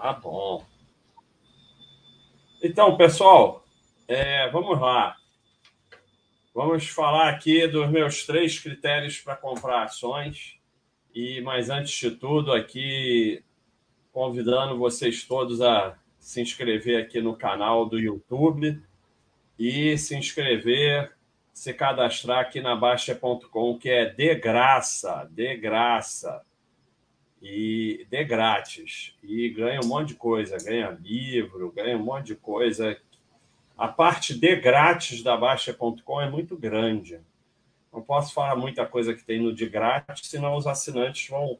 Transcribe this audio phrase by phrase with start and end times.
[0.00, 0.64] Tá bom.
[2.62, 3.64] Então, pessoal,
[4.06, 5.16] é, vamos lá.
[6.54, 10.56] Vamos falar aqui dos meus três critérios para comprar ações.
[11.12, 13.42] E, mas antes de tudo, aqui
[14.12, 18.80] convidando vocês todos a se inscrever aqui no canal do YouTube
[19.58, 21.12] e se inscrever,
[21.52, 26.40] se cadastrar aqui na Baixa.com, que é de graça, de graça
[27.40, 29.14] e de grátis.
[29.22, 32.96] E ganha um monte de coisa, ganha livro, ganha um monte de coisa.
[33.76, 37.20] A parte de grátis da Baixa.com é muito grande.
[37.92, 41.58] Não posso falar muita coisa que tem no de grátis, senão os assinantes vão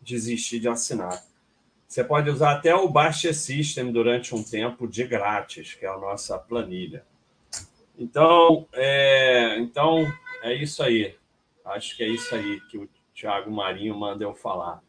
[0.00, 1.22] desistir de assinar.
[1.86, 5.98] Você pode usar até o Baixa System durante um tempo de grátis, que é a
[5.98, 7.04] nossa planilha.
[7.98, 10.10] Então, é, então
[10.42, 11.14] é isso aí.
[11.64, 14.82] Acho que é isso aí que o Tiago Marinho manda eu falar.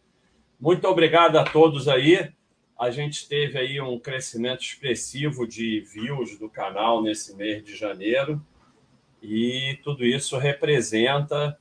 [0.60, 2.32] Muito obrigado a todos aí.
[2.80, 8.42] A gente teve aí um crescimento expressivo de views do canal nesse mês de janeiro.
[9.22, 11.58] E tudo isso representa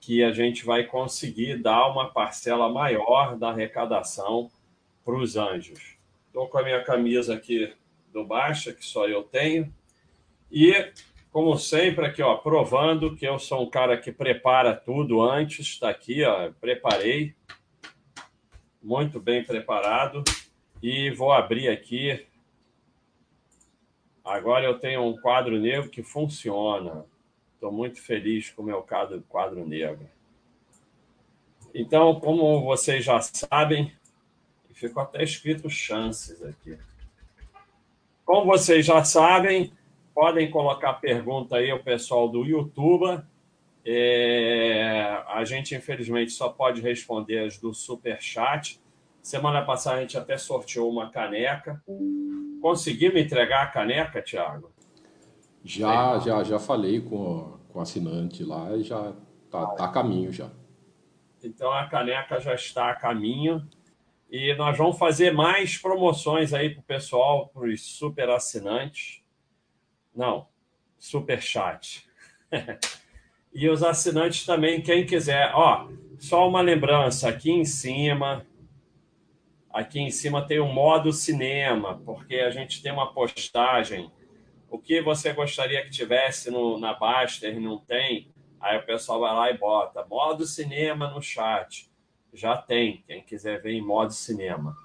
[0.00, 4.50] que a gente vai conseguir dar uma parcela maior da arrecadação
[5.04, 5.96] para os anjos.
[6.26, 7.72] Estou com a minha camisa aqui
[8.12, 9.72] do Baixa, que só eu tenho.
[10.50, 10.72] E,
[11.34, 15.66] como sempre, aqui, ó, provando que eu sou um cara que prepara tudo antes.
[15.66, 17.34] Está aqui, ó, preparei.
[18.80, 20.22] Muito bem preparado.
[20.80, 22.24] E vou abrir aqui.
[24.24, 27.04] Agora eu tenho um quadro negro que funciona.
[27.54, 30.08] Estou muito feliz com o meu quadro, quadro negro.
[31.74, 33.92] Então, como vocês já sabem,
[34.72, 36.78] ficou até escrito chances aqui.
[38.24, 39.72] Como vocês já sabem,
[40.14, 43.20] podem colocar pergunta aí ao pessoal do YouTube.
[43.84, 48.80] É, a gente, infelizmente, só pode responder as do Super Chat.
[49.20, 51.82] Semana passada a gente até sorteou uma caneca.
[52.62, 54.72] Conseguimos entregar a caneca, Thiago?
[55.64, 60.30] Já, já, já falei com, com o assinante lá e já está tá a caminho
[60.32, 60.50] já.
[61.42, 63.66] Então a caneca já está a caminho.
[64.30, 69.23] E nós vamos fazer mais promoções aí para o pessoal, para os super assinantes.
[70.14, 70.46] Não,
[70.98, 72.06] super chat.
[73.52, 75.50] e os assinantes também, quem quiser.
[75.54, 75.88] Ó,
[76.18, 78.46] só uma lembrança, aqui em cima,
[79.70, 84.10] aqui em cima tem o modo cinema, porque a gente tem uma postagem.
[84.70, 88.28] O que você gostaria que tivesse no, na Baster não tem?
[88.60, 91.92] Aí o pessoal vai lá e bota modo cinema no chat
[92.34, 94.76] já tem, quem quiser ver em modo cinema.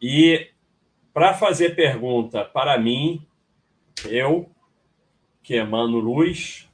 [0.00, 0.50] E
[1.12, 3.26] para fazer pergunta para mim,
[4.06, 4.50] eu,
[5.44, 6.68] que emano luz,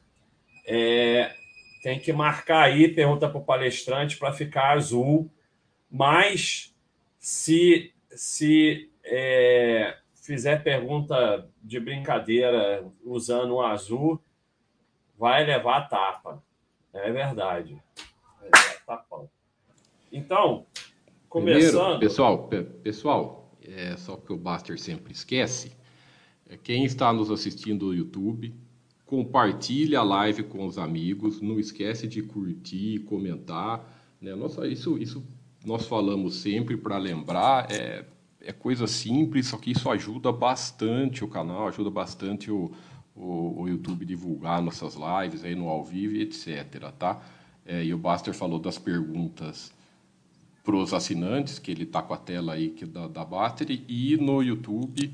[0.65, 1.35] é,
[1.83, 5.29] tem que marcar aí, pergunta para o palestrante para ficar azul,
[5.91, 6.73] mas
[7.19, 14.23] se, se é, fizer pergunta de brincadeira usando o azul,
[15.19, 16.41] vai levar tapa.
[16.93, 17.77] É verdade.
[18.43, 18.51] É
[18.87, 19.29] tapão.
[20.13, 20.65] Então,
[21.29, 21.99] começando.
[21.99, 22.49] Primeiro, pessoal,
[22.83, 25.77] pessoal, é só que o Buster sempre esquece.
[26.57, 28.55] Quem está nos assistindo no YouTube,
[29.07, 31.41] compartilhe a live com os amigos.
[31.41, 33.85] Não esquece de curtir, comentar.
[34.21, 34.35] Né?
[34.35, 35.25] Nossa, isso, isso
[35.65, 37.71] nós falamos sempre para lembrar.
[37.71, 38.05] É,
[38.41, 42.73] é coisa simples, só que isso ajuda bastante o canal, ajuda bastante o,
[43.15, 46.91] o, o YouTube divulgar nossas lives aí no ao vivo etc.
[46.99, 47.21] Tá?
[47.67, 49.73] É, e o Buster falou das perguntas
[50.65, 54.17] para os assinantes, que ele está com a tela aí que da, da Battery, e
[54.17, 55.13] no YouTube,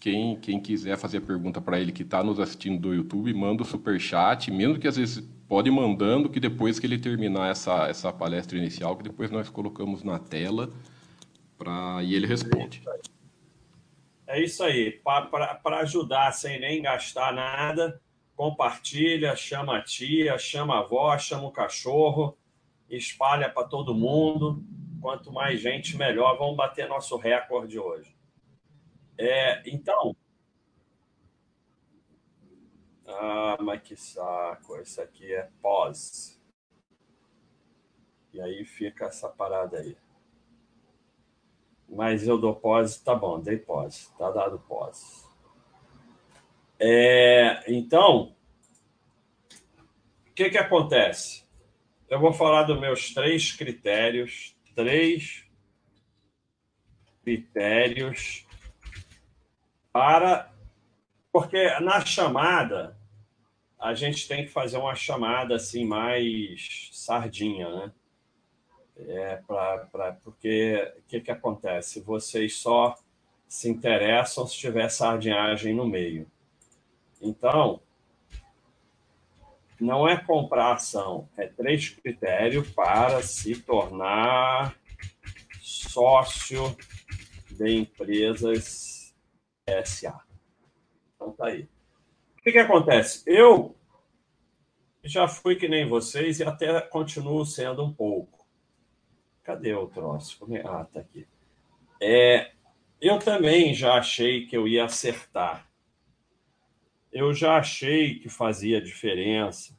[0.00, 3.66] quem, quem quiser fazer pergunta para ele que está nos assistindo do YouTube, manda o
[3.66, 7.88] super chat, mesmo que às vezes pode ir mandando, que depois que ele terminar essa,
[7.88, 10.70] essa palestra inicial, que depois nós colocamos na tela
[11.58, 12.82] pra, e ele responde.
[14.26, 15.00] É isso aí.
[15.02, 18.00] Para ajudar sem nem gastar nada,
[18.34, 22.36] compartilha, chama a tia, chama a avó, chama o cachorro,
[22.88, 24.64] espalha para todo mundo
[25.06, 26.36] Quanto mais gente, melhor.
[26.36, 28.15] Vamos bater nosso recorde hoje.
[29.18, 30.16] É, então.
[33.06, 34.76] Ah, mas que saco.
[34.76, 36.40] Esse aqui é pós.
[38.32, 39.96] E aí fica essa parada aí.
[41.88, 45.24] Mas eu dou pós, tá bom, dei pós, tá dado pós.
[46.78, 48.34] É, então,
[50.28, 51.46] o que, que acontece?
[52.10, 55.42] Eu vou falar dos meus três critérios três
[57.24, 58.45] critérios
[59.96, 60.52] para.
[61.32, 62.98] Porque na chamada,
[63.80, 67.92] a gente tem que fazer uma chamada assim mais sardinha, né?
[68.98, 72.00] É pra, pra, porque o que, que acontece?
[72.00, 72.94] Vocês só
[73.48, 76.26] se interessam se tiver sardinhagem no meio.
[77.20, 77.80] Então,
[79.80, 84.74] não é comprar ação, é três critérios para se tornar
[85.60, 86.76] sócio
[87.50, 88.95] de empresas
[89.84, 90.20] SA.
[91.14, 91.68] Então tá aí.
[92.38, 93.22] O que, que acontece?
[93.26, 93.74] Eu
[95.02, 98.46] já fui que nem vocês e até continuo sendo um pouco.
[99.42, 100.46] Cadê o troço?
[100.54, 100.60] É?
[100.66, 101.26] Ah, tá aqui.
[102.00, 102.52] É,
[103.00, 105.68] eu também já achei que eu ia acertar.
[107.12, 109.76] Eu já achei que fazia diferença.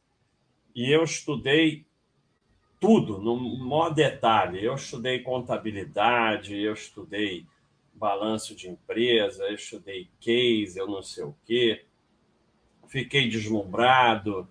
[0.76, 1.86] E eu estudei
[2.80, 4.64] tudo, no maior detalhe.
[4.64, 7.46] Eu estudei contabilidade, eu estudei
[7.98, 11.86] balanço de empresa, estudei case, eu não sei o quê.
[12.88, 14.48] Fiquei deslumbrado,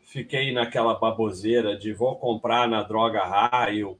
[0.00, 3.98] fiquei naquela baboseira de vou comprar na droga raio,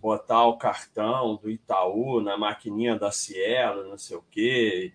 [0.00, 4.92] botar o cartão do Itaú na maquininha da Cielo, não sei o quê,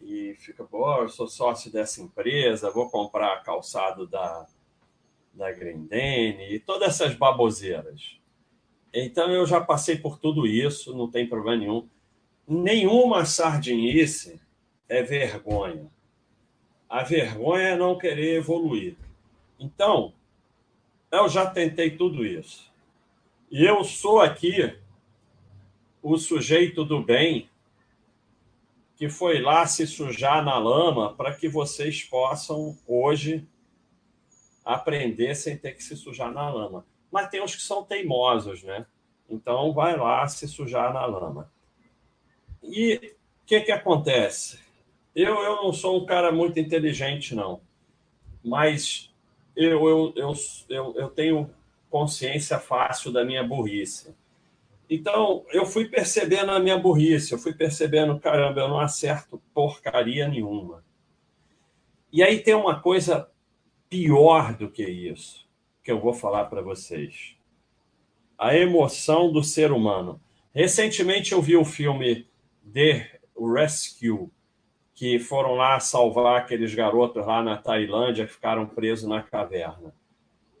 [0.00, 4.46] e fica, pô, eu sou sócio dessa empresa, vou comprar calçado da,
[5.32, 8.18] da Grendene, e todas essas baboseiras.
[8.92, 11.88] Então eu já passei por tudo isso, não tem problema nenhum.
[12.46, 14.40] Nenhuma sardinice
[14.88, 15.90] é vergonha.
[16.88, 18.96] A vergonha é não querer evoluir.
[19.58, 20.12] Então,
[21.10, 22.70] eu já tentei tudo isso.
[23.50, 24.76] E eu sou aqui
[26.02, 27.48] o sujeito do bem
[28.96, 33.46] que foi lá se sujar na lama para que vocês possam hoje
[34.64, 36.86] aprender sem ter que se sujar na lama.
[37.10, 38.86] Mas tem uns que são teimosos, né?
[39.28, 41.50] Então vai lá se sujar na lama.
[42.64, 44.58] E o que, que acontece?
[45.14, 47.60] Eu, eu não sou um cara muito inteligente, não.
[48.42, 49.14] Mas
[49.54, 50.32] eu, eu, eu,
[50.68, 51.50] eu, eu tenho
[51.88, 54.14] consciência fácil da minha burrice.
[54.90, 60.28] Então, eu fui percebendo a minha burrice, eu fui percebendo, caramba, eu não acerto porcaria
[60.28, 60.84] nenhuma.
[62.12, 63.28] E aí tem uma coisa
[63.88, 65.48] pior do que isso,
[65.82, 67.36] que eu vou falar para vocês.
[68.36, 70.20] A emoção do ser humano.
[70.52, 72.26] Recentemente eu vi o filme
[72.72, 74.30] The Rescue,
[74.94, 79.94] que foram lá salvar aqueles garotos lá na Tailândia que ficaram presos na caverna.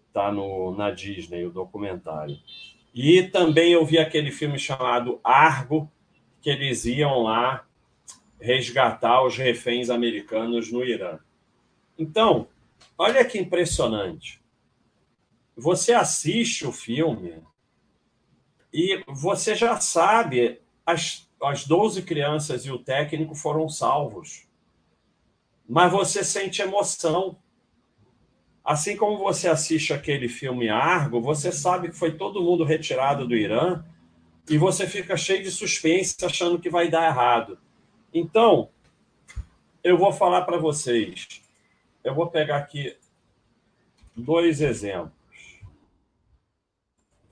[0.08, 0.32] Está
[0.76, 2.38] na Disney, o documentário.
[2.94, 5.90] E também eu vi aquele filme chamado Argo,
[6.40, 7.66] que eles iam lá
[8.40, 11.18] resgatar os reféns americanos no Irã.
[11.98, 12.48] Então,
[12.98, 14.40] olha que impressionante.
[15.56, 17.42] Você assiste o filme
[18.72, 24.46] e você já sabe as as 12 crianças e o técnico foram salvos.
[25.68, 27.36] Mas você sente emoção.
[28.64, 33.36] Assim como você assiste aquele filme Argo, você sabe que foi todo mundo retirado do
[33.36, 33.84] Irã
[34.48, 37.58] e você fica cheio de suspense achando que vai dar errado.
[38.12, 38.70] Então,
[39.82, 41.42] eu vou falar para vocês.
[42.02, 42.96] Eu vou pegar aqui
[44.16, 45.12] dois exemplos.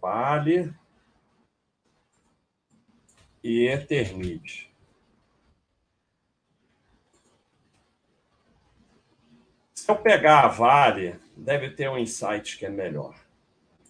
[0.01, 0.75] Vale
[3.43, 4.73] e Eternite.
[9.75, 13.17] Se eu pegar a Vale, deve ter um insight que é melhor.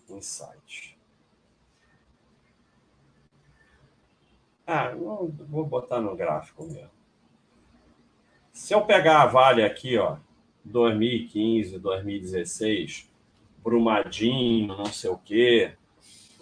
[0.08, 0.98] Insight.
[4.66, 6.90] Ah, não, vou botar no gráfico mesmo.
[8.52, 10.16] Se eu pegar a Vale aqui, ó,
[10.64, 13.10] 2015, 2016,
[13.62, 15.74] Brumadinho, não sei o quê,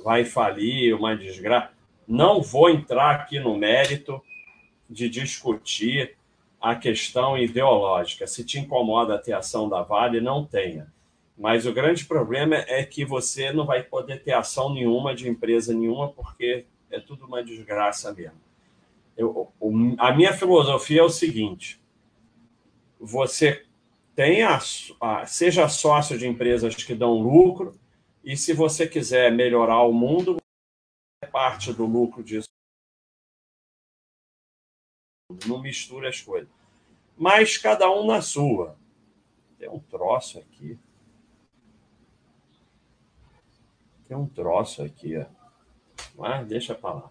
[0.05, 1.80] vai falir, uma desgraça.
[2.11, 4.21] Não vou entrar aqui no mérito
[4.91, 6.17] de discutir
[6.61, 8.27] a questão ideológica.
[8.27, 10.93] Se te incomoda a ter ação da Vale, não tenha.
[11.39, 15.73] Mas o grande problema é que você não vai poder ter ação nenhuma de empresa
[15.73, 18.41] nenhuma, porque é tudo uma desgraça mesmo.
[19.17, 19.53] Eu,
[19.97, 21.81] a minha filosofia é o seguinte:
[22.99, 23.63] você
[24.17, 24.59] tenha,
[25.29, 27.73] seja sócio de empresas que dão lucro,
[28.25, 30.40] e se você quiser melhorar o mundo,
[31.31, 32.49] parte do lucro disso.
[35.47, 36.51] Não misture as coisas.
[37.17, 38.77] Mas cada um na sua.
[39.59, 40.79] Tem um troço aqui.
[44.09, 45.15] Tem um troço aqui.
[46.17, 47.11] Mas deixa para lá.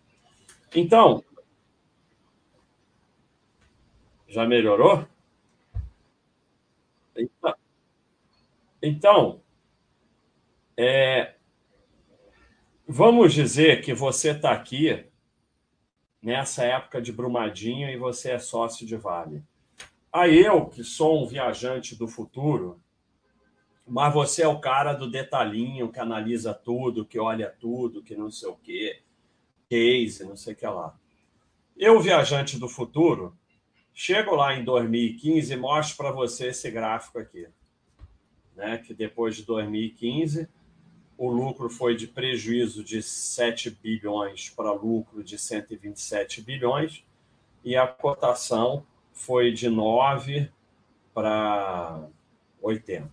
[0.76, 1.24] Então,
[4.28, 5.08] já melhorou?
[7.16, 7.56] Então,
[8.82, 9.42] então
[10.78, 11.36] é,
[12.92, 15.06] Vamos dizer que você está aqui
[16.20, 19.44] nessa época de Brumadinho e você é sócio de Vale.
[20.12, 22.82] Aí eu, que sou um viajante do futuro,
[23.86, 28.32] mas você é o cara do detalhinho, que analisa tudo, que olha tudo, que não
[28.32, 29.04] sei o quê,
[29.70, 30.98] case, não sei o que lá.
[31.78, 33.38] Eu, viajante do futuro,
[33.94, 37.48] chego lá em 2015 e mostro para você esse gráfico aqui.
[38.56, 38.80] Né?
[38.80, 40.50] Que depois de 2015,
[41.20, 47.04] o lucro foi de prejuízo de 7 bilhões para lucro de 127 bilhões
[47.62, 50.50] e a cotação foi de 9
[51.14, 52.08] para
[52.62, 53.12] 80.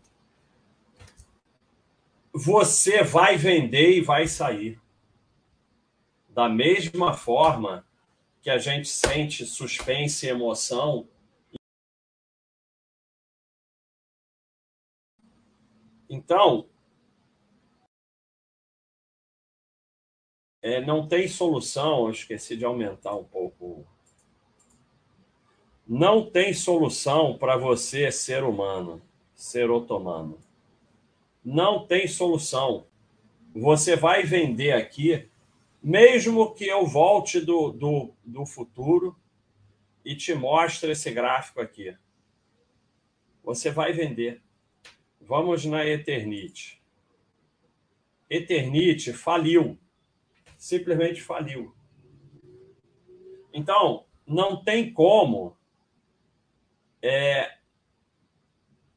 [2.32, 4.80] Você vai vender e vai sair.
[6.28, 7.84] Da mesma forma
[8.40, 11.08] que a gente sente suspense e emoção.
[16.08, 16.68] Então,
[20.66, 22.06] é, não tem solução.
[22.06, 23.86] Eu esqueci de aumentar um pouco.
[25.86, 29.00] Não tem solução para você, ser humano,
[29.32, 30.40] ser otomano.
[31.44, 32.86] Não tem solução.
[33.54, 35.30] Você vai vender aqui
[35.80, 39.16] mesmo que eu volte do, do, do futuro
[40.04, 41.96] e te mostre esse gráfico aqui.
[43.44, 44.42] Você vai vender.
[45.20, 46.82] Vamos na Eternite.
[48.28, 49.78] Eternite faliu.
[50.66, 51.72] Simplesmente faliu.
[53.54, 55.56] Então, não tem como
[57.00, 57.56] é,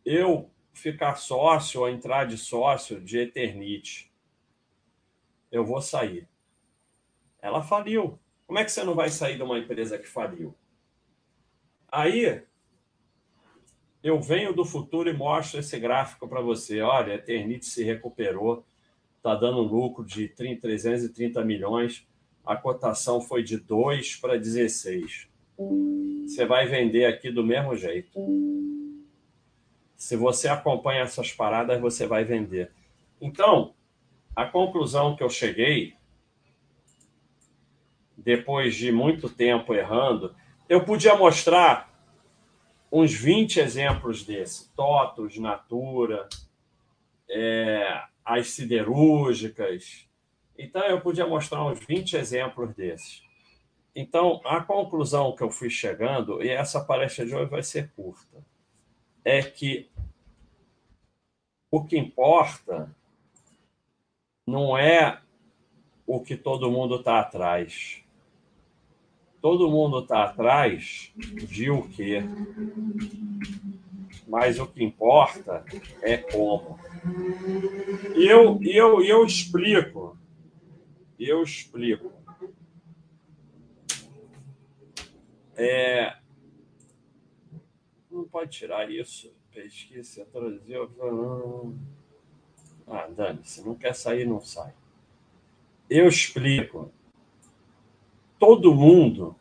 [0.03, 4.11] eu ficar sócio ou entrar de sócio de Eternite.
[5.51, 6.27] Eu vou sair.
[7.39, 8.17] Ela faliu.
[8.47, 10.55] Como é que você não vai sair de uma empresa que faliu?
[11.87, 12.43] Aí
[14.01, 16.81] eu venho do futuro e mostro esse gráfico para você.
[16.81, 18.65] Olha, a Eternit se recuperou,
[19.19, 22.07] está dando lucro de 30, 330 milhões.
[22.45, 25.27] A cotação foi de 2 para 16.
[26.25, 28.11] Você vai vender aqui do mesmo jeito.
[29.95, 32.71] Se você acompanha essas paradas, você vai vender.
[33.21, 33.73] Então,
[34.35, 35.93] a conclusão que eu cheguei
[38.17, 40.35] depois de muito tempo errando,
[40.67, 41.89] eu podia mostrar
[42.91, 44.69] uns 20 exemplos desse.
[44.75, 46.27] Totos, Natura,
[47.29, 50.07] é, as siderúrgicas.
[50.57, 53.23] Então, eu podia mostrar uns 20 exemplos desses.
[53.95, 58.45] Então, a conclusão que eu fui chegando, e essa palestra de hoje vai ser curta,
[59.25, 59.89] é que
[61.71, 62.93] o que importa
[64.45, 65.21] não é
[66.05, 68.03] o que todo mundo está atrás
[69.41, 72.23] todo mundo está atrás de o quê?
[74.29, 75.65] Mas o que importa
[76.01, 76.79] é como.
[78.15, 80.15] E eu, eu, eu explico.
[81.19, 82.13] Eu explico.
[85.57, 86.15] É...
[88.09, 89.33] Não pode tirar isso.
[89.51, 90.77] Pesquisa, traduzir.
[92.87, 94.73] Ah, Dani, se não quer sair, não sai.
[95.89, 96.93] Eu explico
[98.39, 99.35] todo mundo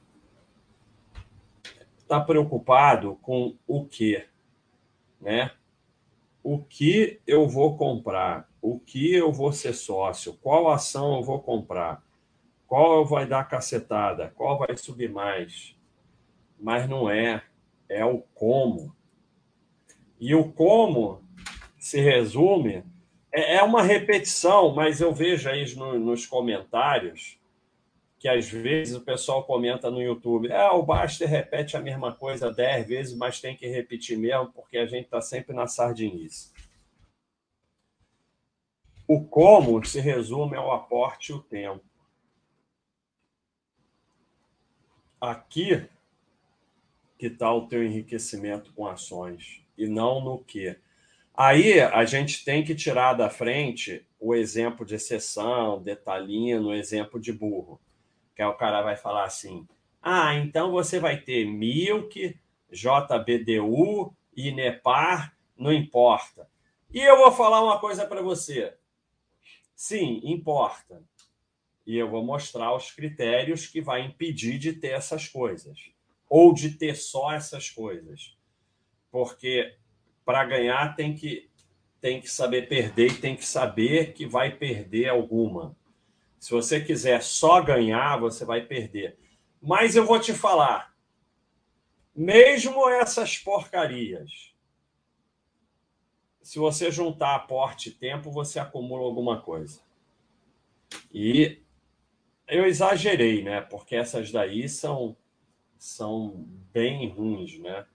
[1.99, 4.26] está preocupado com o quê?
[5.21, 5.51] Né?
[6.43, 8.49] O que eu vou comprar?
[8.61, 10.39] O que eu vou ser sócio?
[10.41, 12.03] Qual ação eu vou comprar?
[12.67, 14.33] Qual vai dar cacetada?
[14.37, 15.77] Qual vai subir mais?
[16.61, 17.43] Mas não é.
[17.89, 18.95] É o como.
[20.21, 21.23] E o como
[21.79, 22.85] se resume.
[23.33, 27.39] É, é uma repetição, mas eu vejo aí nos comentários
[28.19, 32.53] que às vezes o pessoal comenta no YouTube, é, o Baster repete a mesma coisa
[32.53, 36.53] dez vezes, mas tem que repetir mesmo, porque a gente está sempre na sardinice.
[39.07, 41.85] O como se resume ao aporte e o tempo.
[45.21, 45.89] Aqui
[47.17, 50.77] que está o teu enriquecimento com ações, e não no que.
[51.35, 57.21] Aí a gente tem que tirar da frente o exemplo de exceção, detalhinho, o exemplo
[57.21, 57.81] de burro
[58.38, 59.66] que o cara vai falar assim:
[60.00, 62.38] ah, então você vai ter Milk,
[62.71, 66.49] JBDU, Inepar, não importa.
[66.95, 68.73] E eu vou falar uma coisa para você.
[69.75, 71.02] Sim, importa.
[71.85, 75.90] E eu vou mostrar os critérios que vai impedir de ter essas coisas.
[76.30, 78.37] Ou de ter só essas coisas.
[79.11, 79.75] Porque
[80.25, 81.50] para ganhar tem que,
[82.00, 85.76] tem que saber perder e tem que saber que vai perder alguma.
[86.38, 89.18] Se você quiser só ganhar, você vai perder.
[89.61, 90.95] Mas eu vou te falar,
[92.14, 94.54] mesmo essas porcarias,
[96.42, 99.83] se você juntar aporte e tempo, você acumula alguma coisa.
[101.12, 101.61] E
[102.47, 103.61] eu exagerei, né?
[103.61, 105.16] Porque essas daí são,
[105.76, 107.87] são bem ruins, né?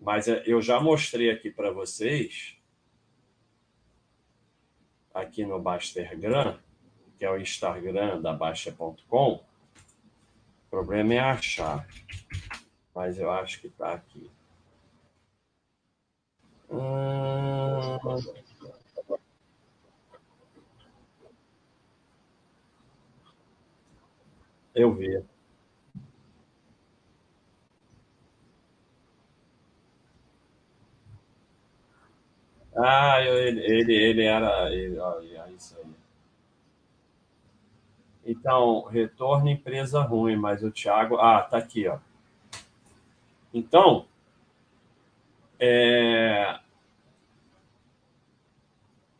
[0.00, 2.56] Mas eu já mostrei aqui para vocês
[5.12, 6.58] aqui no Bastergram,
[7.20, 9.34] que é o Instagram da Baixa.com.
[9.34, 9.44] O
[10.70, 11.86] problema é achar,
[12.94, 14.30] mas eu acho que está aqui.
[16.70, 17.98] Hum...
[24.74, 25.22] Eu vi.
[32.74, 34.72] Ah, ele, ele, ele era.
[34.72, 36.00] Ele, olha, isso aí.
[38.40, 41.16] Então, retorno empresa ruim, mas o Thiago.
[41.16, 41.98] Ah, tá aqui, ó.
[43.52, 44.06] Então,
[45.58, 46.58] é...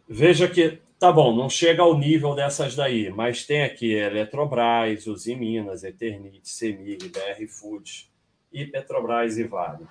[0.08, 5.36] veja que tá bom, não chega ao nível dessas daí, mas tem aqui Eletrobras, Uzi
[5.36, 8.10] Minas, Eternit, Semig, BR Foods
[8.50, 9.86] e Petrobras e Vale.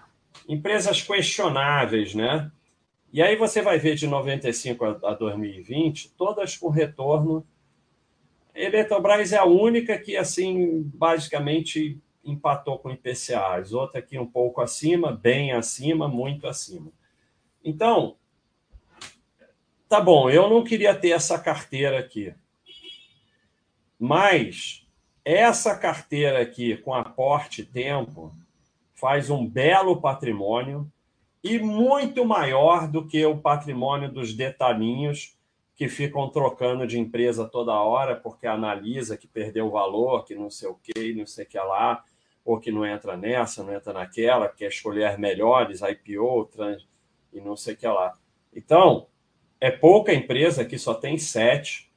[0.48, 2.51] Empresas questionáveis, né?
[3.13, 7.45] E aí você vai ver de 95 a 2020, todas com retorno.
[8.60, 13.56] Eletrobras é a única que, assim, basicamente empatou com o IPCA.
[13.56, 16.92] As outras aqui um pouco acima, bem acima, muito acima.
[17.63, 18.18] Então,
[19.88, 22.34] tá bom, eu não queria ter essa carteira aqui.
[23.98, 24.86] Mas
[25.24, 28.36] essa carteira aqui, com aporte tempo,
[28.94, 30.92] faz um belo patrimônio
[31.42, 35.38] e muito maior do que o patrimônio dos detalhinhos
[35.79, 40.67] que ficam trocando de empresa toda hora porque analisa que perdeu valor, que não sei
[40.67, 42.03] o que, não sei o que lá,
[42.43, 46.86] ou que não entra nessa, não entra naquela, quer escolher melhores, IPO, trans,
[47.31, 48.12] e não sei o que lá.
[48.53, 49.07] Então,
[49.57, 51.89] é pouca empresa que só tem sete,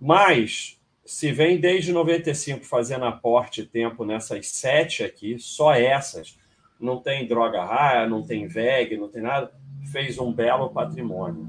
[0.00, 6.36] mas se vem desde 95 fazendo aporte tempo nessas sete aqui, só essas,
[6.80, 9.54] não tem droga rara, não tem VEG, não tem nada,
[9.92, 11.48] fez um belo patrimônio.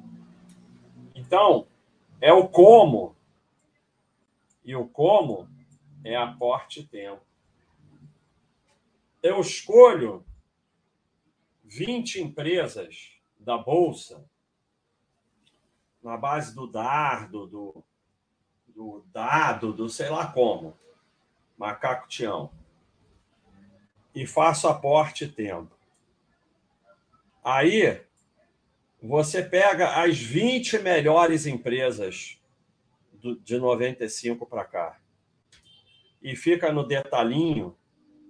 [1.26, 1.68] Então,
[2.22, 3.16] é o como.
[4.64, 5.50] E o como
[6.04, 7.22] é aporte tempo.
[9.24, 10.24] Eu escolho
[11.64, 14.24] 20 empresas da Bolsa
[16.04, 17.84] na base do dardo, do,
[18.68, 20.78] do dado, do sei lá como.
[21.58, 22.52] Macaco Tião
[24.14, 25.76] e faço aporte tempo.
[27.44, 28.05] Aí
[29.08, 32.40] você pega as 20 melhores empresas
[33.14, 35.00] do, de 95 para cá
[36.22, 37.78] e fica no detalhinho,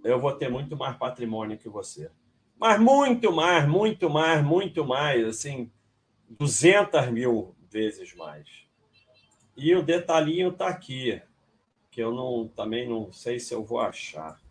[0.04, 2.12] eu vou ter muito mais patrimônio que você.
[2.60, 5.72] Mas muito mais, muito mais, muito mais, assim,
[6.30, 8.48] 200 mil vezes mais.
[9.56, 11.22] E o detalhinho está aqui,
[11.90, 14.42] que eu não, também não sei se eu vou achar.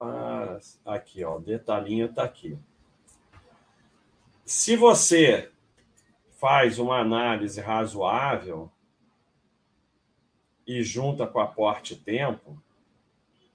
[0.00, 2.56] Ah, aqui, ó, detalhinho está aqui.
[4.44, 5.50] Se você
[6.38, 8.70] faz uma análise razoável
[10.64, 12.62] e junta com aporte tempo,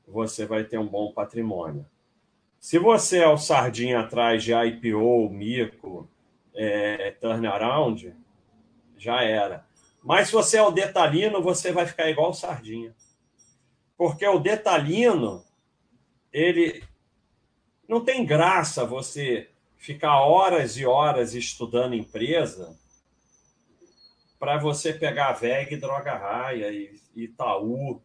[0.06, 1.86] você vai ter um bom patrimônio.
[2.60, 6.10] Se você é o sardinha atrás de IPO, mico,
[6.54, 8.14] é, turnaround,
[8.98, 9.66] já era.
[10.04, 12.94] Mas se você é o detalhino, você vai ficar igual o sardinha.
[13.98, 15.44] Porque o detalhino
[16.34, 16.84] ele
[17.88, 22.78] não tem graça você ficar horas e horas estudando empresa
[24.40, 28.02] para você pegar VEG, Droga Raia e Itaú.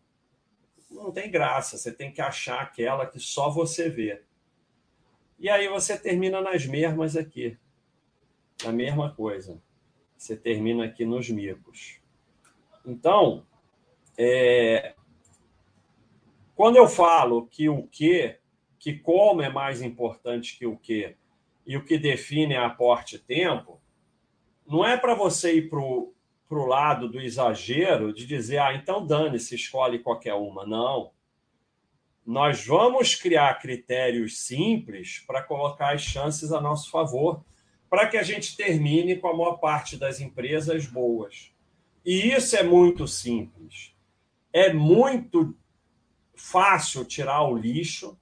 [0.91, 4.23] Não tem graça, você tem que achar aquela que só você vê.
[5.39, 7.57] E aí você termina nas mesmas aqui.
[8.65, 9.61] A mesma coisa.
[10.17, 12.01] Você termina aqui nos micos.
[12.85, 13.47] Então,
[14.17, 14.95] é,
[16.59, 18.37] quando eu falo que o que,
[18.81, 21.15] que como é mais importante que o que,
[21.65, 23.81] e o que define é aporte-tempo,
[24.67, 29.55] não é para você ir para o lado do exagero de dizer, ah, então dane-se,
[29.55, 30.67] escolhe qualquer uma.
[30.67, 31.13] Não.
[32.27, 37.45] Nós vamos criar critérios simples para colocar as chances a nosso favor,
[37.89, 41.53] para que a gente termine com a maior parte das empresas boas.
[42.05, 43.95] E isso é muito simples.
[44.53, 45.57] É muito
[46.39, 48.19] fácil tirar o lixo.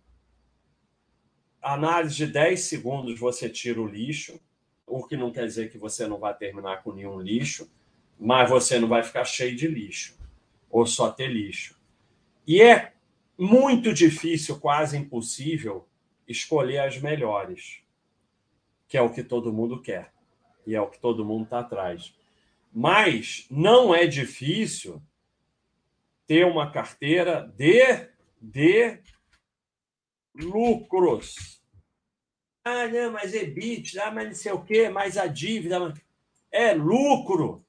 [1.62, 4.40] Análise de 10 segundos você tira o lixo,
[4.86, 7.70] o que não quer dizer que você não vai terminar com nenhum lixo,
[8.18, 10.16] mas você não vai ficar cheio de lixo,
[10.70, 11.78] ou só ter lixo.
[12.46, 12.92] E é
[13.36, 15.86] muito difícil, quase impossível,
[16.26, 17.82] escolher as melhores,
[18.88, 20.12] que é o que todo mundo quer,
[20.66, 22.14] e é o que todo mundo está atrás.
[22.72, 25.02] Mas não é difícil
[26.26, 28.08] ter uma carteira de,
[28.40, 29.00] de
[30.34, 31.62] lucros.
[32.64, 35.94] Ah, não, mas EBIT, ah, mas não sei o quê, mais a dívida.
[36.50, 37.64] É lucro.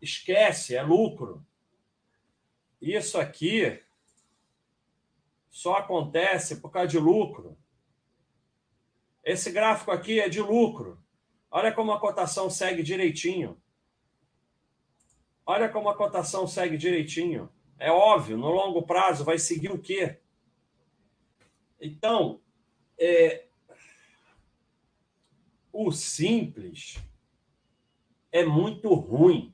[0.00, 1.46] Esquece, é lucro.
[2.80, 3.80] Isso aqui
[5.50, 7.56] só acontece por causa de lucro.
[9.22, 11.00] Esse gráfico aqui é de lucro.
[11.50, 13.61] Olha como a cotação segue direitinho.
[15.44, 17.48] Olha como a cotação segue direitinho.
[17.78, 20.18] É óbvio, no longo prazo vai seguir o quê?
[21.80, 22.40] Então,
[22.96, 23.46] é,
[25.72, 26.98] o simples
[28.30, 29.52] é muito ruim.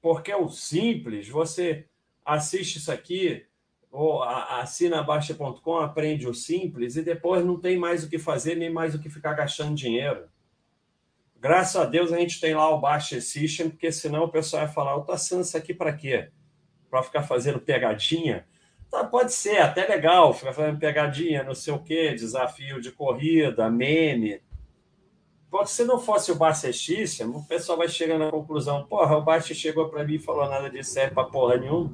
[0.00, 1.86] Porque o simples, você
[2.24, 3.46] assiste isso aqui,
[3.90, 8.70] ou assina baixa.com, aprende o simples e depois não tem mais o que fazer, nem
[8.70, 10.28] mais o que ficar gastando dinheiro.
[11.42, 14.72] Graças a Deus a gente tem lá o Baixa System, porque senão o pessoal vai
[14.72, 16.30] falar: eu tô assinando isso aqui para quê?
[16.88, 18.46] Para ficar fazendo pegadinha?
[18.88, 23.68] Tá, pode ser, até legal, ficar fazendo pegadinha, não sei o quê, desafio de corrida,
[23.68, 24.40] meme.
[25.50, 29.24] Porque se não fosse o Baixa System, o pessoal vai chegando à conclusão: porra, o
[29.24, 31.92] Baixa chegou para mim e falou nada disso serve para porra nenhuma.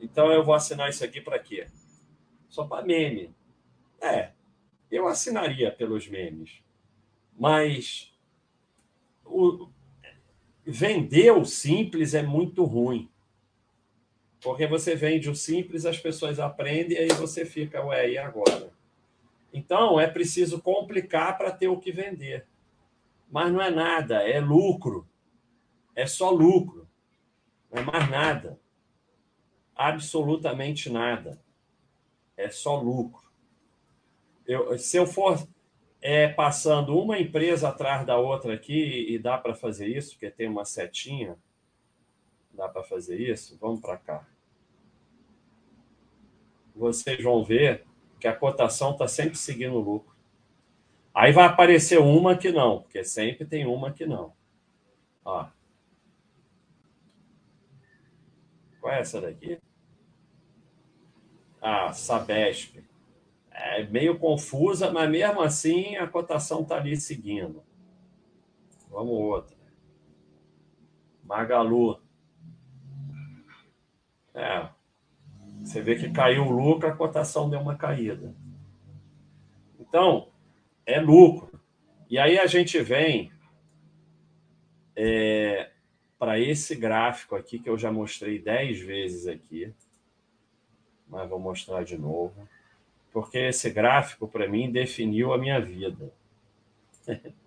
[0.00, 1.66] Então eu vou assinar isso aqui para quê?
[2.48, 3.34] Só para meme.
[4.00, 4.30] É,
[4.88, 6.62] eu assinaria pelos memes.
[7.36, 8.11] Mas
[9.24, 9.68] o,
[10.64, 13.10] vender o simples é muito ruim.
[14.40, 18.72] Porque você vende o simples, as pessoas aprendem e aí você fica, ué, e agora?
[19.52, 22.46] Então é preciso complicar para ter o que vender.
[23.30, 25.08] Mas não é nada, é lucro.
[25.94, 26.88] É só lucro.
[27.70, 28.62] Não é mais nada
[29.74, 31.40] absolutamente nada.
[32.36, 33.22] É só lucro.
[34.46, 35.46] Eu, se eu for
[36.02, 40.48] é, passando uma empresa atrás da outra aqui, e dá para fazer isso, porque tem
[40.48, 41.38] uma setinha,
[42.52, 44.26] dá para fazer isso, vamos para cá.
[46.74, 47.86] Vocês vão ver
[48.18, 50.12] que a cotação está sempre seguindo o lucro.
[51.14, 54.32] Aí vai aparecer uma que não, porque sempre tem uma que não.
[55.24, 55.46] Ó.
[58.80, 59.60] Qual é essa daqui?
[61.60, 62.82] Ah, Sabesp.
[63.54, 67.62] É meio confusa, mas mesmo assim a cotação está ali seguindo.
[68.90, 69.56] Vamos outra.
[71.24, 72.00] Magalu.
[74.34, 74.68] É.
[75.62, 78.34] Você vê que caiu o lucro, a cotação deu uma caída.
[79.78, 80.28] Então,
[80.84, 81.60] é lucro.
[82.10, 83.32] E aí a gente vem
[84.96, 85.70] é,
[86.18, 89.72] para esse gráfico aqui que eu já mostrei dez vezes aqui,
[91.08, 92.48] mas vou mostrar de novo,
[93.12, 96.12] porque esse gráfico para mim definiu a minha vida.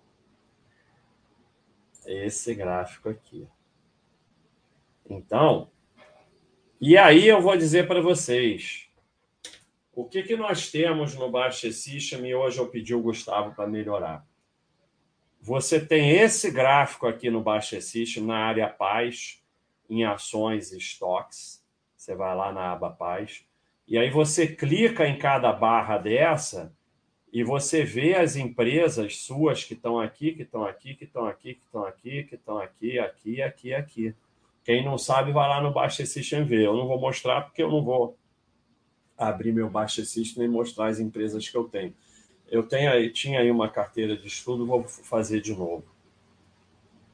[2.06, 3.48] esse gráfico aqui.
[5.08, 5.70] Então,
[6.80, 8.88] e aí eu vou dizer para vocês
[9.92, 13.66] o que, que nós temos no Baixa System e hoje eu pedi o Gustavo para
[13.66, 14.26] melhorar.
[15.40, 19.42] Você tem esse gráfico aqui no Baixa System, na área Paz,
[19.88, 21.64] em ações e estoques.
[21.96, 23.45] Você vai lá na aba Paz.
[23.88, 26.74] E aí você clica em cada barra dessa
[27.32, 31.54] e você vê as empresas suas que estão aqui, que estão aqui, que estão aqui,
[31.54, 34.14] que estão aqui, que estão aqui, aqui, aqui, aqui.
[34.64, 36.64] Quem não sabe, vai lá no Baixa System ver.
[36.64, 38.16] Eu não vou mostrar porque eu não vou
[39.16, 41.94] abrir meu Baixa System e mostrar as empresas que eu tenho.
[42.50, 45.84] Eu tenho tinha aí uma carteira de estudo, vou fazer de novo.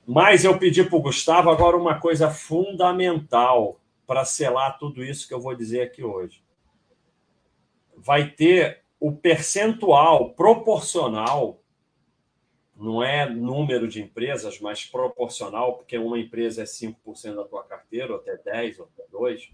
[0.06, 5.34] Mas eu pedi para o Gustavo agora uma coisa fundamental para selar tudo isso que
[5.34, 6.42] eu vou dizer aqui hoje.
[8.02, 11.60] Vai ter o percentual proporcional,
[12.76, 18.12] não é número de empresas, mas proporcional, porque uma empresa é 5% da tua carteira,
[18.12, 19.52] ou até 10, ou até 2,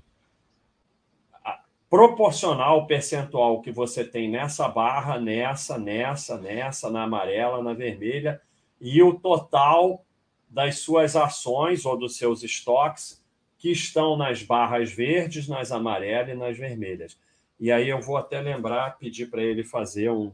[1.89, 8.41] proporcional percentual que você tem nessa barra, nessa, nessa, nessa, na amarela, na vermelha,
[8.81, 10.05] e o total
[10.49, 13.25] das suas ações ou dos seus estoques
[13.59, 17.19] que estão nas barras verdes, nas amarelas e nas vermelhas.
[17.59, 20.33] E aí eu vou até lembrar, pedir para ele fazer um,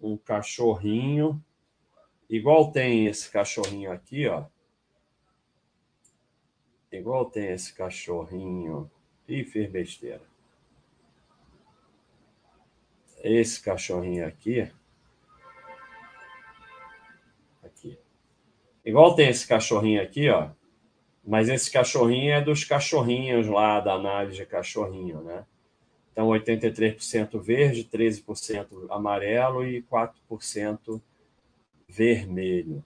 [0.00, 1.42] um cachorrinho,
[2.28, 4.44] igual tem esse cachorrinho aqui, ó.
[6.92, 8.90] Igual tem esse cachorrinho.
[9.28, 10.30] Ih, fez besteira
[13.22, 14.68] esse cachorrinho aqui.
[17.62, 17.98] Aqui.
[18.84, 20.50] Igual tem esse cachorrinho aqui, ó.
[21.24, 25.44] Mas esse cachorrinho é dos cachorrinhos lá da análise de cachorrinho, né?
[26.12, 31.00] Então, 83% verde, 13% amarelo e 4%
[31.88, 32.84] vermelho.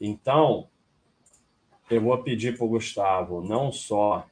[0.00, 0.68] Então,
[1.90, 4.26] eu vou pedir para o Gustavo não só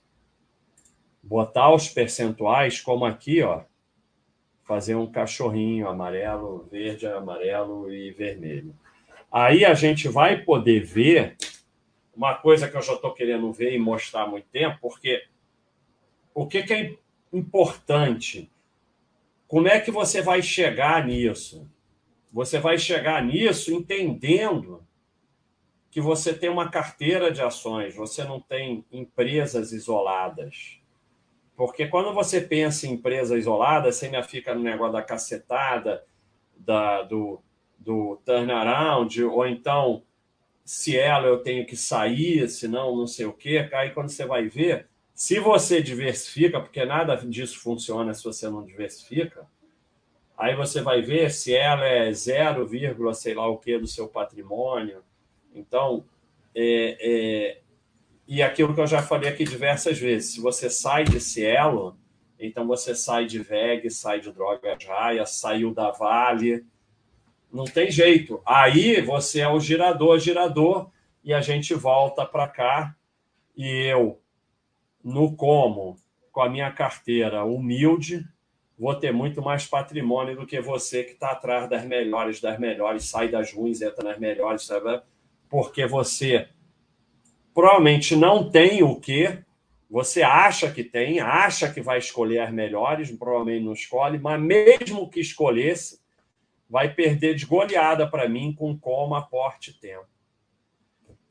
[1.22, 3.62] botar os percentuais, como aqui, ó,
[4.64, 8.74] fazer um cachorrinho amarelo, verde, amarelo e vermelho.
[9.30, 11.37] Aí a gente vai poder ver
[12.14, 15.24] uma coisa que eu já estou querendo ver e mostrar há muito tempo, porque
[16.35, 16.96] o que, que é
[17.32, 18.50] importante?
[19.46, 21.68] Como é que você vai chegar nisso?
[22.32, 24.86] Você vai chegar nisso entendendo
[25.90, 30.78] que você tem uma carteira de ações, você não tem empresas isoladas.
[31.56, 36.04] Porque quando você pensa em empresa isolada, você ainda fica no negócio da cacetada,
[36.56, 37.42] da, do,
[37.78, 40.04] do turnaround, ou então,
[40.64, 43.68] se ela eu tenho que sair, senão não sei o quê.
[43.72, 44.88] Aí quando você vai ver,
[45.20, 49.46] se você diversifica, porque nada disso funciona se você não diversifica,
[50.35, 52.66] aí você vai ver se ela é 0,
[53.14, 55.02] sei lá o que do seu patrimônio.
[55.54, 56.06] Então,
[56.54, 57.61] é, é,
[58.26, 61.98] e aquilo que eu já falei aqui diversas vezes, se você sai desse elo,
[62.38, 66.64] então você sai de VEG, sai de droga raia, saiu da Vale,
[67.52, 68.40] não tem jeito.
[68.46, 70.90] Aí você é o girador, girador,
[71.22, 72.96] e a gente volta para cá
[73.54, 74.18] e eu,
[75.02, 75.96] no como,
[76.32, 78.24] com a minha carteira humilde,
[78.78, 83.04] vou ter muito mais patrimônio do que você que está atrás das melhores, das melhores,
[83.04, 85.02] sai das ruins, entra nas melhores, sabe?
[85.48, 86.48] Porque você
[87.52, 89.38] provavelmente não tem o que
[89.90, 95.10] você acha que tem, acha que vai escolher as melhores, provavelmente não escolhe, mas mesmo
[95.10, 96.00] que escolhesse,
[96.68, 100.06] vai perder de goleada para mim com como aporte tempo.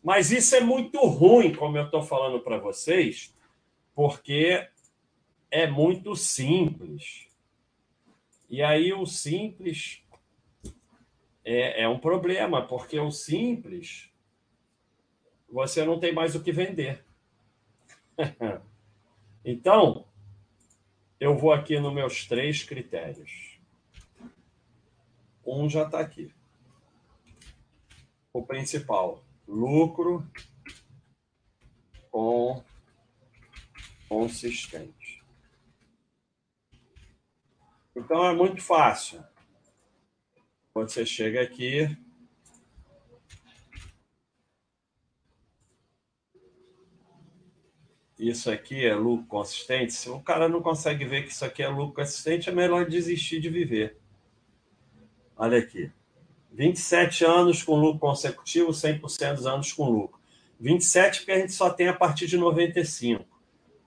[0.03, 3.33] Mas isso é muito ruim, como eu estou falando para vocês,
[3.99, 4.65] porque
[5.51, 7.27] é muito simples.
[8.49, 10.01] E aí o simples
[11.43, 14.09] é, é um problema, porque o simples
[15.51, 17.03] você não tem mais o que vender.
[19.43, 20.07] então,
[21.19, 23.59] eu vou aqui nos meus três critérios.
[25.45, 26.33] Um já está aqui.
[28.31, 30.25] O principal, lucro
[32.09, 32.63] com
[34.09, 35.23] consistente.
[37.95, 39.23] Então é muito fácil.
[40.73, 41.95] Você chega aqui,
[48.17, 51.67] isso aqui é lucro consistente, se o cara não consegue ver que isso aqui é
[51.67, 53.99] lucro consistente, é melhor desistir de viver.
[55.35, 55.91] Olha aqui.
[56.51, 60.19] 27 anos com lucro consecutivo, 100% dos anos com lucro.
[60.59, 63.38] 27 porque a gente só tem a partir de 95.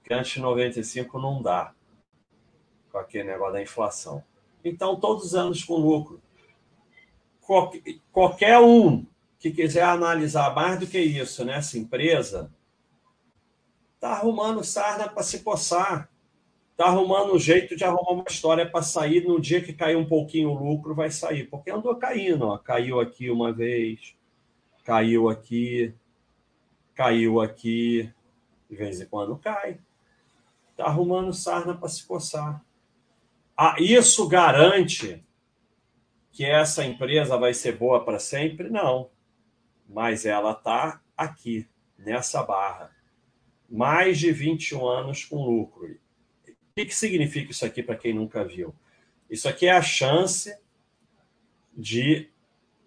[0.03, 1.73] Porque antes de 95 não dá.
[2.91, 4.23] Com aquele negócio da inflação.
[4.65, 6.21] Então, todos os anos com lucro.
[8.13, 9.07] Qualquer um
[9.39, 12.53] que quiser analisar mais do que isso nessa empresa,
[13.95, 16.13] está arrumando sarna para se coçar
[16.83, 19.25] está arrumando um jeito de arrumar uma história para sair.
[19.25, 21.45] No dia que cair um pouquinho o lucro, vai sair.
[21.45, 22.47] Porque andou caindo.
[22.47, 22.59] Ó.
[22.59, 24.17] Caiu aqui uma vez,
[24.85, 25.95] caiu aqui,
[26.95, 28.11] caiu aqui.
[28.69, 29.79] De vez em quando cai.
[30.83, 32.61] Está arrumando sarna para se coçar.
[33.57, 35.25] Ah, isso garante
[36.33, 38.69] que essa empresa vai ser boa para sempre?
[38.69, 39.09] Não.
[39.89, 42.91] Mas ela está aqui, nessa barra.
[43.71, 45.87] Mais de 21 anos com lucro.
[45.87, 48.75] O que, que significa isso aqui para quem nunca viu?
[49.31, 50.53] Isso aqui é a chance
[51.73, 52.29] de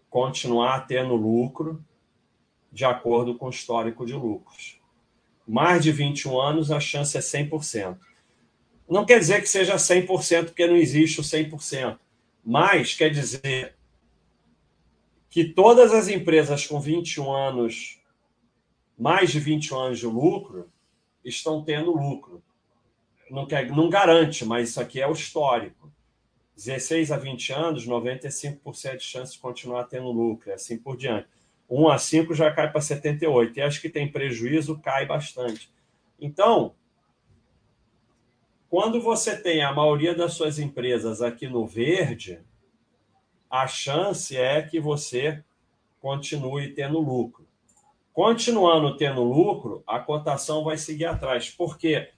[0.09, 1.81] continuar tendo lucro
[2.73, 4.74] de acordo com o histórico de lucros.
[5.47, 7.97] Mais de 21 anos, a chance é 100%.
[8.89, 11.97] Não quer dizer que seja 100%, porque não existe o 100%,
[12.43, 13.75] mas quer dizer
[15.29, 17.99] que todas as empresas com 21 anos,
[18.97, 20.69] mais de 21 anos de lucro,
[21.23, 22.43] estão tendo lucro
[23.29, 25.91] não, quer, não garante, mas isso aqui é o histórico.
[26.55, 31.27] 16 a 20 anos, 95% de chance de continuar tendo lucro, assim por diante.
[31.69, 33.57] 1 a 5 já cai para 78.
[33.57, 35.71] E acho que tem prejuízo, cai bastante.
[36.19, 36.75] Então,
[38.69, 42.41] quando você tem a maioria das suas empresas aqui no verde,
[43.49, 45.43] a chance é que você
[45.99, 47.47] continue tendo lucro.
[48.13, 51.49] Continuando tendo lucro, a cotação vai seguir atrás.
[51.49, 52.13] Por quê?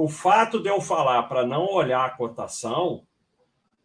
[0.00, 3.06] o fato de eu falar para não olhar a cotação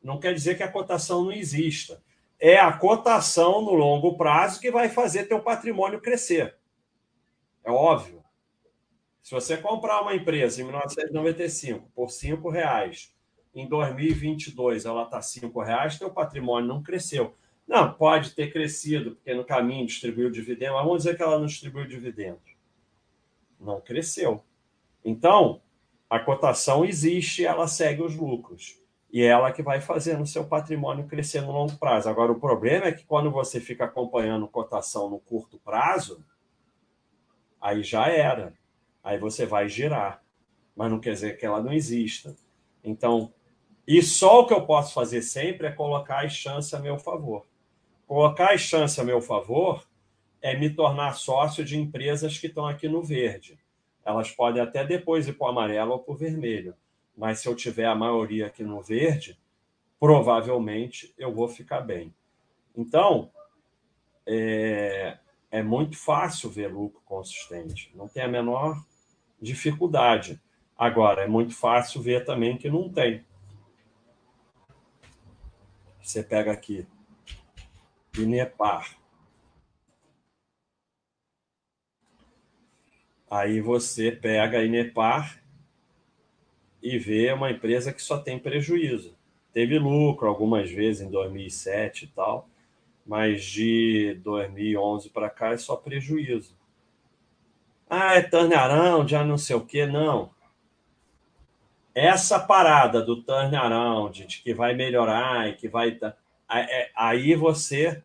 [0.01, 2.01] não quer dizer que a cotação não exista.
[2.39, 6.57] É a cotação no longo prazo que vai fazer teu patrimônio crescer.
[7.63, 8.23] É óbvio.
[9.21, 13.15] Se você comprar uma empresa em 1995 por R$ reais,
[13.55, 17.35] em 2022 ela está R$ reais, teu patrimônio não cresceu.
[17.67, 21.47] Não, pode ter crescido, porque no caminho distribuiu dividendo, mas vamos dizer que ela não
[21.47, 22.39] distribuiu dividendo.
[23.59, 24.43] Não cresceu.
[25.03, 25.61] Então,
[26.09, 28.79] A cotação existe, ela segue os lucros.
[29.15, 32.09] E é ela que vai fazendo o seu patrimônio crescer no longo prazo.
[32.09, 36.21] Agora, o problema é que quando você fica acompanhando cotação no curto prazo,
[37.61, 38.53] aí já era.
[39.01, 40.21] Aí você vai girar.
[40.75, 42.35] Mas não quer dizer que ela não exista.
[42.83, 43.31] Então,
[43.87, 47.47] e só o que eu posso fazer sempre é colocar as chances a meu favor.
[48.05, 49.87] Colocar as chances a meu favor
[50.41, 53.57] é me tornar sócio de empresas que estão aqui no verde.
[54.03, 56.75] Elas podem até depois ir para o amarelo ou para o vermelho.
[57.17, 59.37] Mas se eu tiver a maioria aqui no verde,
[59.99, 62.13] provavelmente eu vou ficar bem.
[62.75, 63.31] Então,
[64.25, 65.17] é,
[65.49, 67.91] é muito fácil ver lucro consistente.
[67.95, 68.83] Não tem a menor
[69.41, 70.41] dificuldade.
[70.77, 73.23] Agora, é muito fácil ver também que não tem.
[76.01, 76.85] Você pega aqui,
[78.17, 78.97] Inepar.
[83.29, 85.41] Aí você pega Inepar
[86.85, 89.15] e vê uma empresa que só tem prejuízo.
[89.53, 92.47] Teve lucro algumas vezes em 2007 e tal,
[93.05, 96.55] mas de 2011 para cá é só prejuízo.
[97.89, 100.35] Ah, é turnaround, já não sei o que, não
[101.95, 105.97] essa parada do turnaround, de que vai melhorar e que vai.
[106.51, 108.03] É, aí você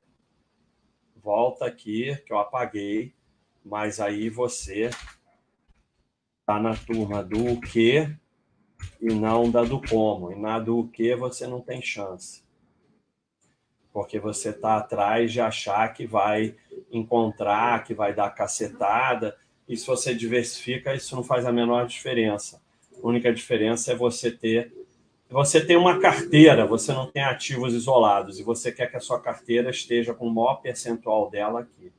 [1.17, 3.13] volta aqui, que eu apaguei,
[3.65, 4.91] mas aí você
[6.41, 8.09] está na turma do que
[9.01, 10.33] e não da do como.
[10.33, 12.43] E na do que você não tem chance.
[13.93, 16.55] Porque você está atrás de achar que vai
[16.91, 19.37] encontrar, que vai dar cacetada.
[19.69, 22.63] E se você diversifica, isso não faz a menor diferença.
[23.03, 24.73] A única diferença é você ter
[25.31, 29.21] você tem uma carteira, você não tem ativos isolados e você quer que a sua
[29.21, 31.93] carteira esteja com o maior percentual dela aqui.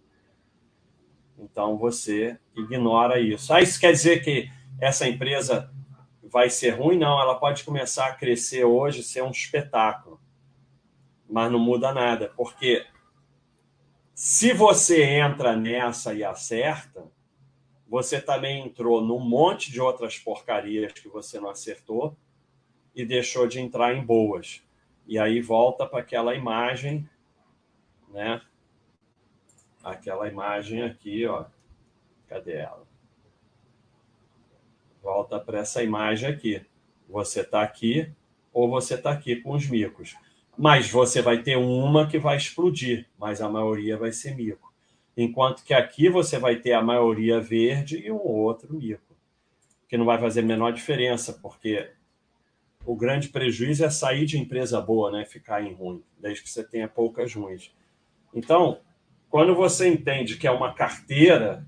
[1.39, 3.54] Então você ignora isso.
[3.54, 4.50] Ah, isso quer dizer que
[4.82, 5.72] essa empresa
[6.32, 6.98] vai ser ruim?
[6.98, 10.20] Não, ela pode começar a crescer hoje, ser um espetáculo.
[11.30, 12.86] Mas não muda nada, porque
[14.13, 17.04] se você entra nessa e acerta,
[17.88, 22.15] você também entrou num monte de outras porcarias que você não acertou
[22.96, 24.63] e deixou de entrar em boas.
[25.06, 27.10] E aí volta para aquela imagem,
[28.08, 28.41] né?
[29.84, 31.46] Aquela imagem aqui, ó.
[32.28, 32.90] Cadê ela?
[35.02, 36.62] Volta para essa imagem aqui.
[37.10, 38.12] Você está aqui
[38.54, 40.16] ou você está aqui com os micos.
[40.58, 44.72] Mas você vai ter uma que vai explodir, mas a maioria vai ser mico
[45.16, 49.16] enquanto que aqui você vai ter a maioria verde e um outro mico,
[49.88, 51.92] que não vai fazer a menor diferença, porque
[52.86, 55.26] o grande prejuízo é sair de empresa boa, né?
[55.26, 57.72] ficar em ruim, desde que você tenha poucas ruins.
[58.34, 58.80] Então,
[59.30, 61.66] quando você entende que é uma carteira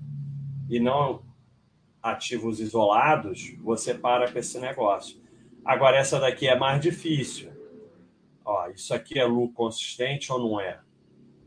[0.68, 1.22] e não
[2.04, 5.20] ativos isolados, você para com esse negócio.
[5.64, 7.50] Agora, essa daqui é mais difícil.
[8.44, 10.78] Ó, isso aqui é lucro consistente ou não é?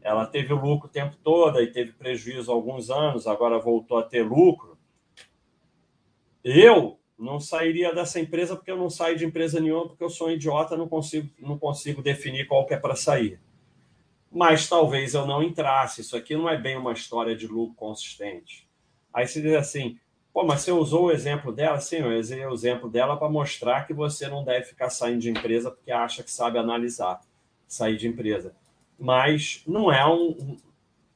[0.07, 4.23] ela teve lucro o tempo todo e teve prejuízo alguns anos, agora voltou a ter
[4.23, 4.77] lucro.
[6.41, 10.29] Eu não sairia dessa empresa porque eu não saio de empresa nenhuma, porque eu sou
[10.29, 13.37] um idiota, não consigo, não consigo definir qual que é para sair.
[14.31, 15.99] Mas talvez eu não entrasse.
[15.99, 18.65] Isso aqui não é bem uma história de lucro consistente.
[19.13, 19.99] Aí se diz assim,
[20.37, 21.79] pô, mas você usou o exemplo dela?
[21.79, 25.29] Sim, eu usei o exemplo dela para mostrar que você não deve ficar saindo de
[25.31, 27.21] empresa porque acha que sabe analisar,
[27.67, 28.53] sair de empresa
[28.97, 30.57] mas não é um,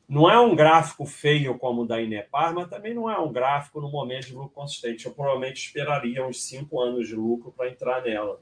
[0.07, 3.81] não é um gráfico feio como o da Inepar, mas também não é um gráfico
[3.81, 5.05] no momento de lucro consistente.
[5.05, 8.39] Eu provavelmente esperaria uns cinco anos de lucro para entrar nela.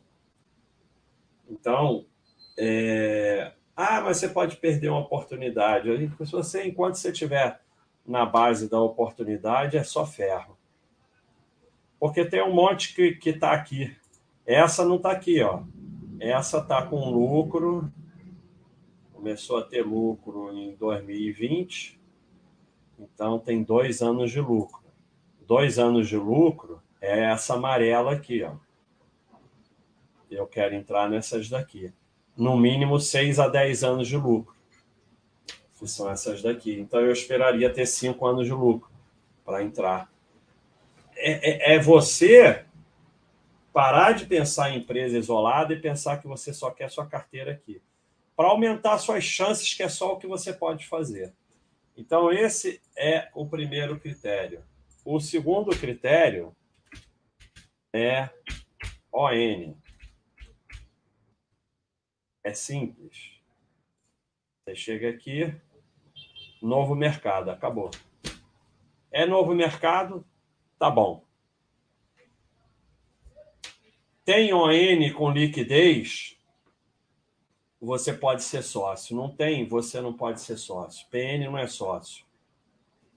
[1.50, 2.06] Então,
[2.58, 3.54] é...
[3.76, 5.90] ah, mas você pode perder uma oportunidade.
[6.26, 7.62] Se você, enquanto você estiver
[8.06, 10.59] na base da oportunidade, é só ferro.
[12.00, 13.96] Porque tem um monte que está aqui.
[14.46, 15.64] Essa não está aqui, ó.
[16.20, 17.92] Essa está com lucro
[19.20, 22.00] começou a ter lucro em 2020,
[22.98, 24.82] então tem dois anos de lucro.
[25.46, 28.54] Dois anos de lucro é essa amarela aqui, ó.
[30.32, 31.92] Eu quero entrar nessas daqui.
[32.38, 34.56] No mínimo 6 a 10 anos de lucro,
[35.78, 36.80] que são essas daqui.
[36.80, 38.90] Então eu esperaria ter 5 anos de lucro
[39.44, 40.10] para entrar.
[41.22, 42.66] É, é, é você
[43.74, 47.82] parar de pensar em empresa isolada e pensar que você só quer sua carteira aqui
[48.36, 51.34] para aumentar suas chances, que é só o que você pode fazer.
[51.98, 54.64] Então, esse é o primeiro critério.
[55.04, 56.56] O segundo critério
[57.94, 58.30] é
[59.12, 59.76] ON.
[62.42, 63.42] É simples.
[64.64, 65.54] Você chega aqui,
[66.62, 67.92] novo mercado, acabou.
[69.12, 70.26] É novo mercado,
[70.80, 71.30] tá bom.
[74.30, 76.38] tem ON com liquidez,
[77.82, 79.16] você pode ser sócio.
[79.16, 81.08] Não tem, você não pode ser sócio.
[81.10, 82.24] PN não é sócio.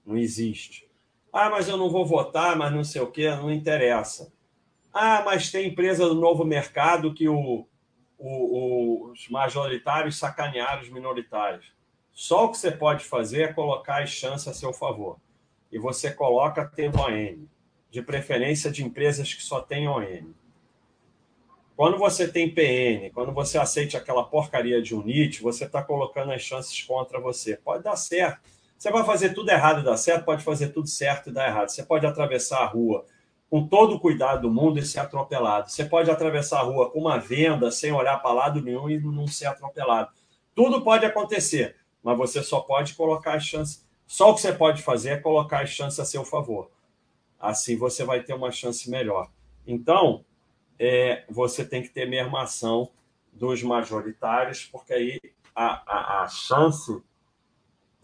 [0.03, 0.89] Não existe.
[1.31, 4.33] Ah, mas eu não vou votar, mas não sei o quê, não interessa.
[4.91, 7.67] Ah, mas tem empresa do novo mercado que o,
[8.17, 11.71] o, os majoritários sacanearam os minoritários.
[12.11, 15.19] Só o que você pode fazer é colocar as chances a seu favor.
[15.71, 17.45] E você coloca tendo ON,
[17.93, 20.33] de preferência de empresas que só têm ON.
[21.75, 26.41] Quando você tem PN, quando você aceita aquela porcaria de UNIT, você está colocando as
[26.41, 27.55] chances contra você.
[27.55, 28.49] Pode dar certo.
[28.75, 31.69] Você vai fazer tudo errado e dar certo, pode fazer tudo certo e dar errado.
[31.69, 33.05] Você pode atravessar a rua
[33.47, 35.69] com todo o cuidado do mundo e ser atropelado.
[35.69, 39.27] Você pode atravessar a rua com uma venda sem olhar para lado nenhum e não
[39.27, 40.09] ser atropelado.
[40.55, 43.85] Tudo pode acontecer, mas você só pode colocar as chances.
[44.07, 46.71] Só o que você pode fazer é colocar as chances a seu favor.
[47.43, 49.29] Assim você vai ter uma chance melhor.
[49.67, 50.23] Então,
[50.79, 52.89] é, você tem que ter mesmo ação
[53.33, 55.19] dos majoritários, porque aí
[55.53, 57.03] a, a, a chance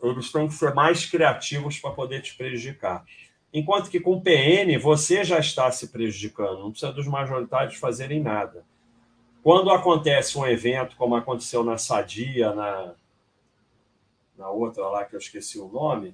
[0.04, 3.06] eles têm que ser mais criativos para poder te prejudicar.
[3.54, 8.22] Enquanto que com o PN você já está se prejudicando, não precisa dos majoritários fazerem
[8.22, 8.66] nada.
[9.42, 12.94] Quando acontece um evento, como aconteceu na Sadia, na,
[14.38, 16.14] na outra lá que eu esqueci o nome,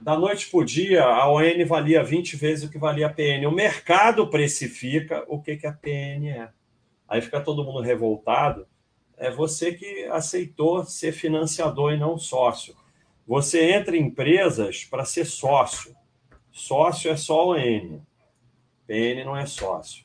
[0.00, 3.46] da noite para o dia, a ON valia 20 vezes o que valia a PN.
[3.46, 6.48] O mercado precifica o que, que a PN é.
[7.06, 8.66] Aí fica todo mundo revoltado.
[9.16, 12.74] É você que aceitou ser financiador e não sócio.
[13.26, 15.94] Você entra em empresas para ser sócio.
[16.50, 18.00] Sócio é só ON.
[18.86, 20.04] PN não é sócio.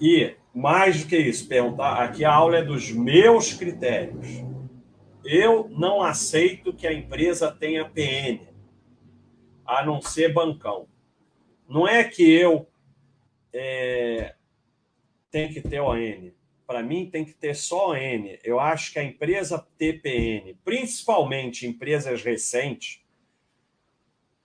[0.00, 4.28] E, mais do que isso, perguntar, aqui a aula é dos meus critérios.
[5.24, 8.51] Eu não aceito que a empresa tenha PN
[9.64, 10.86] a não ser bancão.
[11.68, 12.66] Não é que eu
[13.52, 14.34] é,
[15.30, 16.30] tenho que ter ON.
[16.66, 18.36] Para mim, tem que ter só ON.
[18.44, 23.02] Eu acho que a empresa TPN, principalmente empresas recentes,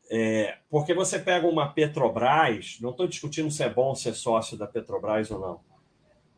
[0.10, 4.66] é, porque você pega uma Petrobras, não estou discutindo se é bom ser sócio da
[4.66, 5.60] Petrobras ou não.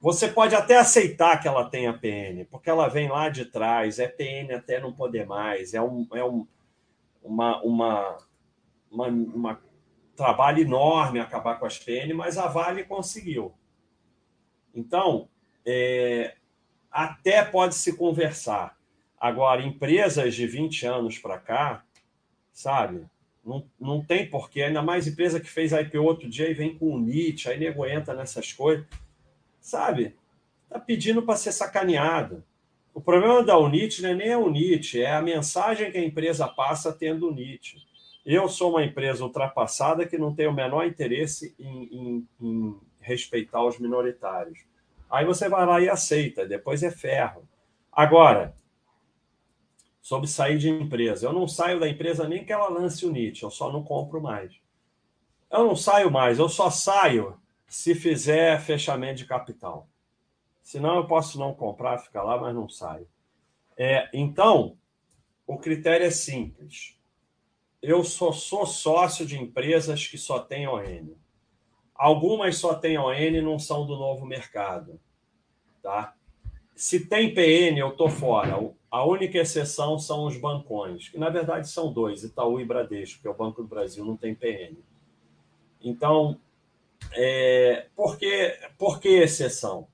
[0.02, 4.08] Você pode até aceitar que ela tenha PN, porque ela vem lá de trás, é
[4.08, 6.48] PN até não poder mais, é um, é um,
[7.22, 8.18] uma, uma
[8.92, 9.62] uma, uma
[10.16, 13.54] trabalho enorme acabar com as PN, mas a Vale conseguiu.
[14.76, 15.30] Então,
[15.66, 16.36] é,
[16.92, 18.78] até pode se conversar.
[19.18, 21.86] Agora, empresas de 20 anos para cá,
[22.52, 23.06] sabe?
[23.46, 26.94] Não, não tem porquê, ainda mais empresa que fez IPO outro dia e vem com
[26.94, 28.86] o NIT, aí nego entra nessas coisas,
[29.62, 30.16] sabe?
[30.70, 32.44] Tá pedindo para ser sacaneado.
[32.94, 36.48] O problema da Unit não é nem a Unit, é a mensagem que a empresa
[36.48, 37.89] passa tendo o NIT.
[38.32, 43.66] Eu sou uma empresa ultrapassada que não tem o menor interesse em, em, em respeitar
[43.66, 44.60] os minoritários.
[45.10, 47.50] Aí você vai lá e aceita, depois é ferro.
[47.92, 48.56] Agora,
[50.00, 51.26] sobre sair de empresa.
[51.26, 54.22] Eu não saio da empresa nem que ela lance o NIT, eu só não compro
[54.22, 54.62] mais.
[55.52, 57.36] Eu não saio mais, eu só saio
[57.68, 59.90] se fizer fechamento de capital.
[60.62, 63.08] Senão eu posso não comprar, ficar lá, mas não saio.
[63.76, 64.78] É, então,
[65.48, 66.99] o critério é simples
[67.82, 71.14] eu só sou sócio de empresas que só têm ON.
[71.96, 75.00] Algumas só têm ON e não são do novo mercado.
[75.82, 76.14] Tá?
[76.76, 78.72] Se tem PN, eu estou fora.
[78.90, 83.28] A única exceção são os bancões, que na verdade são dois, Itaú e Bradesco, que
[83.28, 84.78] é o Banco do Brasil, não tem PN.
[85.82, 86.40] Então,
[87.14, 89.88] é, por, que, por que exceção?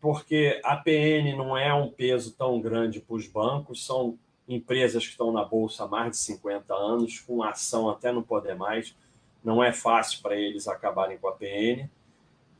[0.00, 4.18] Porque a PN não é um peso tão grande para os bancos, são
[4.50, 8.56] empresas que estão na bolsa há mais de 50 anos, com ação até não poder
[8.56, 8.94] mais.
[9.42, 11.88] Não é fácil para eles acabarem com a PN.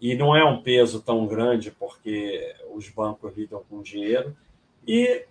[0.01, 4.35] E não é um peso tão grande porque os bancos lidam com dinheiro.
[4.87, 5.27] E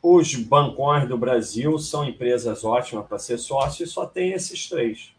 [0.00, 5.14] os bancões do Brasil são empresas ótimas para ser sócio e só tem esses três.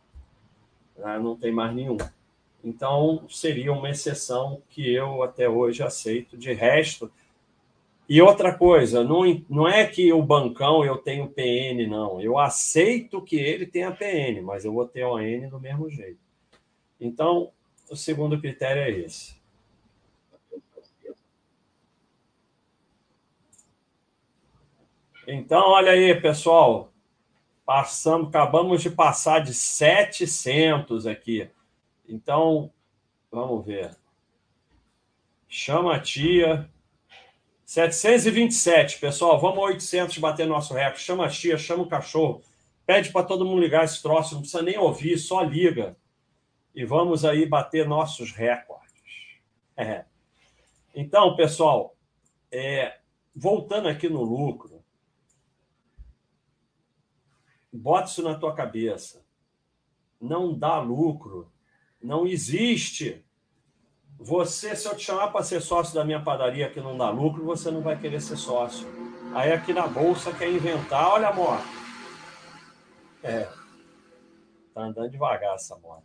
[0.97, 1.20] Né?
[1.20, 1.97] Não tem mais nenhum.
[2.64, 6.38] Então, seria uma exceção que eu até hoje aceito.
[6.38, 7.11] De resto,
[8.08, 12.20] e outra coisa, não, não é que o bancão eu tenho PN, não.
[12.20, 16.20] Eu aceito que ele tenha PN, mas eu vou ter ON do mesmo jeito.
[16.99, 17.51] Então,
[17.89, 19.36] o segundo critério é esse.
[25.26, 26.91] Então, olha aí, pessoal.
[27.66, 31.49] Passamos, acabamos de passar de 700 aqui.
[32.08, 32.70] Então,
[33.32, 33.95] vamos ver.
[35.47, 36.70] Chama a tia.
[37.66, 39.39] 727, pessoal.
[39.39, 41.03] Vamos a 800 bater nosso recorde.
[41.03, 42.41] Chama a tia, chama o cachorro.
[42.86, 44.36] Pede para todo mundo ligar esse troço.
[44.36, 45.95] Não precisa nem ouvir, só liga.
[46.76, 48.93] E vamos aí bater nossos recordes.
[49.78, 50.05] É.
[50.93, 51.95] Então, pessoal,
[52.51, 52.99] é,
[53.36, 54.84] voltando aqui no lucro,
[57.72, 59.26] bota isso na tua cabeça.
[60.20, 61.51] Não dá lucro.
[62.01, 63.23] Não existe.
[64.20, 67.43] Você, se eu te chamar para ser sócio da minha padaria que não dá lucro,
[67.43, 68.88] você não vai querer ser sócio.
[69.34, 71.66] Aí aqui na bolsa quer inventar, olha a moto.
[73.22, 73.49] É.
[74.74, 76.03] Tá andando devagar essa moto.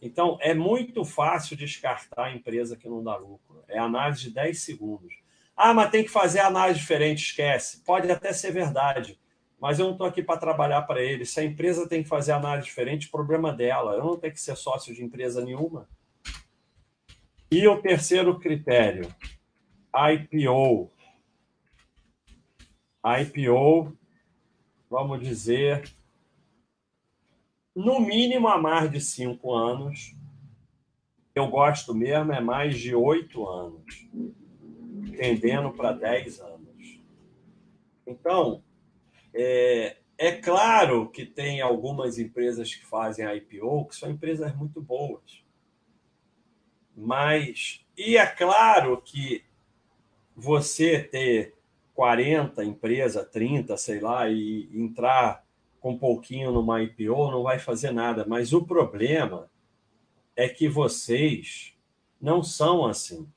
[0.00, 3.64] Então, é muito fácil descartar a empresa que não dá lucro.
[3.66, 5.14] É análise de 10 segundos.
[5.56, 7.82] Ah, mas tem que fazer análise diferente, esquece.
[7.84, 9.18] Pode até ser verdade,
[9.58, 11.24] mas eu não estou aqui para trabalhar para ele.
[11.24, 13.94] Se a empresa tem que fazer análise diferente, problema dela.
[13.94, 15.88] Eu não tenho que ser sócio de empresa nenhuma.
[17.54, 19.14] E o terceiro critério,
[19.94, 20.90] IPO.
[23.20, 23.96] IPO,
[24.90, 25.88] vamos dizer,
[27.72, 30.16] no mínimo há mais de cinco anos.
[31.32, 34.04] Eu gosto mesmo é mais de oito anos,
[35.16, 37.00] tendendo para dez anos.
[38.04, 38.64] Então,
[39.32, 45.43] é, é claro que tem algumas empresas que fazem IPO que são empresas muito boas.
[46.96, 49.44] Mas, e é claro que
[50.36, 51.54] você ter
[51.94, 55.44] 40 empresas, 30, sei lá, e entrar
[55.80, 58.24] com pouquinho numa IPO não vai fazer nada.
[58.26, 59.50] Mas o problema
[60.34, 61.74] é que vocês
[62.20, 63.28] não são assim.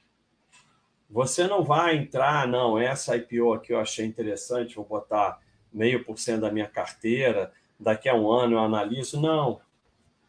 [1.09, 5.39] Você não vai entrar, não, essa IPO aqui eu achei interessante, vou botar
[5.71, 9.21] meio por cento da minha carteira, daqui a um ano eu analiso.
[9.21, 9.61] Não.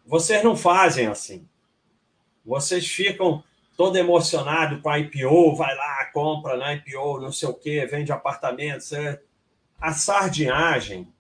[0.05, 1.49] Vocês não fazem assim.
[2.49, 3.45] Vocês ficam
[3.77, 8.11] todo emocionado com a IPO, vai lá, compra na IPO, não sei o quê, vende
[8.11, 8.91] apartamentos.
[9.79, 11.13] A sardinhagem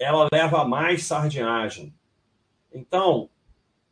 [0.00, 1.94] ela leva mais sardinhagem.
[2.72, 3.28] Então,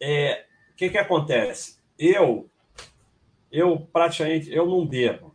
[0.00, 1.78] é, o que, que acontece?
[1.98, 2.48] Eu,
[3.52, 5.34] eu praticamente, eu não bebo.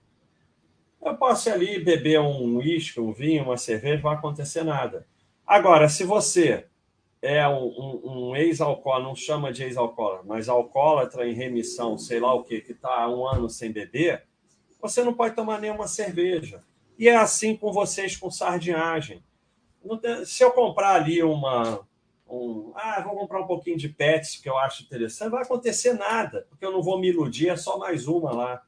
[0.99, 5.07] Eu posso ir ali beber um uísque, um vinho, uma cerveja, não vai acontecer nada.
[5.45, 6.68] Agora, se você
[7.21, 12.33] é um, um, um ex-alcoólatra, não chama de ex-alcoólatra, mas alcoólatra em remissão, sei lá
[12.33, 14.25] o que, que está há um ano sem beber,
[14.81, 16.63] você não pode tomar nenhuma cerveja.
[16.97, 19.23] E é assim com vocês com sardinhagem
[20.25, 21.87] se eu comprar ali uma.
[22.27, 25.93] Um, ah, vou comprar um pouquinho de pets que eu acho interessante, não vai acontecer
[25.93, 28.63] nada, porque eu não vou me iludir, é só mais uma lá.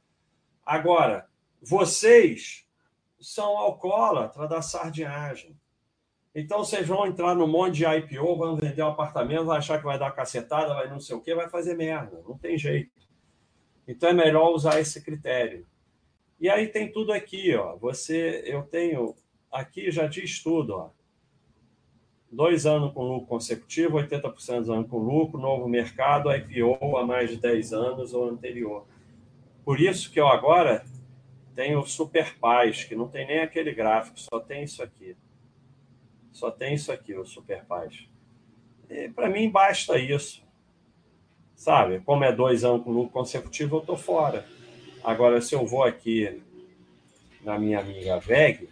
[0.66, 1.28] Agora,
[1.60, 2.66] vocês
[3.20, 5.56] são alcoólatras da sardinhagem.
[6.34, 9.84] Então vocês vão entrar no monte de IPO, vão vender um apartamento, vai achar que
[9.84, 12.22] vai dar cacetada, vai não sei o que, vai fazer merda.
[12.26, 12.90] Não tem jeito.
[13.86, 15.66] Então é melhor usar esse critério.
[16.40, 17.76] E aí tem tudo aqui, ó.
[17.76, 19.14] Você, eu tenho
[19.50, 20.90] aqui já diz tudo, ó
[22.32, 27.30] dois anos com lucro consecutivo, 80% dos anos com lucro, novo mercado, IPO há mais
[27.30, 28.86] de 10 anos ou anterior.
[29.64, 30.84] Por isso que eu agora
[31.54, 35.14] tenho o Super Paz, que não tem nem aquele gráfico, só tem isso aqui.
[36.32, 38.08] Só tem isso aqui, o Super Paz.
[39.14, 40.42] Para mim, basta isso.
[41.54, 42.00] Sabe?
[42.00, 44.46] Como é dois anos com lucro consecutivo, eu estou fora.
[45.04, 46.42] Agora, se eu vou aqui
[47.42, 48.68] na minha amiga VEG,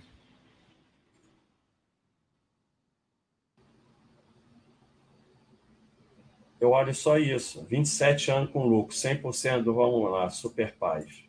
[6.61, 7.65] eu olho só isso.
[7.65, 11.25] 27 anos com lucro, 100% do, vamos lá, Super Paz.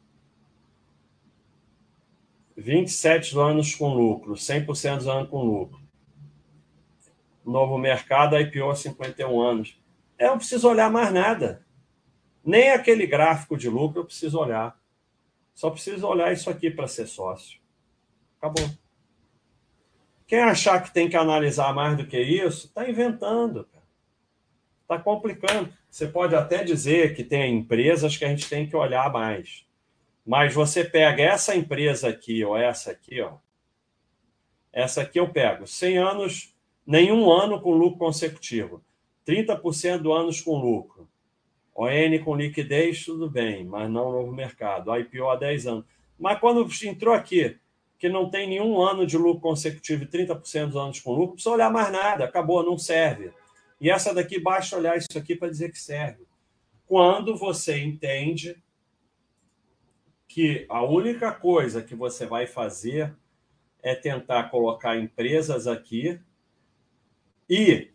[2.56, 4.66] 27 anos com lucro, 100%
[4.98, 5.81] dos anos com lucro.
[7.46, 9.80] Novo mercado, IPO há 51 anos.
[10.18, 11.66] Eu não preciso olhar mais nada.
[12.44, 14.80] Nem aquele gráfico de lucro eu preciso olhar.
[15.54, 17.60] Só preciso olhar isso aqui para ser sócio.
[18.38, 18.70] Acabou.
[20.28, 23.68] Quem achar que tem que analisar mais do que isso, está inventando.
[24.84, 25.72] Está complicando.
[25.90, 29.66] Você pode até dizer que tem empresas que a gente tem que olhar mais.
[30.26, 33.34] Mas você pega essa empresa aqui, ou essa aqui, ó.
[34.72, 36.51] Essa aqui eu pego 100 anos,
[36.86, 38.84] nenhum ano com lucro consecutivo.
[39.28, 41.08] 30% do anos com lucro.
[41.76, 44.96] ON com liquidez, tudo bem, mas não novo mercado.
[44.96, 45.86] IPO há 10 anos.
[46.20, 47.58] Mas quando entrou aqui,
[47.98, 51.34] que não tem nenhum ano de lucro consecutivo e 30% dos anos com lucro, não
[51.34, 53.32] precisa olhar mais nada, acabou, não serve.
[53.80, 56.26] E essa daqui, basta olhar isso aqui para dizer que serve.
[56.86, 58.62] Quando você entende
[60.28, 63.16] que a única coisa que você vai fazer
[63.82, 66.20] é tentar colocar empresas aqui
[67.52, 67.92] e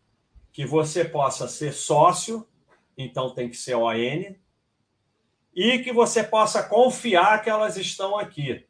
[0.52, 2.46] que você possa ser sócio,
[2.94, 4.34] então tem que ser ON,
[5.54, 8.66] e que você possa confiar que elas estão aqui.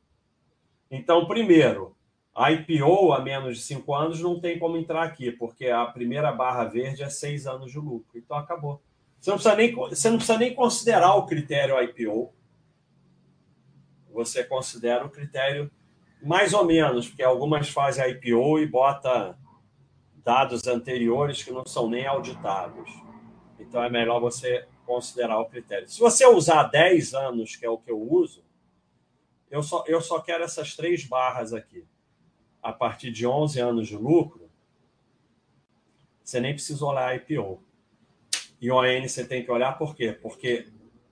[0.89, 1.97] Então, primeiro,
[2.33, 6.31] a IPO a menos de cinco anos não tem como entrar aqui, porque a primeira
[6.31, 8.17] barra verde é seis anos de lucro.
[8.17, 8.81] Então acabou.
[9.19, 12.33] Você não precisa nem, você não precisa nem considerar o critério IPO.
[14.13, 15.69] você considera o critério
[16.23, 19.37] mais ou menos, porque algumas fazem IPO e bota
[20.27, 22.91] dados anteriores que não são nem auditados.
[23.61, 25.89] Então é melhor você considerar o critério.
[25.89, 28.45] Se você usar 10 anos, que é o que eu uso,
[29.49, 31.87] eu só, eu só quero essas três barras aqui.
[32.61, 34.51] A partir de 11 anos de lucro,
[36.25, 37.63] você nem precisa olhar IPO.
[38.61, 40.11] E ON você tem que olhar por quê?
[40.11, 40.67] Porque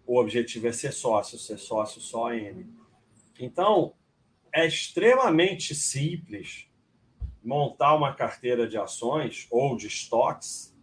[0.04, 2.64] o objetivo é ser sócio, ser sócio só ON.
[3.38, 3.94] Então,
[4.52, 6.68] é extremamente simples
[7.44, 10.74] montar uma carteira de ações ou de estoques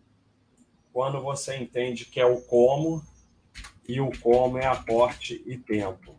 [0.93, 3.01] quando você entende que é o como
[3.87, 6.15] e o como é aporte e tempo.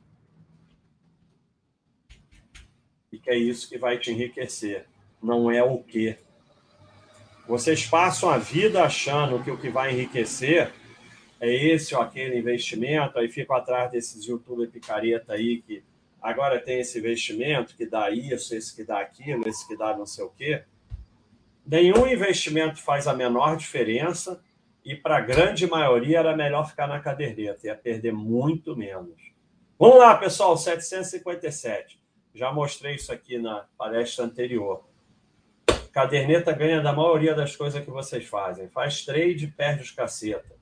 [3.12, 4.88] E que é isso que vai te enriquecer,
[5.22, 6.18] não é o que.
[7.46, 10.72] Vocês passam a vida achando que o que vai enriquecer
[11.38, 15.84] é esse ou aquele investimento, aí ficam atrás desses youtuber picareta aí que
[16.22, 20.06] agora tem esse investimento que dá isso, esse que dá aquilo, esse que dá não
[20.06, 20.64] sei o quê.
[21.66, 24.42] Nenhum investimento faz a menor diferença
[24.84, 29.32] e para a grande maioria era melhor ficar na caderneta, ia perder muito menos.
[29.78, 32.00] Vamos lá, pessoal, 757.
[32.34, 34.84] Já mostrei isso aqui na palestra anterior.
[35.92, 38.68] Caderneta ganha da maioria das coisas que vocês fazem.
[38.68, 40.56] Faz trade, perde os caceta.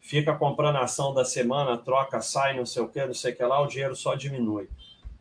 [0.00, 3.42] Fica comprando ação da semana, troca, sai, não sei o que, não sei o que
[3.42, 4.68] lá, o dinheiro só diminui.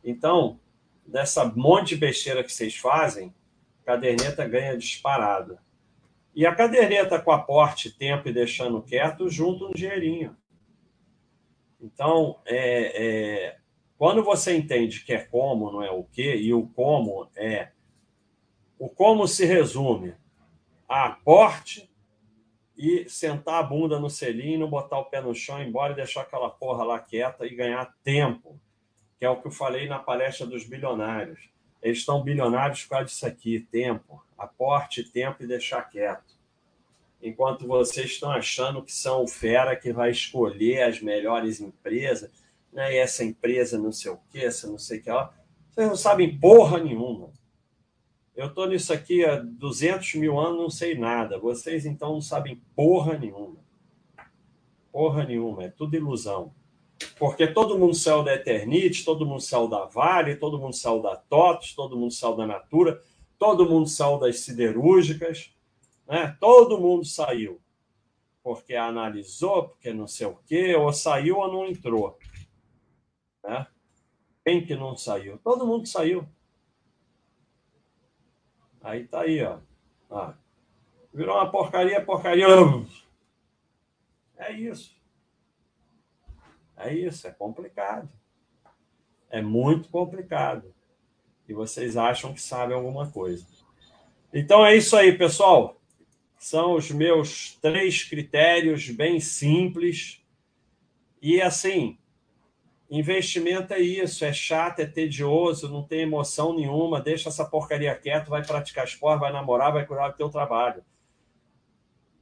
[0.05, 0.59] Então,
[1.03, 3.33] dessa monte de besteira que vocês fazem,
[3.83, 5.57] caderneta ganha disparado.
[6.35, 10.37] E a caderneta com aporte, tempo e deixando quieto, junto um dinheirinho.
[11.81, 13.57] Então, é, é,
[13.97, 17.71] quando você entende que é como, não é o que, e o como é.
[18.77, 20.13] O como se resume
[20.87, 21.89] a aporte
[22.77, 26.49] e sentar a bunda no selinho, botar o pé no chão, embora e deixar aquela
[26.49, 28.59] porra lá quieta e ganhar tempo
[29.19, 31.49] que é o que eu falei na palestra dos bilionários.
[31.81, 36.35] Eles estão bilionários por causa disso aqui: tempo, aporte, tempo e deixar quieto.
[37.21, 42.29] Enquanto vocês estão achando que são o fera que vai escolher as melhores empresas,
[42.71, 42.93] né?
[42.93, 45.33] e essa empresa não sei o que, essa não sei o que lá,
[45.71, 47.31] vocês não sabem porra nenhuma.
[48.35, 51.39] Eu estou nisso aqui há 200 mil anos, não sei nada.
[51.39, 53.57] Vocês então não sabem porra nenhuma.
[54.91, 56.53] Porra nenhuma, é tudo ilusão.
[57.17, 61.15] Porque todo mundo saiu da Eternite, todo mundo saiu da Vale, todo mundo saiu da
[61.15, 63.01] TOTS, todo mundo saiu da Natura,
[63.37, 65.53] todo mundo saiu das siderúrgicas,
[66.07, 66.35] né?
[66.39, 67.61] todo mundo saiu.
[68.43, 72.17] Porque analisou, porque não sei o quê, ou saiu ou não entrou.
[73.43, 73.65] Né?
[74.43, 75.39] Quem que não saiu?
[75.39, 76.27] Todo mundo saiu.
[78.81, 79.57] Aí tá aí, ó.
[80.11, 80.35] Ah,
[81.11, 82.45] virou uma porcaria, porcaria.
[84.37, 84.94] É isso.
[86.77, 88.09] É isso, é complicado.
[89.29, 90.73] É muito complicado.
[91.47, 93.45] E vocês acham que sabem alguma coisa.
[94.33, 95.79] Então é isso aí, pessoal.
[96.37, 100.21] São os meus três critérios bem simples.
[101.21, 101.97] E assim,
[102.89, 108.29] investimento é isso, é chato, é tedioso, não tem emoção nenhuma, deixa essa porcaria quieto,
[108.29, 110.83] vai praticar esporte, vai namorar, vai cuidar do teu trabalho.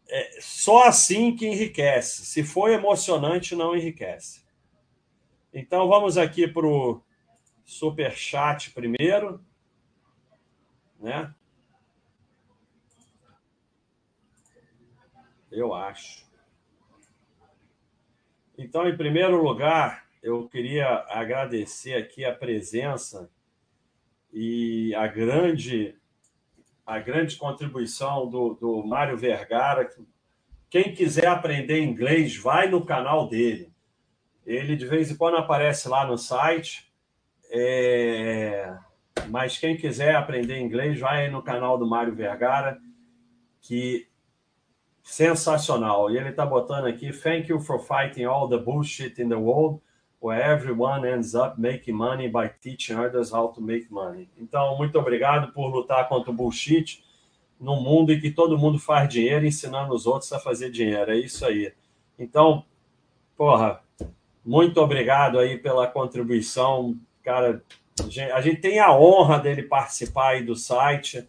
[0.08, 2.26] É só assim que enriquece.
[2.26, 4.43] Se for emocionante, não enriquece.
[5.54, 7.00] Então vamos aqui para o
[7.64, 9.40] super chat primeiro,
[11.00, 11.32] né?
[15.52, 16.26] Eu acho.
[18.58, 23.30] Então, em primeiro lugar, eu queria agradecer aqui a presença
[24.32, 25.96] e a grande
[26.86, 29.90] a grande contribuição do, do Mário Vergara.
[30.70, 33.73] Quem quiser aprender inglês, vai no canal dele.
[34.46, 36.92] Ele de vez em quando aparece lá no site.
[37.52, 38.76] É...
[39.30, 42.80] Mas quem quiser aprender inglês, vai no canal do Mário Vergara,
[43.62, 44.08] que
[45.04, 46.10] sensacional.
[46.10, 49.82] E ele está botando aqui: Thank you for fighting all the bullshit in the world,
[50.22, 54.30] where everyone ends up making money by teaching others how to make money.
[54.38, 57.04] Então, muito obrigado por lutar contra o bullshit
[57.60, 61.12] num mundo em que todo mundo faz dinheiro ensinando os outros a fazer dinheiro.
[61.12, 61.74] É isso aí.
[62.18, 62.66] Então,
[63.38, 63.82] porra,
[64.46, 67.64] muito obrigado aí pela contribuição, cara.
[68.34, 71.28] A gente tem a honra dele participar aí do site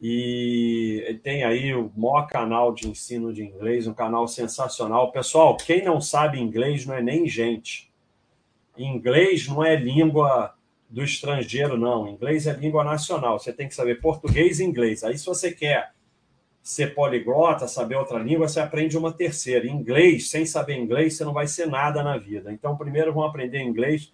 [0.00, 5.10] e tem aí o maior canal de ensino de inglês, um canal sensacional.
[5.10, 7.90] Pessoal, quem não sabe inglês não é nem gente.
[8.76, 10.54] Inglês não é língua
[10.88, 12.06] do estrangeiro, não.
[12.06, 13.38] Inglês é língua nacional.
[13.38, 15.02] Você tem que saber português e inglês.
[15.02, 15.95] Aí, se você quer
[16.66, 19.68] ser poliglota, saber outra língua, você aprende uma terceira.
[19.68, 22.52] Inglês, sem saber inglês, você não vai ser nada na vida.
[22.52, 24.12] Então, primeiro vamos aprender inglês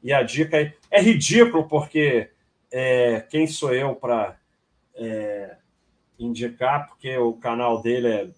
[0.00, 2.30] E a dica é, é ridículo, porque
[2.70, 4.38] é, quem sou eu para
[4.94, 5.56] é,
[6.20, 8.28] indicar, porque o canal dele é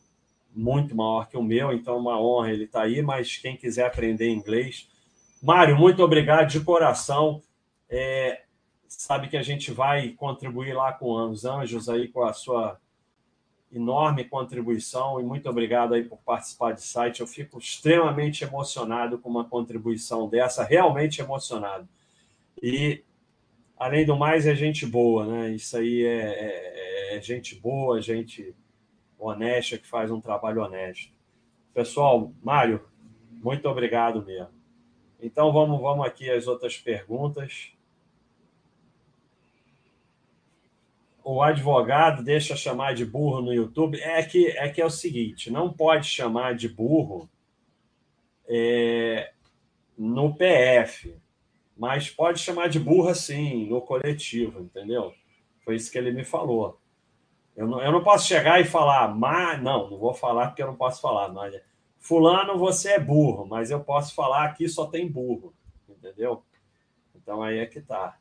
[0.56, 3.58] muito maior que o meu, então é uma honra ele estar tá aí, mas quem
[3.58, 4.88] quiser aprender inglês.
[5.42, 7.42] Mário, muito obrigado de coração.
[7.90, 8.40] É,
[8.88, 12.80] sabe que a gente vai contribuir lá com os anjos aí com a sua
[13.72, 17.20] enorme contribuição e muito obrigado aí por participar do site.
[17.20, 21.88] Eu fico extremamente emocionado com uma contribuição dessa, realmente emocionado.
[22.62, 23.02] E
[23.76, 25.50] além do mais é gente boa, né?
[25.50, 28.54] Isso aí é, é, é gente boa, gente
[29.18, 31.12] honesta que faz um trabalho honesto.
[31.72, 32.82] Pessoal, Mário,
[33.30, 34.50] muito obrigado mesmo.
[35.22, 37.72] Então vamos, vamos aqui às outras perguntas.
[41.34, 45.50] O advogado deixa chamar de burro no YouTube é que é que é o seguinte,
[45.50, 47.28] não pode chamar de burro
[48.48, 49.32] é,
[49.96, 51.16] no PF,
[51.76, 55.14] mas pode chamar de burra sim no coletivo, entendeu?
[55.64, 56.80] Foi isso que ele me falou.
[57.56, 60.66] Eu não, eu não posso chegar e falar, mas não, não vou falar porque eu
[60.66, 61.28] não posso falar.
[61.28, 61.54] Mas,
[61.98, 65.54] fulano, você é burro, mas eu posso falar aqui só tem burro,
[65.88, 66.42] entendeu?
[67.14, 68.18] Então aí é que tá.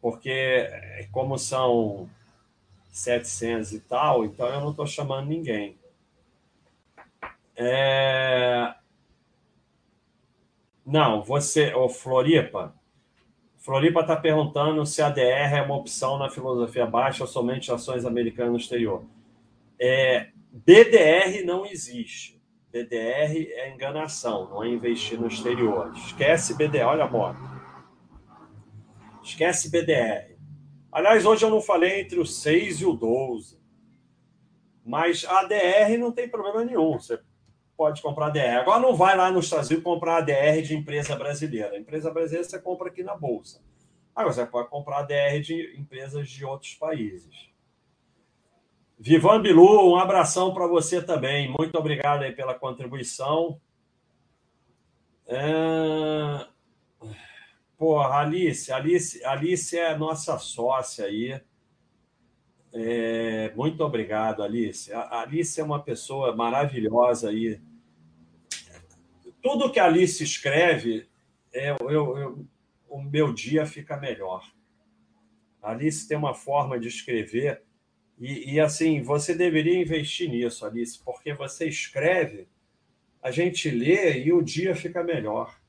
[0.00, 0.68] Porque
[1.10, 2.08] como são
[2.94, 5.76] 700 e tal, então eu não estou chamando ninguém.
[7.56, 8.72] É...
[10.86, 12.72] Não, você, o Floripa.
[13.58, 18.04] Floripa está perguntando se a DR é uma opção na filosofia baixa ou somente ações
[18.04, 19.02] americanas no exterior.
[19.76, 22.40] É, BDR não existe.
[22.70, 25.92] BDR é enganação, não é investir no exterior.
[25.96, 27.40] Esquece BDR, olha a moto.
[29.20, 30.33] Esquece BDR.
[30.94, 33.58] Aliás, hoje eu não falei entre o 6 e o 12.
[34.86, 36.92] Mas a DR não tem problema nenhum.
[36.92, 37.18] Você
[37.76, 38.60] pode comprar DR.
[38.60, 41.76] Agora não vai lá no Estados Unidos comprar a DR de empresa brasileira.
[41.76, 43.60] Empresa brasileira você compra aqui na Bolsa.
[44.14, 47.50] Agora você pode comprar a DR de empresas de outros países.
[48.96, 51.50] Vivan Bilu, um abração para você também.
[51.50, 53.60] Muito obrigado aí pela contribuição.
[55.26, 56.46] É...
[57.84, 61.38] Porra, Alice, Alice, Alice é nossa sócia aí.
[62.72, 64.90] É, muito obrigado, Alice.
[64.90, 67.60] A Alice é uma pessoa maravilhosa aí.
[69.42, 71.06] Tudo que a Alice escreve,
[71.52, 72.46] é, eu, eu,
[72.88, 74.50] o meu dia fica melhor.
[75.62, 77.64] A Alice tem uma forma de escrever
[78.18, 82.48] e, e, assim, você deveria investir nisso, Alice, porque você escreve,
[83.22, 85.62] a gente lê e o dia fica melhor.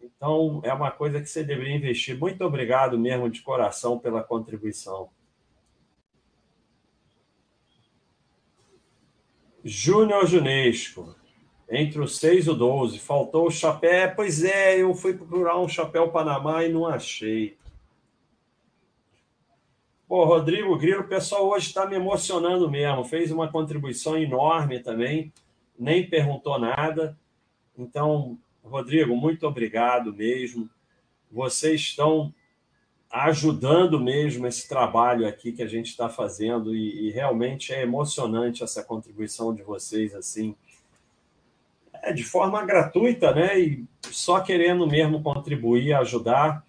[0.00, 2.18] Então, é uma coisa que você deveria investir.
[2.18, 5.10] Muito obrigado mesmo de coração pela contribuição.
[9.64, 11.14] Júnior Junesco,
[11.68, 14.14] entre os 6 e o 12, faltou o chapéu.
[14.14, 17.58] Pois é, eu fui procurar um chapéu Panamá e não achei.
[20.08, 23.04] Pô, Rodrigo Grilo, o pessoal hoje está me emocionando mesmo.
[23.04, 25.30] Fez uma contribuição enorme também,
[25.78, 27.18] nem perguntou nada.
[27.76, 28.38] Então,
[28.68, 30.68] Rodrigo, muito obrigado mesmo.
[31.30, 32.32] Vocês estão
[33.10, 38.62] ajudando mesmo esse trabalho aqui que a gente está fazendo e, e, realmente é emocionante
[38.62, 40.54] essa contribuição de vocês assim.
[42.02, 43.58] É de forma gratuita né?
[43.58, 46.64] E só querendo mesmo contribuir ajudar.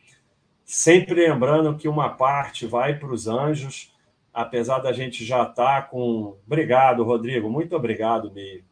[0.64, 3.94] Sempre lembrando que uma parte vai para os anjos
[4.34, 8.69] apesar da gente já estar tá com obrigado Rodrigo muito obrigado mesmo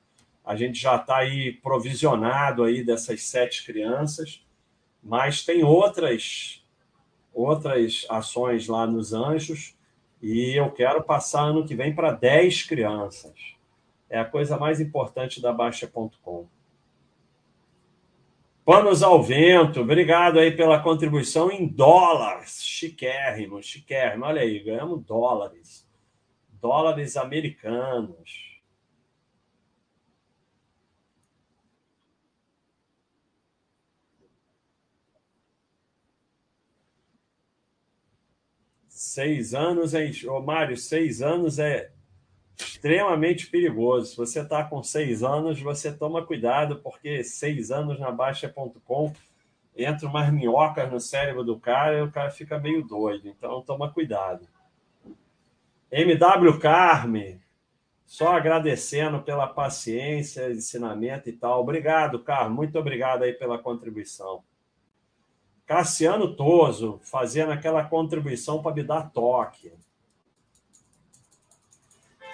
[0.47, 4.41] a gente já está aí provisionado aí dessas sete crianças,
[5.03, 6.65] mas tem outras
[7.33, 9.77] outras ações lá nos Anjos
[10.21, 13.35] e eu quero passar ano que vem para 10 crianças.
[14.09, 16.47] É a coisa mais importante da Baixa.com.
[18.63, 22.63] Panos ao vento, obrigado aí pela contribuição em dólares.
[22.63, 24.25] Chiquérrimo, chiquérrimo.
[24.25, 25.85] Olha aí, ganhamos dólares.
[26.53, 28.46] Dólares americanos.
[39.17, 40.11] Seis anos é.
[40.27, 41.89] Ô, Mário, seis anos é
[42.55, 44.11] extremamente perigoso.
[44.11, 49.11] Se você está com seis anos, você toma cuidado, porque seis anos na Baixa.com
[49.75, 53.27] entra umas minhocas no cérebro do cara e o cara fica meio doido.
[53.27, 54.47] Então, toma cuidado.
[55.91, 57.41] MW Carme,
[58.05, 61.61] só agradecendo pela paciência, ensinamento e tal.
[61.61, 62.55] Obrigado, Carmo.
[62.55, 64.43] Muito obrigado aí pela contribuição.
[65.67, 69.73] Cassiano Toso fazendo aquela contribuição para me dar toque.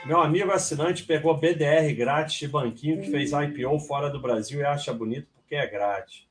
[0.06, 4.66] Meu amigo assinante pegou BDR grátis de banquinho que fez IPO fora do Brasil e
[4.66, 6.28] acha bonito porque é grátis.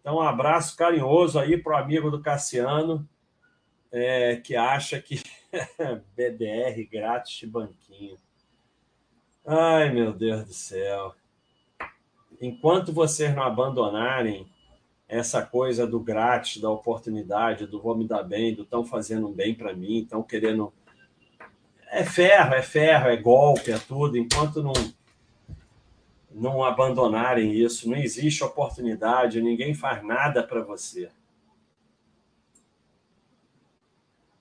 [0.00, 3.06] Então, um abraço carinhoso aí para o amigo do Cassiano,
[3.90, 5.20] é, que acha que
[6.14, 8.16] BDR grátis de banquinho.
[9.44, 11.14] Ai, meu Deus do céu.
[12.40, 14.46] Enquanto vocês não abandonarem
[15.08, 19.54] essa coisa do grátis, da oportunidade, do vou me dar bem, do estão fazendo bem
[19.54, 20.72] para mim, estão querendo.
[21.90, 24.18] É ferro, é ferro, é golpe, é tudo.
[24.18, 24.74] Enquanto não,
[26.30, 31.10] não abandonarem isso, não existe oportunidade, ninguém faz nada para você.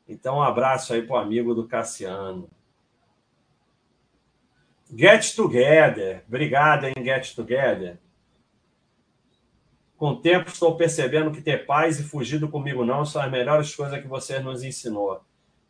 [0.06, 2.50] Então, um abraço aí para o amigo do Cassiano.
[4.94, 6.24] Get Together.
[6.28, 8.00] Obrigado, hein, Get Together.
[9.98, 13.32] Com o tempo, estou percebendo que ter paz e fugir do comigo não são as
[13.32, 15.22] melhores coisas que você nos ensinou.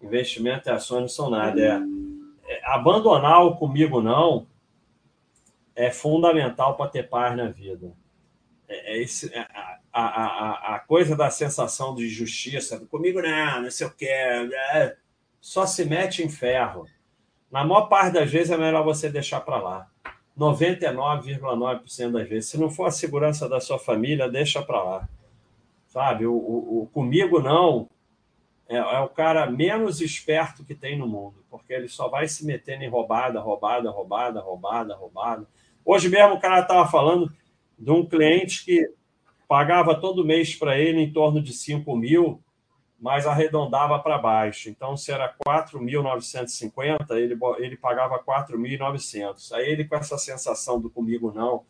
[0.01, 1.59] Investimento e ações não são nada.
[1.61, 4.45] É, é, abandonar o comigo não
[5.73, 7.93] é fundamental para ter paz na vida.
[8.67, 13.61] É, é esse, é, a, a, a, a, coisa da sensação de justiça, comigo não,
[13.61, 14.97] não sei o que, é,
[15.39, 16.85] só se mete em ferro.
[17.49, 19.87] Na maior parte das vezes é melhor você deixar para lá.
[20.37, 22.49] 99,9% das vezes.
[22.49, 25.09] Se não for a segurança da sua família, deixa para lá.
[25.87, 26.27] Sabe?
[26.27, 27.89] O, o, o comigo não
[28.69, 32.45] é, é, o cara menos esperto que tem no mundo, porque ele só vai se
[32.45, 35.47] metendo em roubada, roubada, roubada, roubada, roubada.
[35.83, 37.31] Hoje mesmo o cara estava falando
[37.79, 38.91] de um cliente que
[39.47, 42.41] pagava todo mês para ele em torno de 5 mil
[42.99, 44.69] mas arredondava para baixo.
[44.69, 49.51] Então, se era 4.950, ele, ele pagava 4.900.
[49.53, 51.63] Aí ele, com essa sensação do comigo não,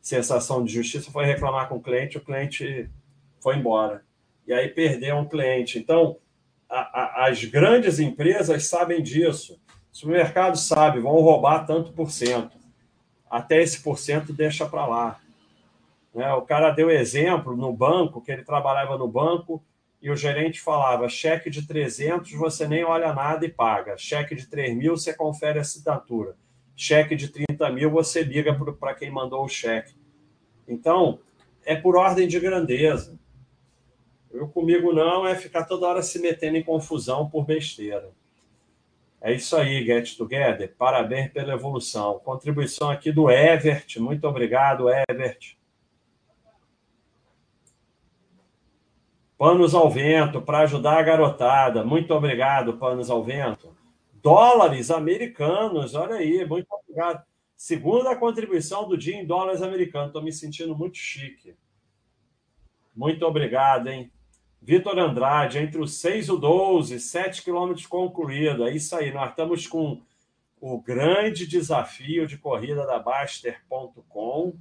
[0.00, 2.88] sensação de justiça, foi reclamar com o cliente, o cliente
[3.40, 4.02] foi embora.
[4.46, 5.78] E aí perdeu um cliente.
[5.78, 6.16] Então,
[6.68, 9.60] a, a, as grandes empresas sabem disso.
[9.92, 12.58] O supermercado sabe, vão roubar tanto por cento.
[13.30, 15.20] Até esse por cento deixa para lá.
[16.14, 16.32] Né?
[16.32, 19.62] O cara deu exemplo no banco, que ele trabalhava no banco,
[20.00, 24.46] e o gerente falava: cheque de 300 você nem olha nada e paga, cheque de
[24.46, 26.36] 3 mil você confere a assinatura,
[26.74, 29.94] cheque de 30 mil você liga para quem mandou o cheque.
[30.66, 31.18] Então,
[31.64, 33.18] é por ordem de grandeza.
[34.30, 38.10] Eu comigo não é ficar toda hora se metendo em confusão por besteira.
[39.20, 40.72] É isso aí, Get Together.
[40.78, 42.20] Parabéns pela evolução.
[42.20, 43.98] Contribuição aqui do Evert.
[43.98, 45.59] Muito obrigado, Evert.
[49.40, 51.82] Panos ao Vento, para ajudar a garotada.
[51.82, 53.74] Muito obrigado, Panos ao Vento.
[54.22, 57.24] Dólares americanos, olha aí, muito obrigado.
[57.56, 60.08] Segunda contribuição do dia em dólares americanos.
[60.08, 61.54] Estou me sentindo muito chique.
[62.94, 64.12] Muito obrigado, hein?
[64.60, 68.68] Vitor Andrade, entre os 6 e o 12, 7 quilômetros concluído.
[68.68, 70.02] É isso aí, nós estamos com
[70.60, 74.52] o grande desafio de corrida da Baster.com.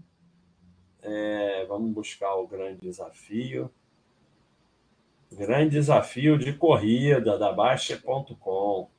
[1.01, 3.69] É, vamos buscar o grande desafio.
[5.31, 8.89] Grande desafio de corrida da Baixa.com.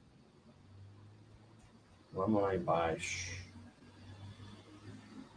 [2.12, 3.40] Vamos lá embaixo.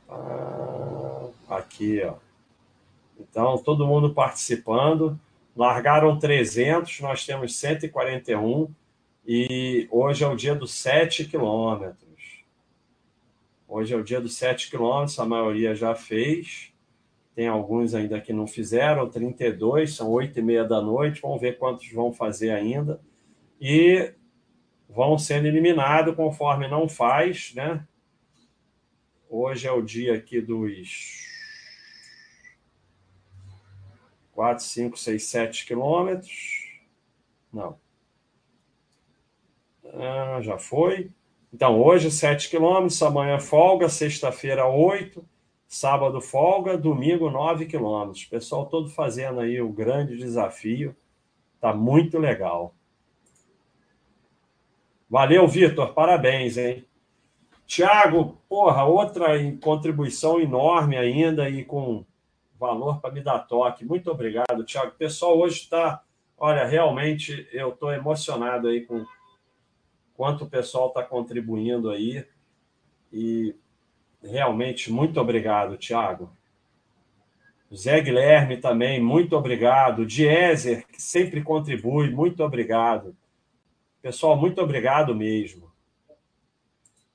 [0.08, 2.16] Ah, aqui, ó.
[3.20, 5.20] Então, todo mundo participando.
[5.56, 8.74] Largaram 300, nós temos 141.
[9.26, 12.44] E hoje é o dia dos 7 quilômetros.
[13.68, 16.73] Hoje é o dia dos 7 quilômetros, a maioria já fez.
[17.36, 21.58] Tem alguns ainda que não fizeram, 32, são 8 e meia da noite, vamos ver
[21.58, 23.02] quantos vão fazer ainda.
[23.60, 24.14] E
[24.88, 27.86] vão sendo eliminados conforme não faz, né?
[29.28, 31.24] Hoje é o dia aqui dos
[34.34, 36.70] 4, 5, 6, 7 quilômetros.
[37.52, 37.80] Não.
[39.86, 41.12] Ah, já foi.
[41.52, 45.24] Então, hoje 7 quilômetros, amanhã folga, sexta-feira 8,
[45.74, 48.26] Sábado folga, domingo 9 quilômetros.
[48.26, 50.96] Pessoal todo fazendo aí o grande desafio.
[51.60, 52.76] Tá muito legal.
[55.10, 55.92] Valeu, Vitor.
[55.92, 56.86] Parabéns, hein?
[57.66, 59.30] Tiago, porra, outra
[59.64, 62.06] contribuição enorme ainda e com
[62.60, 63.84] valor para me dar toque.
[63.84, 64.92] Muito obrigado, Tiago.
[64.92, 66.04] Pessoal hoje está,
[66.38, 69.04] olha, realmente eu estou emocionado aí com
[70.14, 72.24] quanto o pessoal está contribuindo aí.
[73.12, 73.56] E
[74.24, 76.32] Realmente, muito obrigado, Tiago.
[77.76, 80.06] Zé Guilherme também, muito obrigado.
[80.06, 83.16] Diezer, que sempre contribui, muito obrigado.
[84.02, 85.72] Pessoal, muito obrigado mesmo.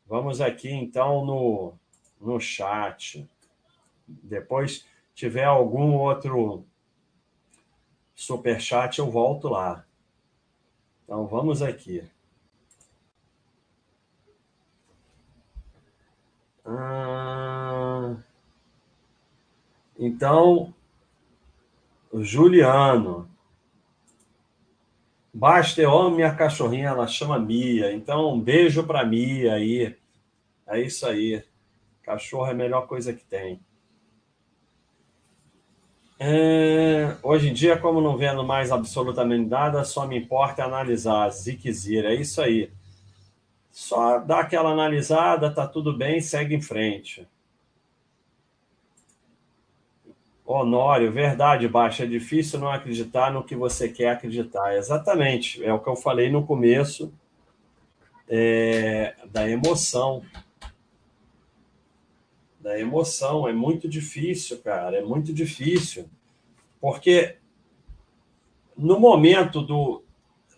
[0.06, 1.74] Vamos aqui, então, no,
[2.20, 3.28] no chat.
[4.06, 4.84] Depois,
[5.14, 6.64] tiver algum outro
[8.14, 9.84] super chat, eu volto lá.
[11.04, 12.02] Então, vamos aqui.
[16.70, 18.14] Ah,
[19.98, 20.74] então,
[22.12, 23.26] Juliano.
[25.32, 27.92] Basta, eu amo minha cachorrinha, ela chama Mia.
[27.92, 29.96] Então, um beijo para Mia aí.
[30.66, 31.42] É isso aí.
[32.02, 33.60] Cachorro é a melhor coisa que tem.
[36.20, 41.30] É, hoje em dia, como não vendo mais absolutamente nada, só me importa analisar.
[41.30, 42.70] Ziquezira, é isso aí.
[43.70, 47.26] Só dá aquela analisada, tá tudo bem, segue em frente.
[50.50, 52.04] Honório, verdade, Baixa.
[52.04, 54.74] É difícil não acreditar no que você quer acreditar.
[54.74, 55.62] Exatamente.
[55.62, 57.12] É o que eu falei no começo
[58.26, 60.22] é, da emoção.
[62.58, 63.46] Da emoção.
[63.46, 64.96] É muito difícil, cara.
[64.96, 66.08] É muito difícil.
[66.80, 67.36] Porque
[68.74, 70.02] no momento do,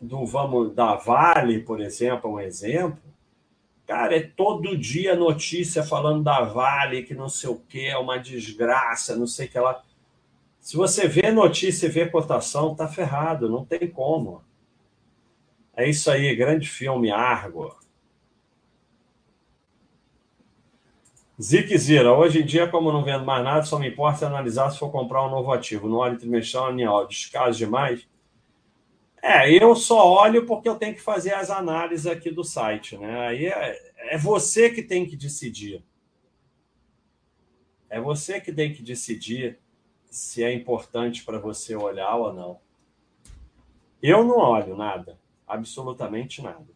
[0.01, 3.03] do vamos da Vale, por exemplo, um exemplo,
[3.87, 8.19] cara, é todo dia notícia falando da Vale, que não sei o que, é uma
[8.19, 9.83] desgraça, não sei o que lá.
[10.61, 14.43] Se você vê notícia e vê cotação, tá ferrado, não tem como.
[15.77, 17.75] É isso aí, grande filme, Argo.
[21.41, 24.79] Zique Zira, hoje em dia, como não vendo mais nada, só me importa analisar se
[24.79, 25.89] for comprar um novo ativo.
[25.89, 28.07] No óleo trimestral, anual, descaso demais.
[29.23, 33.29] É, eu só olho porque eu tenho que fazer as análises aqui do site, né?
[33.29, 35.85] Aí é, é você que tem que decidir.
[37.89, 39.59] É você que tem que decidir
[40.11, 42.61] se é importante para você olhar ou não.
[44.03, 46.67] Eu não olho nada, absolutamente nada.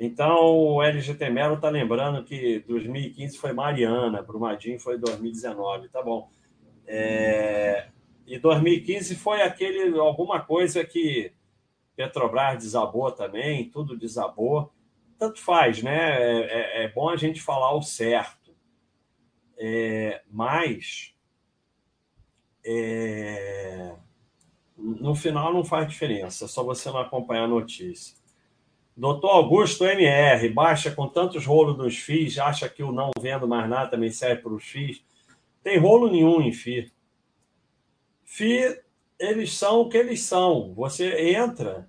[0.00, 6.30] Então, o LGT Melo está lembrando que 2015 foi Mariana, Brumadinho foi 2019, tá bom.
[6.86, 7.88] É,
[8.28, 11.32] e 2015 foi aquele alguma coisa que
[11.96, 14.70] Petrobras desabou também, tudo desabou.
[15.18, 15.96] Tanto faz, né?
[15.96, 18.54] É, é, é bom a gente falar o certo.
[19.56, 21.14] É, mas
[22.64, 23.96] é,
[24.76, 28.14] no final não faz diferença, só você não acompanhar a notícia.
[28.94, 33.68] Doutor Augusto MR, baixa com tantos rolos nos FIIs, acha que o não vendo mais
[33.70, 35.02] nada também serve para os FIIs?
[35.62, 36.92] Tem rolo nenhum em FII.
[38.38, 38.80] FI,
[39.18, 40.72] eles são o que eles são.
[40.74, 41.88] Você entra.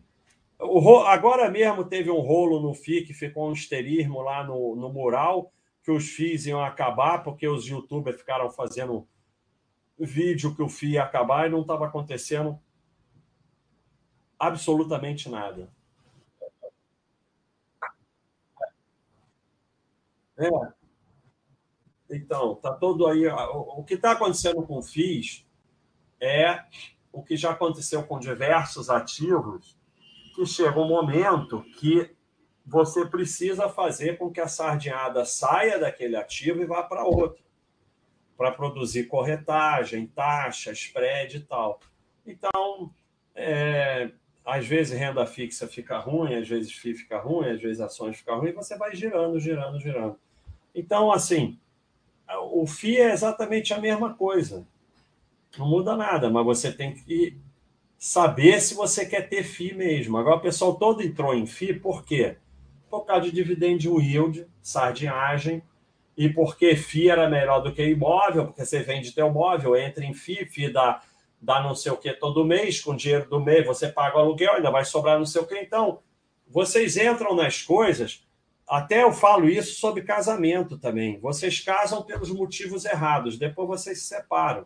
[0.59, 4.91] O, agora mesmo teve um rolo no FI que ficou um esterismo lá no, no
[4.91, 9.07] mural, que os FIIs iam acabar, porque os youtubers ficaram fazendo
[9.97, 12.59] vídeo que o FI ia acabar e não estava acontecendo
[14.39, 15.69] absolutamente nada.
[20.35, 20.49] É.
[22.09, 23.27] Então, tá todo aí.
[23.27, 25.47] O que está acontecendo com o FIIs
[26.21, 26.63] é
[27.11, 29.77] o que já aconteceu com diversos ativos,
[30.35, 32.15] que chega um momento que
[32.65, 37.43] você precisa fazer com que a sardinhada saia daquele ativo e vá para outro,
[38.37, 41.79] para produzir corretagem, taxa, spread e tal.
[42.25, 42.93] Então,
[43.33, 44.11] é,
[44.45, 48.35] às vezes renda fixa fica ruim, às vezes FII fica ruim, às vezes ações fica
[48.35, 50.19] ruim, você vai girando, girando, girando.
[50.73, 51.59] Então, assim,
[52.51, 54.65] o FII é exatamente a mesma coisa.
[55.57, 57.37] Não muda nada, mas você tem que
[57.97, 60.17] saber se você quer ter FII mesmo.
[60.17, 62.37] Agora, o pessoal todo entrou em FII, por quê?
[62.89, 65.61] Por causa de dividend yield, sardinhagem,
[66.15, 70.13] e porque FII era melhor do que imóvel, porque você vende teu móvel, entra em
[70.13, 71.01] FII, FII dá,
[71.41, 74.55] dá não sei o que todo mês, com dinheiro do mês você paga o aluguel,
[74.55, 75.57] ainda vai sobrar não sei o que.
[75.59, 75.99] Então,
[76.47, 78.25] vocês entram nas coisas,
[78.67, 81.19] até eu falo isso sobre casamento também.
[81.19, 84.65] Vocês casam pelos motivos errados, depois vocês se separam.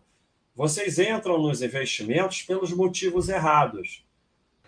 [0.55, 4.05] Vocês entram nos investimentos pelos motivos errados.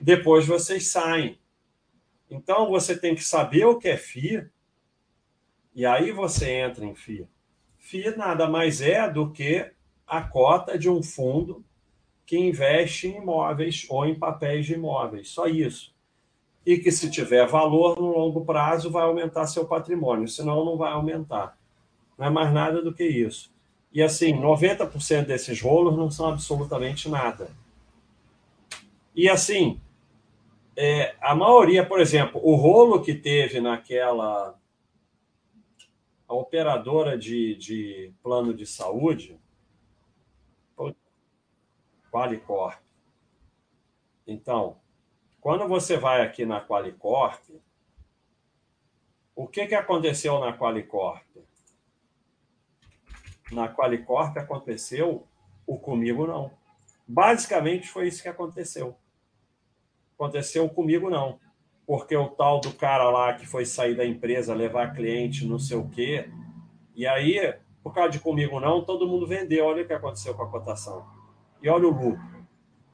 [0.02, 1.40] Depois vocês saem.
[2.30, 4.50] Então você tem que saber o que é FII
[5.76, 7.28] e aí você entra em FII.
[7.78, 9.72] FII nada mais é do que
[10.08, 11.64] a cota de um fundo
[12.26, 15.30] que investe em imóveis ou em papéis de imóveis.
[15.30, 15.94] Só isso.
[16.66, 20.92] E que, se tiver valor no longo prazo, vai aumentar seu patrimônio, senão não vai
[20.92, 21.56] aumentar.
[22.18, 23.54] Não é mais nada do que isso.
[23.96, 27.50] E assim, 90% desses rolos não são absolutamente nada.
[29.16, 29.80] E assim,
[30.76, 34.60] é, a maioria, por exemplo, o rolo que teve naquela
[36.28, 39.40] a operadora de, de plano de saúde,
[42.12, 42.82] Qualicorp.
[44.28, 44.78] Então,
[45.40, 47.44] quando você vai aqui na Qualicorp,
[49.34, 51.45] o que, que aconteceu na Qualicorp?
[53.52, 55.26] Na Qualicorp aconteceu,
[55.66, 56.52] o comigo não.
[57.08, 58.96] Basicamente foi isso que aconteceu.
[60.16, 61.40] Aconteceu comigo não.
[61.86, 65.78] Porque o tal do cara lá que foi sair da empresa, levar cliente, não sei
[65.78, 66.30] o quê.
[66.96, 69.66] E aí, por causa de comigo não, todo mundo vendeu.
[69.66, 71.06] Olha o que aconteceu com a cotação.
[71.62, 72.46] E olha o lucro.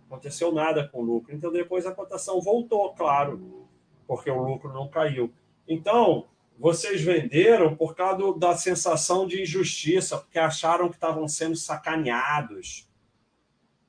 [0.07, 1.33] Aconteceu nada com o lucro.
[1.33, 3.65] Então, depois a cotação voltou, claro,
[4.05, 5.31] porque o lucro não caiu.
[5.65, 6.27] Então,
[6.57, 12.89] vocês venderam por causa da sensação de injustiça, porque acharam que estavam sendo sacaneados.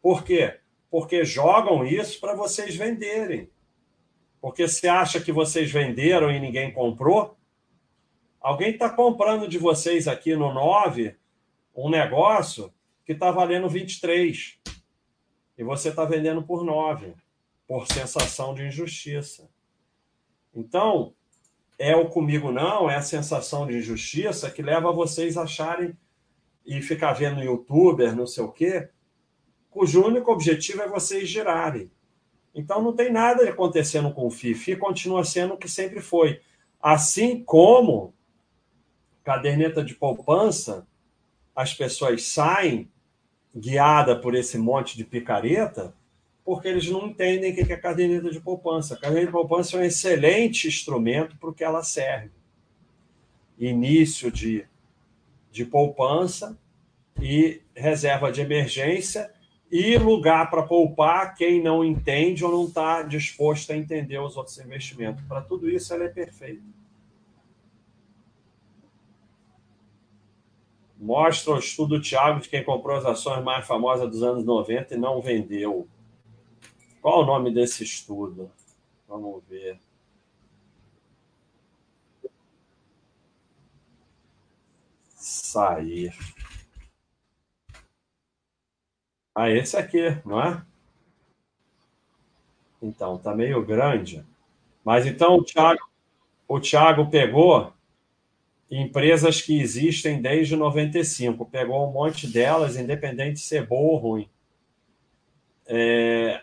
[0.01, 0.59] Por quê?
[0.91, 3.51] Porque jogam isso para vocês venderem.
[4.41, 7.37] Porque se acha que vocês venderam e ninguém comprou,
[8.41, 11.17] alguém está comprando de vocês aqui no 9
[11.75, 12.73] um negócio
[13.05, 14.59] que está valendo 23
[15.57, 17.15] e você está vendendo por 9
[17.67, 19.49] por sensação de injustiça.
[20.55, 21.15] Então,
[21.83, 25.99] é o comigo não, é a sensação de injustiça que leva vocês a acharem
[26.65, 28.89] e ficar vendo youtuber, não sei o quê,
[29.69, 31.91] cujo único objetivo é vocês girarem.
[32.55, 34.55] Então não tem nada acontecendo com o FI.
[34.55, 36.41] FI continua sendo o que sempre foi.
[36.81, 38.15] Assim como
[39.25, 40.87] caderneta de poupança,
[41.53, 42.89] as pessoas saem
[43.53, 45.93] guiada por esse monte de picareta,
[46.45, 48.95] porque eles não entendem o que é caderneta de poupança.
[48.95, 52.31] A caderneta de poupança é um excelente instrumento para o que ela serve.
[53.59, 54.67] Início de,
[55.51, 56.59] de poupança
[57.21, 59.33] e reserva de emergência
[59.71, 64.59] e lugar para poupar quem não entende ou não está disposto a entender os outros
[64.59, 65.25] investimentos.
[65.25, 66.63] Para tudo isso, ela é perfeita.
[70.99, 74.95] Mostra o estudo do Thiago de quem comprou as ações mais famosas dos anos 90
[74.95, 75.89] e não vendeu.
[77.03, 78.49] Qual o nome desse estudo?
[79.09, 79.77] Vamos ver.
[85.17, 86.17] Sair.
[89.35, 90.65] Ah, esse aqui, não é?
[92.81, 94.25] Então, tá meio grande.
[94.85, 95.81] Mas então o Thiago,
[96.47, 97.73] o Thiago pegou
[98.71, 104.31] empresas que existem desde 95, pegou um monte delas, independente de ser boa ou ruim.
[105.67, 106.43] É,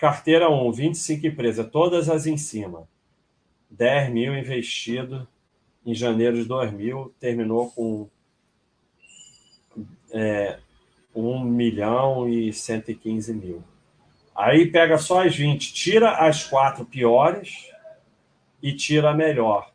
[0.00, 2.88] carteira 1, 25 empresas, todas as em cima.
[3.68, 5.28] 10 mil investido
[5.84, 8.08] em janeiro de 2000, terminou com
[10.10, 10.58] é,
[11.14, 13.62] 1 milhão e 115 mil.
[14.34, 17.70] Aí pega só as 20, tira as quatro piores
[18.62, 19.70] e tira a melhor.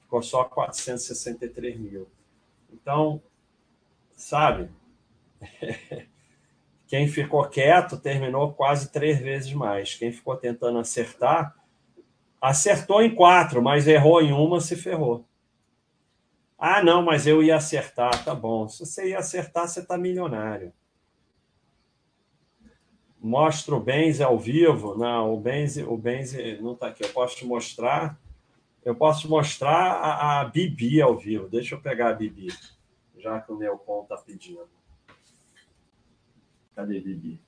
[0.00, 2.08] Ficou só 463 mil.
[2.72, 3.20] Então,
[4.16, 4.70] sabe?
[6.86, 9.94] Quem ficou quieto terminou quase três vezes mais.
[9.94, 11.54] Quem ficou tentando acertar,
[12.40, 15.24] acertou em quatro, mas errou em uma, se ferrou.
[16.58, 18.24] Ah, não, mas eu ia acertar.
[18.24, 18.68] Tá bom.
[18.68, 20.72] Se você ia acertar, você está milionário.
[23.20, 24.96] Mostra o Benz ao vivo.
[24.96, 27.04] Não, o Benz, o Benz não está aqui.
[27.04, 28.18] Eu posso te mostrar.
[28.84, 31.48] Eu posso mostrar a, a Bibi ao vivo.
[31.48, 32.48] Deixa eu pegar a Bibi,
[33.18, 34.75] já que o Neocon está pedindo.
[36.76, 37.40] Cadê Bibi?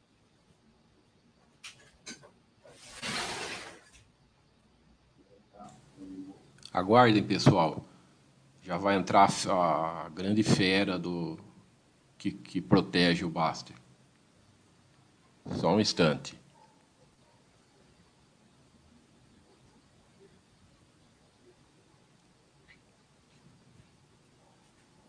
[6.73, 7.85] Aguardem, pessoal.
[8.63, 11.39] Já vai entrar a grande fera do
[12.17, 13.77] que, que protege o Baster.
[15.57, 16.39] Só um instante.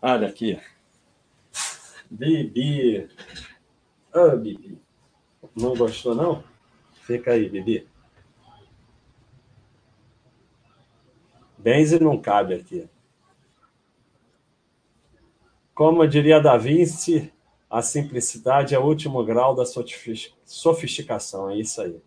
[0.02, 0.60] Olha aqui.
[2.10, 3.08] Bibi.
[4.12, 4.80] Oh, Bibi.
[5.54, 6.42] Não gostou, não?
[7.02, 7.88] Fica aí, Bibi.
[11.58, 12.88] Benze não cabe aqui.
[15.74, 17.32] Como diria Da Vinci,
[17.68, 19.64] a simplicidade é o último grau da
[20.44, 22.00] sofisticação, é isso aí.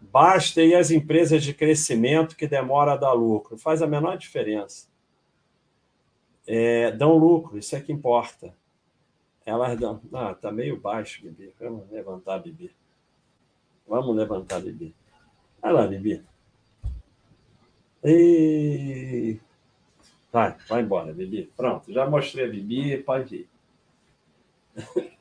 [0.00, 4.88] Basta e as empresas de crescimento que demora a dar lucro, faz a menor diferença.
[6.46, 8.54] É, dão lucro, isso é que importa.
[9.46, 10.00] Elas dão.
[10.12, 11.52] Ah, está meio baixo, Bibi.
[11.60, 12.70] Vamos levantar, Bibi.
[13.86, 14.94] Vamos levantar, Bibi.
[15.60, 16.22] Vai lá, Bibi.
[18.02, 19.38] E...
[20.32, 21.50] Vai, vai embora, Bibi.
[21.56, 23.48] Pronto, já mostrei a Bibi, pode ir.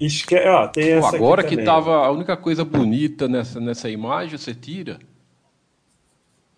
[0.00, 0.36] Esque...
[0.36, 4.52] Ó, tem essa Pô, agora que estava a única coisa bonita nessa, nessa imagem, você
[4.54, 4.98] tira?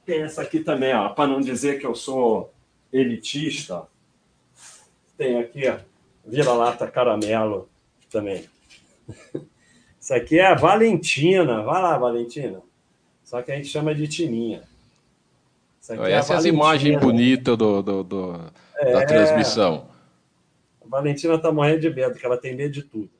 [0.06, 2.52] Tem essa aqui também, ó, para não dizer que eu sou
[2.92, 3.86] elitista.
[5.18, 5.78] Tem aqui, ó,
[6.26, 7.68] vira-lata caramelo
[8.10, 8.44] também.
[10.00, 11.62] Isso aqui é a Valentina.
[11.62, 12.60] Vai lá, Valentina.
[13.24, 14.62] Só que a gente chama de Tininha.
[15.88, 18.92] É, é as imagens bonitas do, do, do é...
[18.92, 19.88] da transmissão.
[20.84, 23.10] A Valentina tá morrendo de medo, porque ela tem medo de tudo.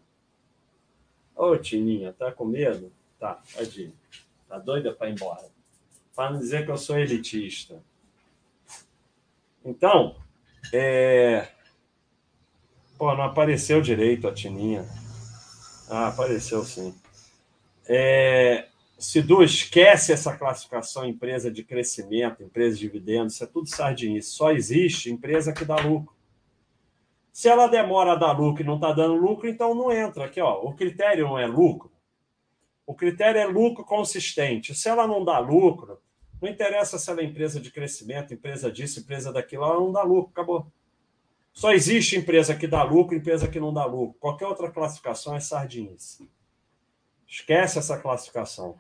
[1.35, 2.93] Ô, Tininha, tá com medo?
[3.19, 3.41] Tá,
[3.77, 3.93] ir.
[4.49, 5.45] Tá doida para ir embora.
[6.15, 7.83] Para não dizer que eu sou elitista.
[9.65, 10.17] Então,
[10.73, 11.49] é...
[12.99, 14.87] Pô, não apareceu direito a Tininha.
[15.89, 16.95] Ah, apareceu sim.
[17.89, 18.69] É,
[18.99, 24.31] Sidu, esquece essa classificação empresa de crescimento, empresa de dividendos, isso é tudo sardinice.
[24.31, 26.15] Só existe empresa que dá lucro.
[27.31, 30.25] Se ela demora a dar lucro e não está dando lucro, então não entra.
[30.25, 31.93] Aqui, ó, o critério não é lucro.
[32.87, 34.75] O critério é lucro consistente.
[34.75, 36.01] Se ela não dá lucro,
[36.41, 40.03] não interessa se ela é empresa de crescimento, empresa disso, empresa daquilo, ela não dá
[40.03, 40.73] lucro, acabou.
[41.57, 44.19] Só existe empresa que dá lucro, empresa que não dá lucro.
[44.21, 46.31] Qualquer outra classificação é sardinice.
[47.27, 48.79] Esquece essa classificação.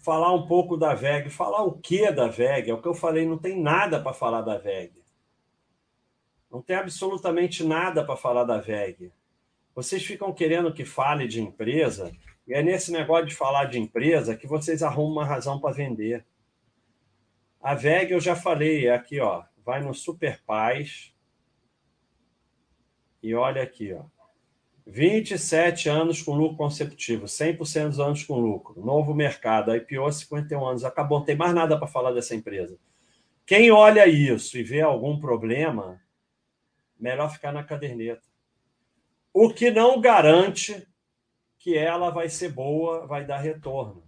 [0.00, 1.30] Falar um pouco da VEG.
[1.30, 2.72] Falar o que da VEG?
[2.72, 5.04] É o que eu falei, não tem nada para falar da VEG.
[6.50, 9.12] Não tem absolutamente nada para falar da VEG.
[9.72, 12.10] Vocês ficam querendo que fale de empresa,
[12.44, 16.26] e é nesse negócio de falar de empresa que vocês arrumam uma razão para vender.
[17.60, 21.12] A VEG, eu já falei, aqui, ó, vai no Super Paz
[23.22, 24.04] e olha aqui, ó.
[24.86, 30.84] 27 anos com lucro consecutivo, 100% dos anos com lucro, novo mercado, IPO 51 anos,
[30.84, 32.78] acabou, não tem mais nada para falar dessa empresa.
[33.46, 36.00] Quem olha isso e vê algum problema,
[36.98, 38.22] melhor ficar na caderneta.
[39.32, 40.88] O que não garante
[41.58, 44.02] que ela vai ser boa, vai dar retorno.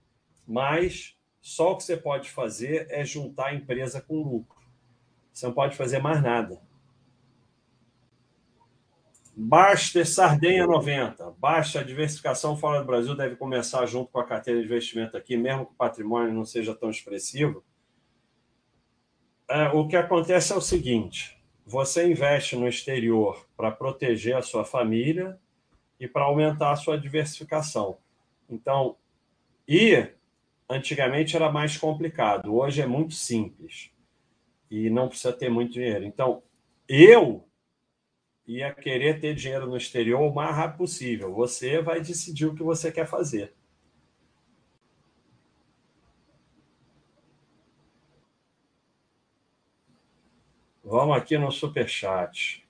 [0.47, 4.63] Mas só o que você pode fazer é juntar a empresa com lucro.
[5.33, 6.63] Você não pode fazer mais nada.
[9.35, 11.33] Baster Sardenha 90.
[11.39, 15.67] Baixa diversificação fora do Brasil deve começar junto com a carteira de investimento aqui, mesmo
[15.67, 17.65] que o patrimônio não seja tão expressivo.
[19.49, 24.65] É, o que acontece é o seguinte: você investe no exterior para proteger a sua
[24.65, 25.37] família
[25.99, 27.99] e para aumentar a sua diversificação.
[28.49, 28.97] Então,
[29.67, 30.09] e
[30.73, 33.91] antigamente era mais complicado, hoje é muito simples
[34.71, 36.05] e não precisa ter muito dinheiro.
[36.05, 36.43] Então,
[36.89, 37.47] eu
[38.47, 41.33] ia querer ter dinheiro no exterior o mais rápido possível.
[41.35, 43.55] Você vai decidir o que você quer fazer.
[50.85, 52.62] Vamos aqui no super chat.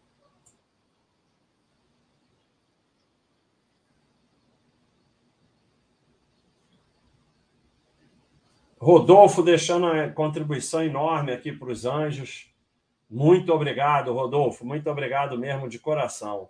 [8.82, 12.52] Rodolfo deixando uma contribuição enorme aqui para os anjos.
[13.08, 14.66] Muito obrigado, Rodolfo.
[14.66, 16.48] Muito obrigado mesmo, de coração.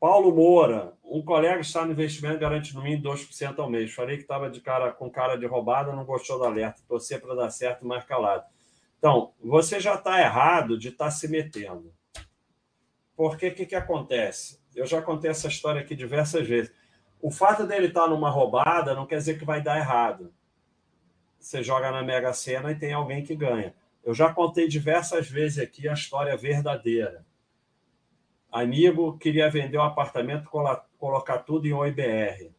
[0.00, 3.92] Paulo Moura, um colega está no investimento garante no mínimo 2% ao mês.
[3.92, 6.80] Falei que estava cara com cara de roubada, não gostou do alerta.
[6.88, 8.46] Torcer para dar certo, mais calado.
[8.98, 11.92] Então, você já está errado de estar tá se metendo.
[13.14, 14.58] Porque o que, que acontece?
[14.74, 16.72] Eu já contei essa história aqui diversas vezes.
[17.20, 20.32] O fato dele estar tá numa roubada não quer dizer que vai dar errado.
[21.44, 23.74] Você joga na Mega Sena e tem alguém que ganha.
[24.04, 27.24] Eu já contei diversas vezes aqui a história verdadeira.
[28.50, 30.48] Amigo queria vender o um apartamento,
[30.98, 32.50] colocar tudo em OIBR.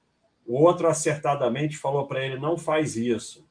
[0.46, 3.46] O outro acertadamente falou para ele: não faz isso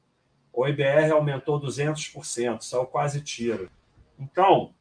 [0.55, 0.65] o
[1.13, 3.69] aumentou 200%, saiu quase tiro.
[4.19, 4.73] Então,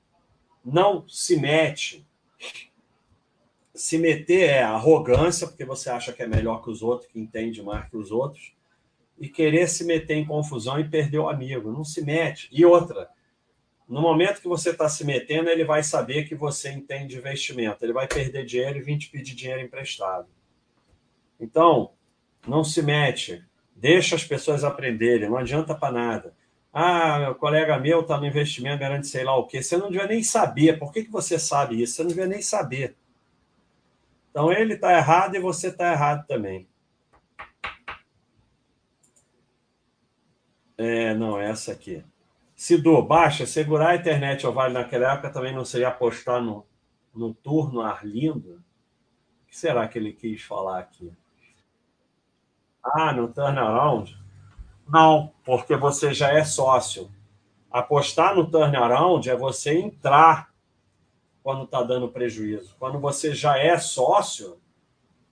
[0.64, 2.06] não se mete.
[3.74, 7.64] Se meter é arrogância, porque você acha que é melhor que os outros, que entende
[7.64, 8.54] mais que os outros,
[9.20, 11.72] e querer se meter em confusão e perder o amigo.
[11.72, 12.50] Não se mete.
[12.52, 13.10] E outra,
[13.88, 17.84] no momento que você está se metendo, ele vai saber que você entende de investimento.
[17.84, 20.28] Ele vai perder dinheiro e vir te pedir dinheiro emprestado.
[21.40, 21.92] Então,
[22.48, 23.44] não se mete.
[23.76, 26.36] Deixa as pessoas aprenderem, não adianta para nada.
[26.72, 29.62] Ah, meu colega meu está no investimento, garante sei lá o quê.
[29.62, 30.80] Você não devia nem saber.
[30.80, 31.96] Por que, que você sabe isso?
[31.96, 32.96] Você não devia nem saber.
[34.32, 36.68] Então ele está errado e você está errado também.
[40.84, 42.04] É, não, essa aqui.
[42.54, 46.66] Sidu, baixa, segurar a internet ou vale naquela época também não seria apostar no,
[47.16, 48.62] no turno Arlindo?
[49.42, 51.10] O que será que ele quis falar aqui?
[52.84, 54.22] Ah, no turnaround?
[54.86, 57.10] Não, porque você já é sócio.
[57.72, 60.54] Apostar no turnaround é você entrar
[61.42, 62.76] quando está dando prejuízo.
[62.78, 64.60] Quando você já é sócio,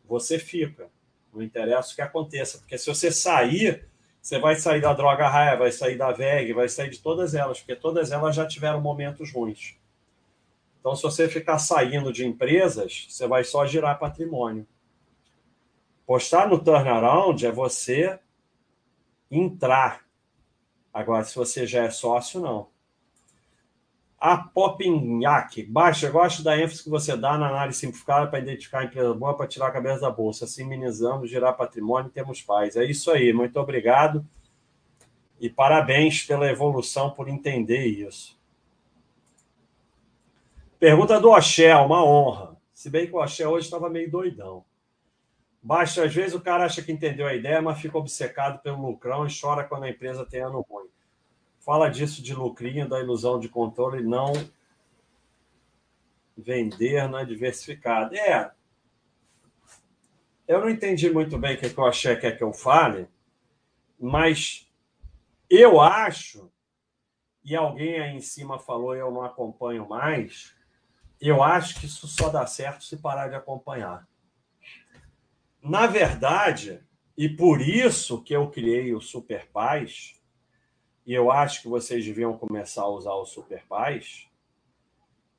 [0.06, 0.90] você fica.
[1.34, 2.58] Não interessa o que aconteça.
[2.60, 3.91] Porque se você sair,
[4.22, 7.60] você vai sair da droga raia, vai sair da VEG, vai sair de todas elas,
[7.60, 9.76] porque todas elas já tiveram momentos ruins.
[10.80, 14.68] Então, se você ficar saindo de empresas, você vai só girar patrimônio.
[16.06, 18.20] Postar no turnaround é você
[19.30, 20.04] entrar.
[20.94, 22.71] Agora, se você já é sócio, não.
[24.22, 25.64] A Popinhac.
[25.64, 29.12] Baixa, eu gosto da ênfase que você dá na análise simplificada para identificar a empresa
[29.16, 30.46] boa para tirar a cabeça da bolsa.
[30.46, 32.76] Assim minimizamos, gerar patrimônio e temos paz.
[32.76, 33.34] É isso aí.
[33.34, 34.24] Muito obrigado.
[35.40, 38.40] E parabéns pela evolução, por entender isso.
[40.80, 42.56] Pergunta do Oxé, uma honra.
[42.72, 44.64] Se bem que o Oxé hoje estava meio doidão.
[45.64, 49.26] Basta, às vezes, o cara acha que entendeu a ideia, mas fica obcecado pelo lucrão
[49.26, 50.90] e chora quando a empresa tem ano ruim.
[51.62, 54.34] Fala disso de lucrinho, da ilusão de controle, não
[56.36, 58.18] vender na diversificada.
[58.18, 58.52] É.
[60.48, 63.08] Eu não entendi muito bem o que, o Axé quer que eu fale,
[64.00, 64.68] mas
[65.48, 66.52] eu acho,
[67.44, 70.56] e alguém aí em cima falou, eu não acompanho mais,
[71.20, 74.08] eu acho que isso só dá certo se parar de acompanhar.
[75.62, 76.84] Na verdade,
[77.16, 80.21] e por isso que eu criei o Super Paz,
[81.06, 84.28] e eu acho que vocês deviam começar a usar o Super Paz,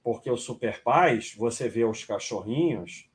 [0.03, 3.09] porque o Super Paz, você vê os cachorrinhos,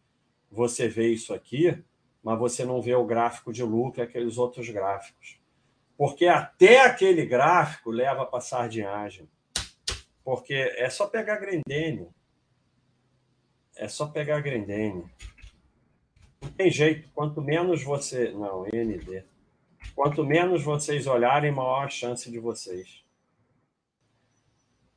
[0.49, 1.83] você vê isso aqui,
[2.23, 5.39] mas você não vê o gráfico de lucro e aqueles outros gráficos.
[5.97, 9.27] Porque até aquele gráfico leva para sardinhagem.
[10.23, 12.07] Porque é só pegar Grendene.
[13.75, 15.05] É só pegar Grendene.
[16.41, 17.09] Não tem jeito.
[17.13, 18.31] Quanto menos você.
[18.31, 19.23] Não, ND.
[19.97, 23.03] Quanto menos vocês olharem, maior a chance de vocês.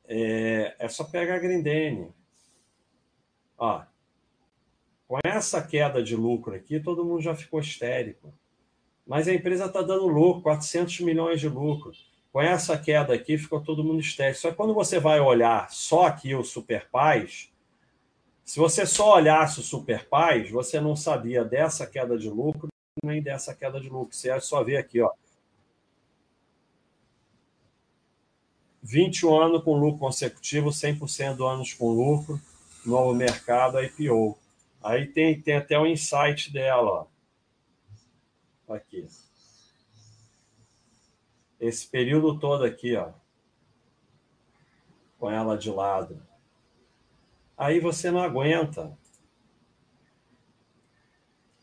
[0.05, 2.13] É, é só pegar Grindene.
[3.57, 3.81] Ó,
[5.07, 8.31] com essa queda de lucro aqui, todo mundo já ficou histérico.
[9.03, 11.91] Mas a empresa está dando lucro, 400 milhões de lucro.
[12.31, 14.39] Com essa queda aqui, ficou todo mundo histérico.
[14.39, 17.51] Só que quando você vai olhar só aqui o Super Paz,
[18.45, 22.70] se você só olhasse o Super Paz, você não sabia dessa queda de lucro
[23.01, 24.15] nem dessa queda de lucro.
[24.15, 25.11] Você só vê aqui, ó.
[28.83, 32.39] 21 anos com lucro consecutivo, 100% do anos com lucro,
[32.85, 34.37] novo mercado, IPO.
[34.83, 37.07] Aí tem, tem até o insight dela,
[38.67, 38.73] ó.
[38.73, 39.07] Aqui.
[41.59, 43.11] Esse período todo aqui, ó.
[45.19, 46.21] Com ela de lado.
[47.57, 48.97] Aí você não aguenta.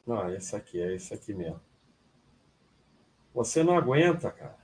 [0.09, 1.61] Não, esse aqui, é esse aqui mesmo.
[3.35, 4.57] Você não aguenta, cara.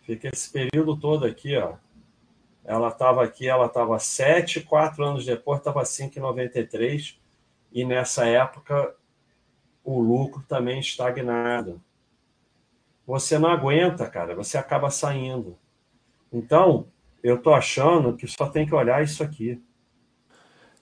[0.00, 1.74] Fica esse período todo aqui, ó.
[2.64, 7.18] Ela estava aqui, ela estava 7, quatro anos depois estava 5,93
[7.70, 8.94] e nessa época
[9.84, 11.78] o lucro também estagnado.
[13.06, 15.58] Você não aguenta, cara, você acaba saindo.
[16.32, 16.86] Então,
[17.22, 19.62] eu tô achando que só tem que olhar isso aqui.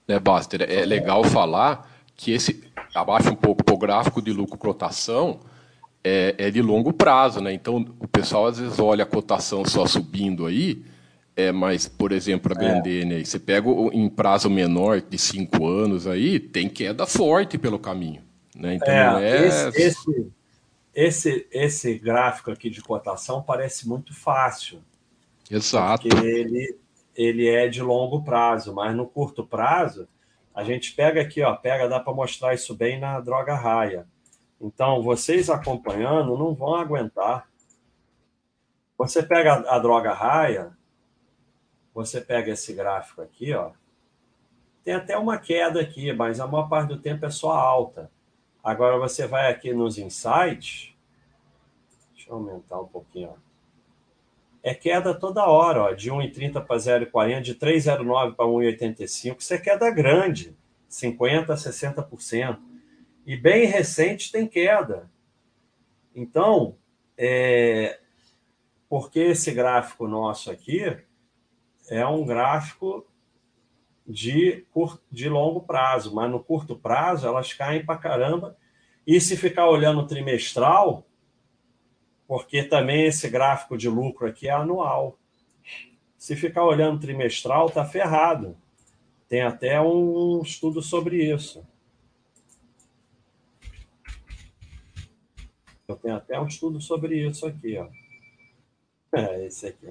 [0.06, 5.40] Né, Baster, é legal falar que esse abaixa um pouco o gráfico de lucro cotação
[6.02, 7.52] é, é, de longo prazo, né?
[7.52, 10.84] Então o pessoal às vezes olha a cotação só subindo aí,
[11.36, 12.58] é, mas por exemplo a é.
[12.58, 17.78] Grandene aí, você pega em prazo menor de cinco anos aí, tem queda forte pelo
[17.78, 18.22] caminho,
[18.56, 18.74] né?
[18.74, 19.46] Então é, é...
[19.46, 20.32] Esse, esse,
[20.94, 24.80] esse, esse gráfico aqui de cotação parece muito fácil,
[25.50, 26.76] exato, porque ele
[27.14, 30.06] ele é de longo prazo, mas no curto prazo
[30.58, 34.06] a gente pega aqui, ó, pega, dá para mostrar isso bem na droga raia
[34.60, 37.48] então, vocês acompanhando não vão aguentar.
[38.96, 40.76] Você pega a droga raia,
[41.94, 43.70] você pega esse gráfico aqui, ó.
[44.82, 48.10] Tem até uma queda aqui, mas a maior parte do tempo é só alta.
[48.62, 50.92] Agora você vai aqui nos insights.
[52.14, 53.47] Deixa eu aumentar um pouquinho, ó.
[54.62, 59.36] É queda toda hora, ó, de 1,30 para 0,40, de 3,09 para 1,85.
[59.38, 60.56] Isso é queda grande,
[60.90, 62.58] 50% a 60%
[63.28, 65.10] e bem recente tem queda.
[66.14, 66.76] Então,
[67.16, 68.00] é,
[68.88, 70.96] porque esse gráfico nosso aqui
[71.90, 73.06] é um gráfico
[74.06, 74.66] de,
[75.12, 78.56] de longo prazo, mas no curto prazo elas caem para caramba.
[79.06, 81.06] E se ficar olhando trimestral,
[82.28, 85.18] porque também esse gráfico de lucro aqui é anual.
[86.18, 88.54] Se ficar olhando trimestral, tá ferrado.
[89.26, 91.66] Tem até um estudo sobre isso.
[95.88, 97.88] Eu tenho até um estudo sobre isso aqui, ó.
[99.16, 99.90] É, esse aqui.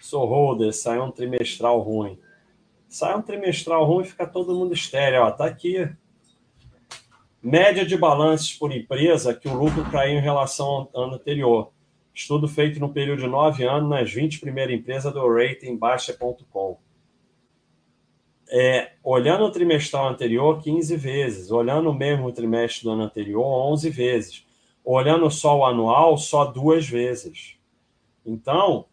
[0.00, 2.18] Sou holder, sai um trimestral ruim.
[2.88, 5.20] Sai um trimestral ruim e fica todo mundo estéreo.
[5.22, 5.94] Ó, tá aqui.
[7.46, 11.70] Média de balanços por empresa que o lucro caiu em relação ao ano anterior.
[12.12, 16.78] Estudo feito no período de nove anos nas 20 primeiras empresas do rating baixa.com.
[18.50, 21.50] É, olhando o trimestral anterior, 15 vezes.
[21.52, 24.46] Olhando o mesmo trimestre do ano anterior, 11 vezes
[24.84, 27.56] olhando só o anual, só duas vezes.
[28.24, 28.86] Então,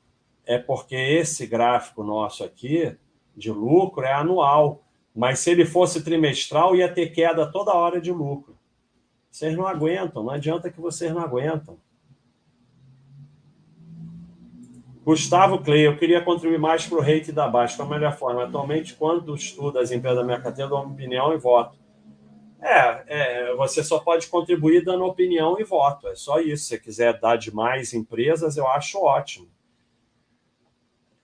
[0.45, 2.95] é porque esse gráfico nosso aqui
[3.35, 4.83] de lucro é anual,
[5.15, 8.57] mas se ele fosse trimestral, ia ter queda toda hora de lucro.
[9.29, 11.77] Vocês não aguentam, não adianta que vocês não aguentam.
[15.03, 17.75] Gustavo Clay, eu queria contribuir mais para o rate da Baixa.
[17.75, 18.45] Qual a melhor forma?
[18.45, 21.77] Atualmente, quando estudo as empresas da minha carteira, dou opinião e voto.
[22.61, 26.07] É, é, você só pode contribuir dando opinião e voto.
[26.07, 26.63] É só isso.
[26.63, 29.49] Se você quiser dar de mais empresas, eu acho ótimo.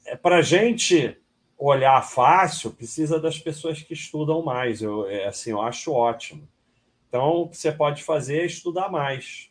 [0.05, 1.17] É, para a gente
[1.59, 4.81] olhar fácil, precisa das pessoas que estudam mais.
[4.81, 6.47] Eu, é, assim, eu acho ótimo.
[7.09, 9.49] Então, o que você pode fazer é estudar mais.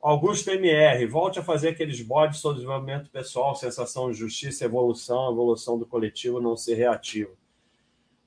[0.00, 5.78] Augusto MR, volte a fazer aqueles bodes sobre desenvolvimento pessoal, sensação de justiça, evolução, evolução
[5.78, 7.36] do coletivo, não ser reativo.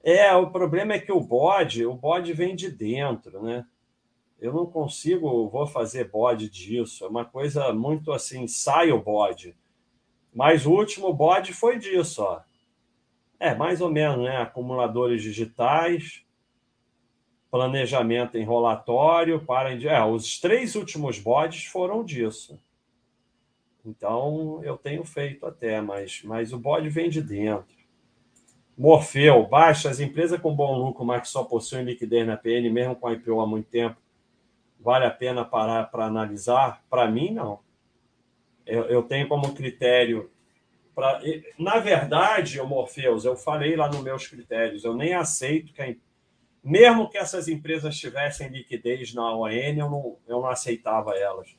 [0.03, 3.65] É, o problema é que o bode, o bode vem de dentro, né?
[4.40, 7.06] Eu não consigo, vou fazer bode disso.
[7.06, 9.56] É uma coisa muito assim, sai o bode.
[10.36, 12.41] Mas o último bode foi disso, ó.
[13.44, 14.38] É, mais ou menos, né?
[14.38, 16.24] Acumuladores digitais,
[17.52, 19.74] planejamento em relatório, para.
[19.74, 22.57] É, os três últimos bodes foram disso.
[23.86, 27.76] Então, eu tenho feito até, mas, mas o bode vem de dentro.
[28.78, 32.95] Morfeu, baixa, as empresas com bom lucro, mas que só possuem liquidez na PN, mesmo
[32.95, 33.98] com a IPO há muito tempo,
[34.80, 36.82] vale a pena parar para analisar?
[36.90, 37.60] Para mim, não.
[38.65, 40.32] Eu, eu tenho como critério
[40.95, 41.20] Pra,
[41.57, 45.95] na verdade, Morpheus, eu falei lá nos meus critérios, eu nem aceito que, a,
[46.64, 51.56] mesmo que essas empresas tivessem liquidez na ON, eu não, eu não aceitava elas.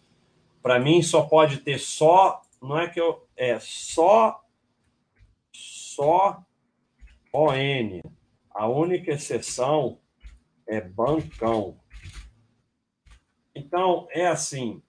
[0.62, 4.40] Para mim, só pode ter só, não é que eu, é só,
[5.52, 6.42] só
[7.32, 8.00] ON.
[8.50, 9.98] A única exceção
[10.66, 11.76] é bancão.
[13.54, 14.80] Então, é assim,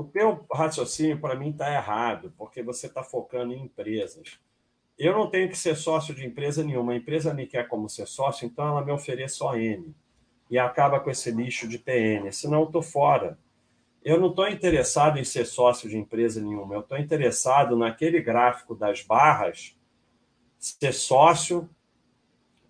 [0.00, 4.40] o teu raciocínio, para mim, está errado, porque você está focando em empresas.
[4.98, 6.92] Eu não tenho que ser sócio de empresa nenhuma.
[6.92, 9.94] A empresa me quer como ser sócio, então ela me oferece só N.
[10.50, 12.32] E acaba com esse lixo de TN.
[12.32, 13.38] Senão eu estou fora.
[14.02, 16.74] Eu não estou interessado em ser sócio de empresa nenhuma.
[16.74, 19.76] Eu estou interessado naquele gráfico das barras,
[20.58, 21.68] ser sócio,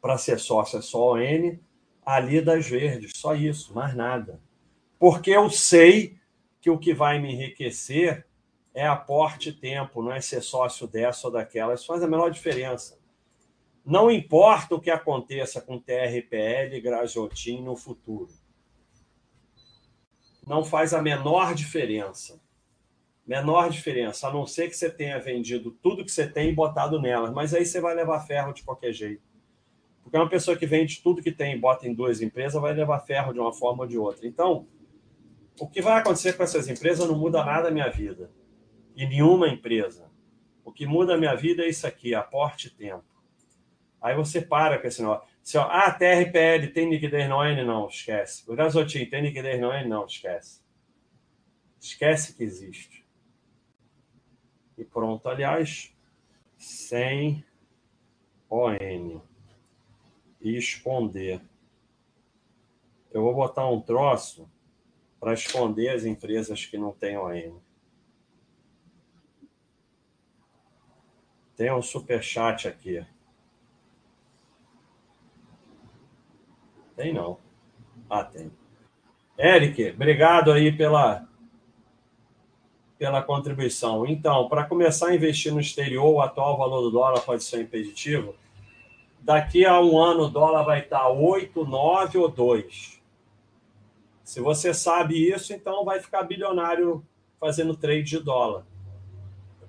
[0.01, 1.61] para ser sócio é só N,
[2.05, 3.13] ali das verdes.
[3.15, 4.41] Só isso, mais nada.
[4.99, 6.20] Porque eu sei
[6.61, 8.27] que o que vai me enriquecer
[8.75, 11.75] é aporte tempo, não é ser sócio dessa ou daquela.
[11.75, 12.99] Isso faz a menor diferença.
[13.85, 18.31] Não importa o que aconteça com TRPL e Graziotin no futuro.
[20.47, 22.41] Não faz a menor diferença.
[23.27, 27.01] Menor diferença, a não ser que você tenha vendido tudo que você tem e botado
[27.01, 27.33] nelas.
[27.33, 29.23] Mas aí você vai levar ferro de qualquer jeito.
[30.03, 32.99] Porque uma pessoa que vende tudo que tem e bota em duas empresas vai levar
[33.01, 34.27] ferro de uma forma ou de outra.
[34.27, 34.67] Então,
[35.59, 38.31] o que vai acontecer com essas empresas não muda nada a minha vida.
[38.95, 40.11] E nenhuma empresa.
[40.65, 43.05] O que muda a minha vida é isso aqui, aporte tempo.
[44.01, 45.29] Aí você para com esse negócio.
[45.43, 47.65] Se, ah, TRPL tem liquidez não N?
[47.65, 48.51] Não, esquece.
[48.51, 49.89] O Gasotin tem liquidez não N?
[49.89, 50.63] Não, esquece.
[51.81, 53.07] Esquece que existe.
[54.77, 55.95] E pronto, aliás,
[56.57, 57.45] sem
[58.49, 59.21] ON.
[60.41, 61.43] E esconder.
[63.13, 64.51] Eu vou botar um troço
[65.21, 67.61] para esconder as empresas que não têm ON.
[71.55, 73.05] Tem um super chat aqui.
[76.97, 77.39] Tem não.
[78.09, 78.51] Ah, tem.
[79.39, 81.29] Eric, obrigado aí pela
[82.99, 84.07] pela contribuição.
[84.07, 88.35] Então, para começar a investir no exterior, o atual valor do dólar pode ser impeditivo.
[89.21, 93.00] Daqui a um ano o dólar vai estar 8, 9 ou 2.
[94.31, 97.05] Se você sabe isso, então vai ficar bilionário
[97.41, 98.65] fazendo trade de dólar.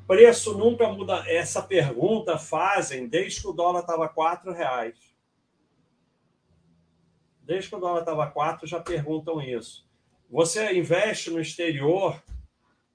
[0.05, 1.23] Preço nunca muda.
[1.25, 4.99] Essa pergunta fazem desde que o dólar estava quatro reais.
[7.41, 9.83] Desde que o dólar estava quatro já perguntam isso.
[10.29, 12.21] Você investe no exterior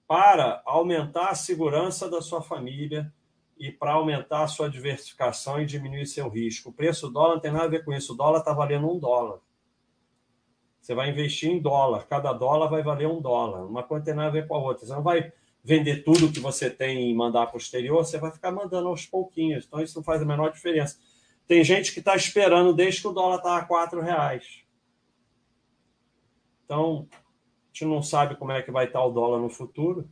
[0.06, 3.12] para aumentar a segurança da sua família
[3.58, 6.70] e para aumentar a sua diversificação e diminuir seu risco.
[6.70, 8.12] O preço do dólar não tem nada a ver com isso.
[8.12, 9.40] O dólar está valendo um dólar.
[10.86, 12.06] Você vai investir em dólar.
[12.06, 13.66] Cada dólar vai valer um dólar.
[13.66, 14.86] Uma coisa tem nada ver com a outra.
[14.86, 15.32] Você não vai
[15.64, 19.04] vender tudo que você tem e mandar para o exterior, você vai ficar mandando aos
[19.04, 19.64] pouquinhos.
[19.66, 20.96] Então, isso não faz a menor diferença.
[21.44, 24.62] Tem gente que está esperando desde que o dólar está a quatro reais.
[26.64, 27.16] Então, a
[27.72, 30.08] gente não sabe como é que vai estar o dólar no futuro.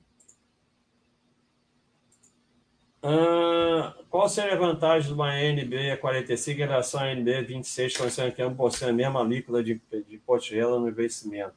[3.00, 8.34] Ah, qual seria a vantagem de uma NB 45 em relação à NB 26, considerando
[8.34, 11.54] que ambos possuem a mesma alíquota de, de renda no investimento?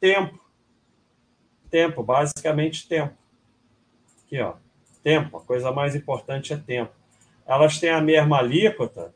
[0.00, 0.40] Tempo.
[1.70, 3.14] Tempo, basicamente tempo.
[4.24, 4.54] Aqui, ó.
[5.02, 5.36] Tempo.
[5.36, 6.92] A coisa mais importante é tempo.
[7.46, 9.14] Elas têm a mesma alíquota,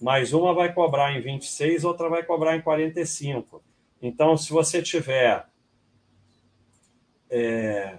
[0.00, 3.62] mas uma vai cobrar em 26, outra vai cobrar em 45.
[4.02, 5.46] Então, se você tiver.
[7.30, 7.98] É,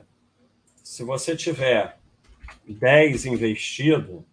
[0.84, 1.98] se você tiver
[2.68, 4.26] 10 investido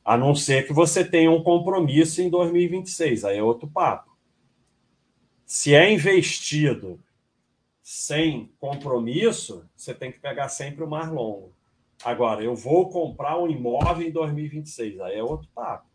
[0.04, 4.12] A não ser que você tenha um compromisso em 2026, aí é outro papo.
[5.46, 7.00] Se é investido
[7.82, 11.54] sem compromisso, você tem que pegar sempre o mais longo.
[12.04, 15.93] Agora, eu vou comprar um imóvel em 2026, aí é outro papo.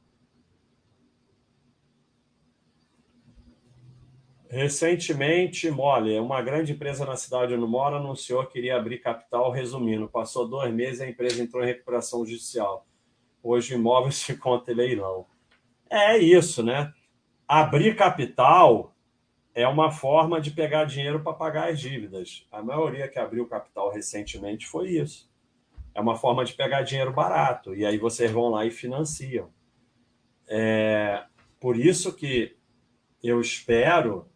[4.51, 9.51] Recentemente, Mole, uma grande empresa na cidade onde eu moro anunciou que iria abrir capital,
[9.51, 10.09] resumindo.
[10.09, 12.87] Passou dois meses e a empresa entrou em recuperação judicial.
[13.43, 15.27] Hoje imóvel se conta leilão.
[15.91, 16.93] É isso, né?
[17.47, 18.95] Abrir capital
[19.55, 22.47] é uma forma de pegar dinheiro para pagar as dívidas.
[22.51, 25.31] A maioria que abriu capital recentemente foi isso.
[25.95, 27.75] É uma forma de pegar dinheiro barato.
[27.75, 29.51] E aí vocês vão lá e financiam.
[30.49, 31.25] É
[31.61, 32.57] por isso que
[33.23, 34.27] eu espero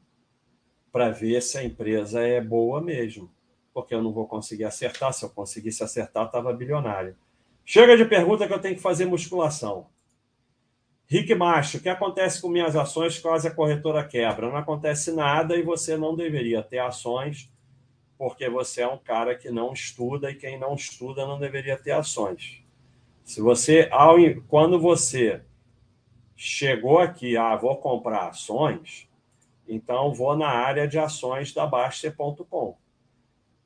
[0.92, 3.32] para ver se a empresa é boa mesmo.
[3.72, 5.12] Porque eu não vou conseguir acertar.
[5.14, 7.16] Se eu conseguisse acertar, estava bilionário.
[7.64, 9.86] Chega de pergunta que eu tenho que fazer musculação.
[11.06, 14.48] Rick Macho, o que acontece com minhas ações caso a corretora quebra?
[14.48, 17.50] Não acontece nada e você não deveria ter ações,
[18.16, 21.90] porque você é um cara que não estuda e quem não estuda não deveria ter
[21.90, 22.62] ações.
[23.24, 24.16] Se você, ao,
[24.48, 25.42] quando você
[26.34, 29.08] chegou aqui, ah, vou comprar ações,
[29.66, 32.76] então, vou na área de ações da Baster.com.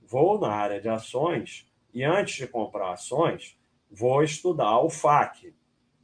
[0.02, 3.59] Vou na área de ações e, antes de comprar ações,
[3.90, 5.55] vou estudar o FAQ.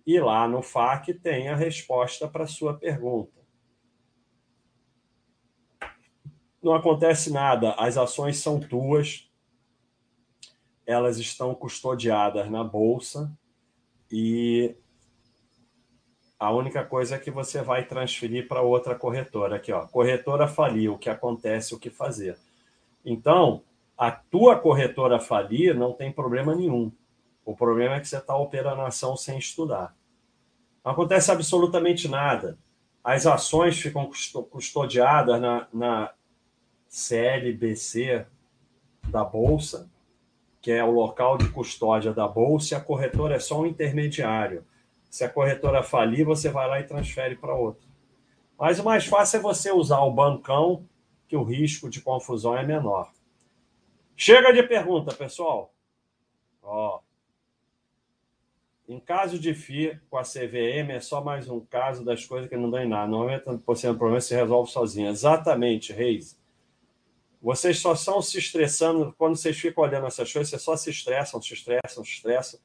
[0.07, 3.41] E lá no FAQ tem a resposta para a sua pergunta.
[6.63, 9.29] Não acontece nada, as ações são tuas,
[10.87, 13.37] elas estão custodiadas na bolsa
[14.11, 14.77] e
[16.43, 19.55] a única coisa é que você vai transferir para outra corretora.
[19.55, 22.37] Aqui, ó, corretora faliu, o que acontece, o que fazer.
[23.05, 23.63] Então,
[23.97, 26.91] a tua corretora falir não tem problema nenhum.
[27.45, 29.95] O problema é que você está operando a ação sem estudar.
[30.85, 32.59] Não acontece absolutamente nada.
[33.05, 34.11] As ações ficam
[34.51, 36.13] custodiadas na, na
[36.89, 38.27] CLBC
[39.07, 39.89] da Bolsa,
[40.61, 44.65] que é o local de custódia da Bolsa, e a corretora é só um intermediário.
[45.13, 47.87] Se a corretora falir, você vai lá e transfere para outra.
[48.59, 50.89] Mas o mais fácil é você usar o bancão,
[51.29, 53.13] que o risco de confusão é menor.
[54.17, 55.75] Chega de pergunta, pessoal.
[56.63, 57.01] Ó.
[58.89, 62.57] Em caso de FI com a CVM, é só mais um caso das coisas que
[62.57, 63.13] não dão em nada.
[63.13, 65.11] 90% do problema se resolve sozinho.
[65.11, 66.41] Exatamente, Reis.
[67.39, 71.43] Vocês só estão se estressando quando vocês ficam olhando essas coisas, vocês só se estressam,
[71.43, 72.61] se estressam, se estressam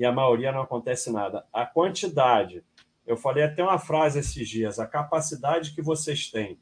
[0.00, 1.44] e a maioria não acontece nada.
[1.52, 2.64] A quantidade,
[3.06, 6.58] eu falei até uma frase esses dias, a capacidade que vocês têm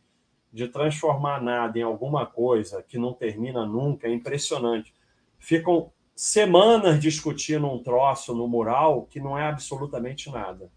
[0.53, 4.93] de transformar nada em alguma coisa que não termina nunca é impressionante.
[5.39, 10.69] Ficam semanas discutindo um troço no mural que não é absolutamente nada.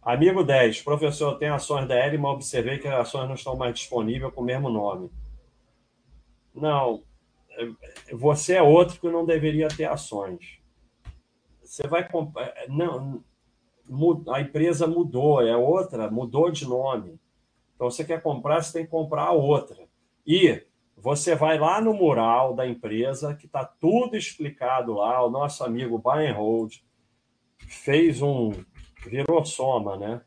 [0.00, 3.74] Amigo 10, professor, eu tenho ações da mas observei que as ações não estão mais
[3.74, 5.10] disponíveis com o mesmo nome.
[6.54, 7.02] Não,
[8.12, 10.60] você é outro que não deveria ter ações.
[11.62, 12.52] Você vai comprar.
[12.68, 13.24] Não,
[14.32, 17.20] a empresa mudou, é outra, mudou de nome.
[17.74, 19.88] Então você quer comprar, você tem que comprar a outra.
[20.26, 20.64] E
[20.96, 25.24] você vai lá no mural da empresa, que está tudo explicado lá.
[25.24, 26.76] O nosso amigo Buy and Hold
[27.58, 28.52] fez um.
[29.04, 30.22] virou soma, né?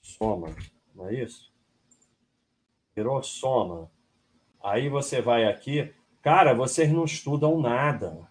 [0.00, 0.54] Soma,
[0.94, 1.52] não é isso?
[2.94, 3.91] Virou soma
[4.62, 8.28] Aí você vai aqui, cara, vocês não estudam nada.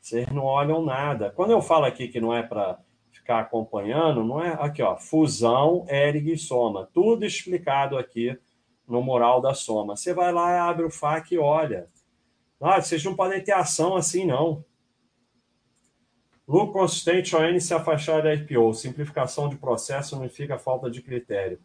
[0.00, 1.30] Vocês não olham nada.
[1.30, 2.78] Quando eu falo aqui que não é para
[3.10, 4.56] ficar acompanhando, não é?
[4.60, 6.88] Aqui, ó, fusão, ERG e soma.
[6.94, 8.38] Tudo explicado aqui
[8.86, 9.96] no Moral da Soma.
[9.96, 11.90] Você vai lá, abre o FAQ e olha.
[12.60, 14.64] Ah, vocês não podem ter ação assim, não.
[16.46, 18.72] Lucro consistente, ON se afastar da IPO.
[18.72, 21.60] Simplificação de processo não fica falta de critério.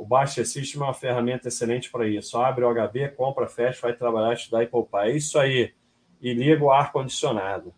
[0.00, 2.38] O Baixa System é uma ferramenta excelente para isso.
[2.38, 5.06] Abre o HB, compra, fecha, vai trabalhar, estudar e poupar.
[5.06, 5.74] É isso aí.
[6.22, 7.74] E liga o ar-condicionado.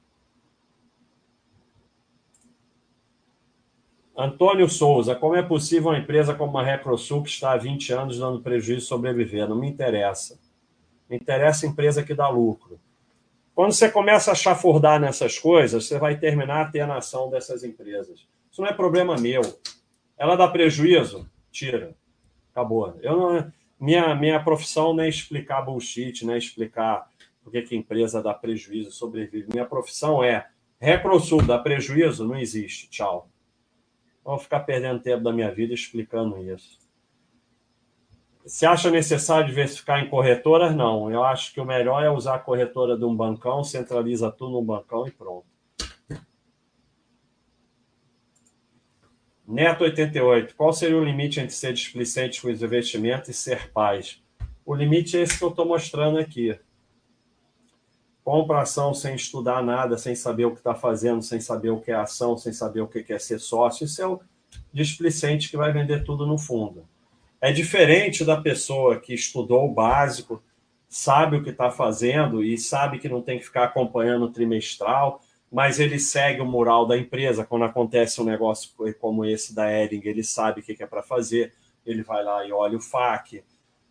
[4.16, 8.18] Antônio Souza, como é possível uma empresa como a Recrosul, que está há 20 anos
[8.20, 9.48] dando prejuízo, sobreviver?
[9.48, 10.38] Não me interessa.
[11.10, 12.78] Me interessa a empresa que dá lucro.
[13.52, 18.28] Quando você começa a chafurdar nessas coisas, você vai terminar a ter nação dessas empresas.
[18.48, 19.42] Isso não é problema meu.
[20.16, 21.28] Ela dá prejuízo?
[21.50, 22.00] Tira.
[22.52, 22.96] Acabou.
[23.00, 27.10] Eu não, minha, minha profissão não é explicar bullshit, não é explicar
[27.42, 29.48] por que empresa dá prejuízo, sobrevive.
[29.52, 30.46] Minha profissão é
[30.78, 32.26] Recrosul, dá prejuízo?
[32.26, 32.88] Não existe.
[32.90, 33.28] Tchau.
[34.24, 36.78] Vou ficar perdendo tempo da minha vida explicando isso.
[38.44, 40.74] Se acha necessário diversificar em corretoras?
[40.74, 41.10] Não.
[41.10, 44.62] Eu acho que o melhor é usar a corretora de um bancão, centraliza tudo no
[44.62, 45.46] bancão e pronto.
[49.52, 50.56] Neto 88.
[50.56, 54.18] Qual seria o limite entre ser displicente com os investimentos e ser paz?
[54.64, 56.58] O limite é esse que eu estou mostrando aqui.
[58.24, 61.90] Compra ação sem estudar nada, sem saber o que está fazendo, sem saber o que
[61.90, 63.84] é ação, sem saber o que é ser sócio.
[63.84, 64.20] Isso é o
[64.72, 66.88] displicente que vai vender tudo no fundo.
[67.38, 70.42] É diferente da pessoa que estudou o básico,
[70.88, 75.20] sabe o que está fazendo e sabe que não tem que ficar acompanhando o trimestral,
[75.52, 77.44] mas ele segue o mural da empresa.
[77.44, 81.52] Quando acontece um negócio como esse da Ering, ele sabe o que é para fazer,
[81.84, 83.44] ele vai lá e olha o FAQ,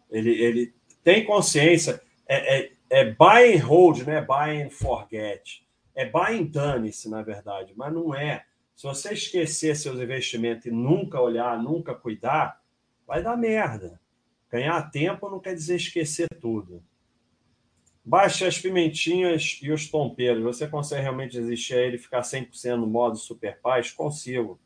[0.09, 0.73] ele, ele
[1.03, 2.01] tem consciência.
[2.27, 5.63] É, é, é buy and hold, não é buy and forget.
[5.93, 8.43] É buy and dane-se, na verdade, mas não é.
[8.75, 12.59] Se você esquecer seus investimentos e nunca olhar, nunca cuidar,
[13.05, 13.99] vai dar merda.
[14.49, 16.83] Ganhar tempo não quer dizer esquecer tudo.
[18.03, 20.44] Baixe as pimentinhas e os tompeiros.
[20.44, 23.91] Você consegue realmente resistir a ele ficar 100% no modo super paz?
[23.91, 24.60] Consigo.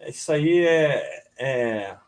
[0.00, 1.98] Isso aí é, é,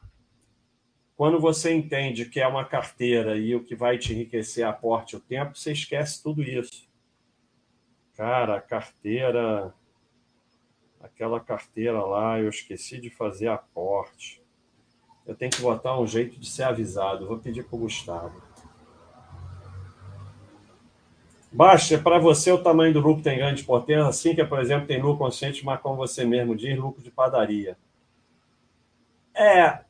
[1.17, 5.21] Quando você entende que é uma carteira e o que vai te enriquecer aporte o
[5.21, 6.89] tempo, você esquece tudo isso.
[8.15, 9.75] Cara, carteira.
[11.01, 14.41] Aquela carteira lá, eu esqueci de fazer aporte
[15.31, 17.29] eu tenho que botar um jeito de ser avisado.
[17.29, 18.43] Vou pedir para o Gustavo.
[21.53, 25.03] Baixa, para você o tamanho do lucro tem grande importância, assim que, por exemplo, tem
[25.03, 27.77] lucro consciente, mas como você mesmo diz, lucro de padaria.
[29.35, 29.81] É,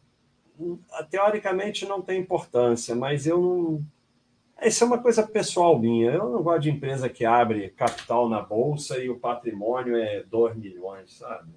[1.10, 3.84] teoricamente não tem importância, mas eu não.
[4.62, 6.12] Isso é uma coisa pessoal minha.
[6.12, 10.56] Eu não gosto de empresa que abre capital na bolsa e o patrimônio é 2
[10.56, 11.50] milhões, sabe?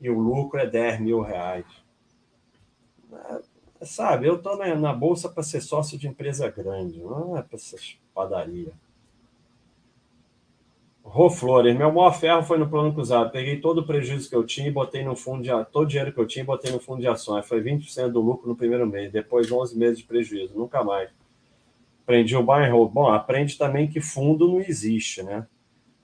[0.00, 1.66] E o lucro é 10 mil reais.
[3.12, 7.42] É, sabe, eu estou na, na, bolsa para ser sócio de empresa grande, não é
[7.42, 8.72] para essas padaria.
[11.04, 13.30] Rô Flores, meu maior ferro foi no plano cruzado.
[13.30, 16.12] Peguei todo o prejuízo que eu tinha e botei no fundo de todo o dinheiro
[16.12, 17.46] que eu tinha e botei no fundo de ações.
[17.46, 21.10] Foi 20% do lucro no primeiro mês, depois 11 meses de prejuízo, nunca mais.
[22.02, 22.92] Aprendi o buy and hold.
[22.92, 25.46] Bom, aprende também que fundo não existe, né?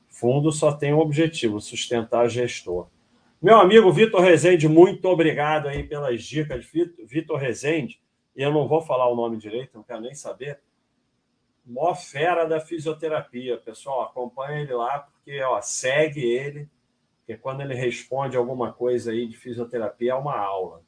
[0.08, 2.86] Fundo só tem um objetivo, sustentar gestor.
[3.42, 6.64] Meu amigo Vitor Rezende, muito obrigado aí pelas dicas.
[7.04, 8.00] Vitor Rezende,
[8.36, 10.60] e eu não vou falar o nome direito, não quero nem saber.
[11.64, 14.02] Mó fera da fisioterapia, pessoal.
[14.02, 16.68] Acompanha ele lá, porque ó, segue ele,
[17.18, 20.82] porque quando ele responde alguma coisa aí de fisioterapia é uma aula.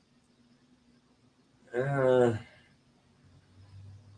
[1.72, 2.38] Ah...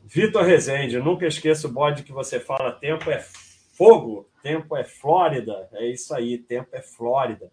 [0.05, 5.69] Vitor Rezende, nunca esqueça o bode que você fala: tempo é fogo, tempo é Flórida.
[5.73, 7.53] É isso aí, tempo é Flórida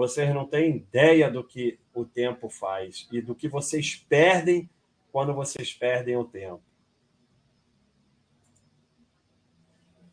[0.00, 4.70] vocês não têm ideia do que o tempo faz e do que vocês perdem
[5.12, 6.62] quando vocês perdem o tempo.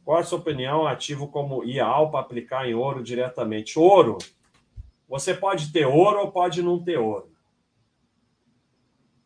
[0.08, 0.88] Qual a sua opinião?
[0.88, 3.78] Ativo como IAL para aplicar em ouro diretamente.
[3.78, 4.18] Ouro,
[5.06, 7.30] você pode ter ouro ou pode não ter ouro.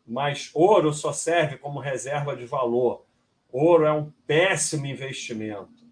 [0.04, 3.06] Mas ouro só serve como reserva de valor.
[3.48, 5.86] Ouro é um péssimo investimento.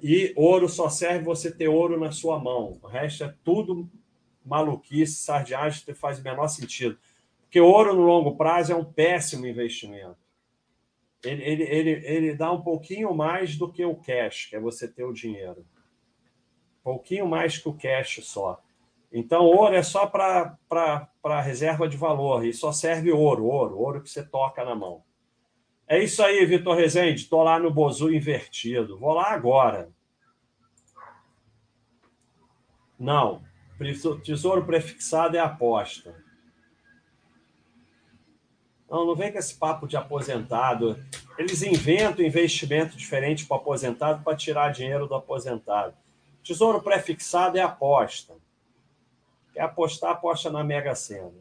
[0.00, 2.78] E ouro só serve você ter ouro na sua mão.
[2.80, 3.90] O resto é tudo
[4.44, 6.96] maluquice, sardiagem, faz o menor sentido.
[7.40, 10.25] Porque ouro no longo prazo é um péssimo investimento.
[11.24, 14.86] Ele, ele, ele, ele dá um pouquinho mais do que o cash, que é você
[14.86, 15.66] ter o dinheiro.
[16.82, 18.62] Pouquinho mais que o cash só.
[19.12, 24.10] Então, ouro é só para reserva de valor e só serve ouro, ouro, ouro que
[24.10, 25.02] você toca na mão.
[25.88, 27.22] É isso aí, Vitor Rezende.
[27.22, 28.98] Estou lá no Bozu invertido.
[28.98, 29.88] Vou lá agora.
[32.98, 33.44] Não.
[34.24, 36.25] Tesouro prefixado é aposta.
[38.88, 40.96] Não, não vem com esse papo de aposentado.
[41.36, 45.94] Eles inventam investimento diferente para o aposentado para tirar dinheiro do aposentado.
[46.42, 48.34] Tesouro prefixado é aposta.
[49.52, 51.32] Quer apostar, aposta na Mega Sena.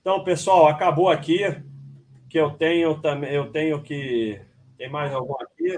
[0.00, 1.40] Então, pessoal, acabou aqui.
[2.28, 4.40] Que eu tenho também, eu tenho que.
[4.76, 5.76] Tem mais algum aqui?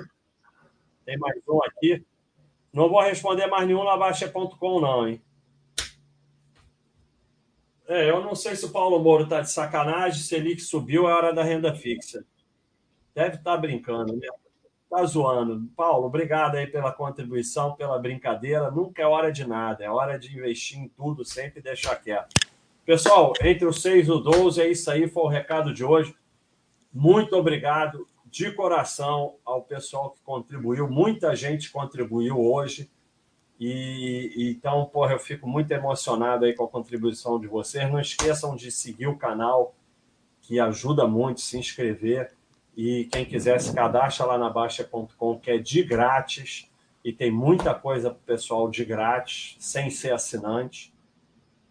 [1.05, 2.05] Tem mais um aqui.
[2.73, 5.23] Não vou responder mais nenhum na Baixa.com, não, hein?
[7.89, 11.15] É, eu não sei se o Paulo Moro está de sacanagem, se ele subiu, é
[11.15, 12.25] hora da renda fixa.
[13.15, 14.27] Deve estar tá brincando, né?
[14.91, 15.69] Tá zoando.
[15.77, 18.71] Paulo, obrigado aí pela contribuição, pela brincadeira.
[18.71, 22.29] Nunca é hora de nada, é hora de investir em tudo, sempre deixar quieto.
[22.85, 26.15] Pessoal, entre o 6 e o 12, é isso aí, foi o recado de hoje.
[26.93, 30.89] Muito obrigado de coração ao pessoal que contribuiu.
[30.89, 32.91] Muita gente contribuiu hoje.
[33.59, 37.91] E então, porra, eu fico muito emocionado aí com a contribuição de vocês.
[37.91, 39.75] Não esqueçam de seguir o canal,
[40.43, 42.33] que ajuda muito, se inscrever.
[42.77, 46.71] E quem quiser se cadastra lá na Baixa.com, que é de grátis.
[47.03, 50.93] E tem muita coisa para o pessoal de grátis, sem ser assinante.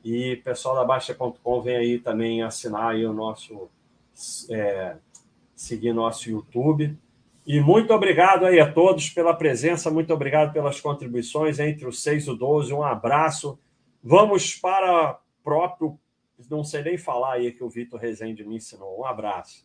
[0.04, 3.70] E pessoal da Baixa.com vem aí também assinar aí o nosso.
[4.50, 4.98] É,
[5.56, 6.98] seguir nosso YouTube.
[7.46, 12.26] E muito obrigado aí a todos pela presença, muito obrigado pelas contribuições entre os 6
[12.26, 12.74] e o 12.
[12.74, 13.60] Um abraço.
[14.04, 16.00] Vamos para próprio.
[16.50, 19.00] Não sei nem falar aí que o Vitor Rezende me ensinou.
[19.00, 19.65] Um abraço.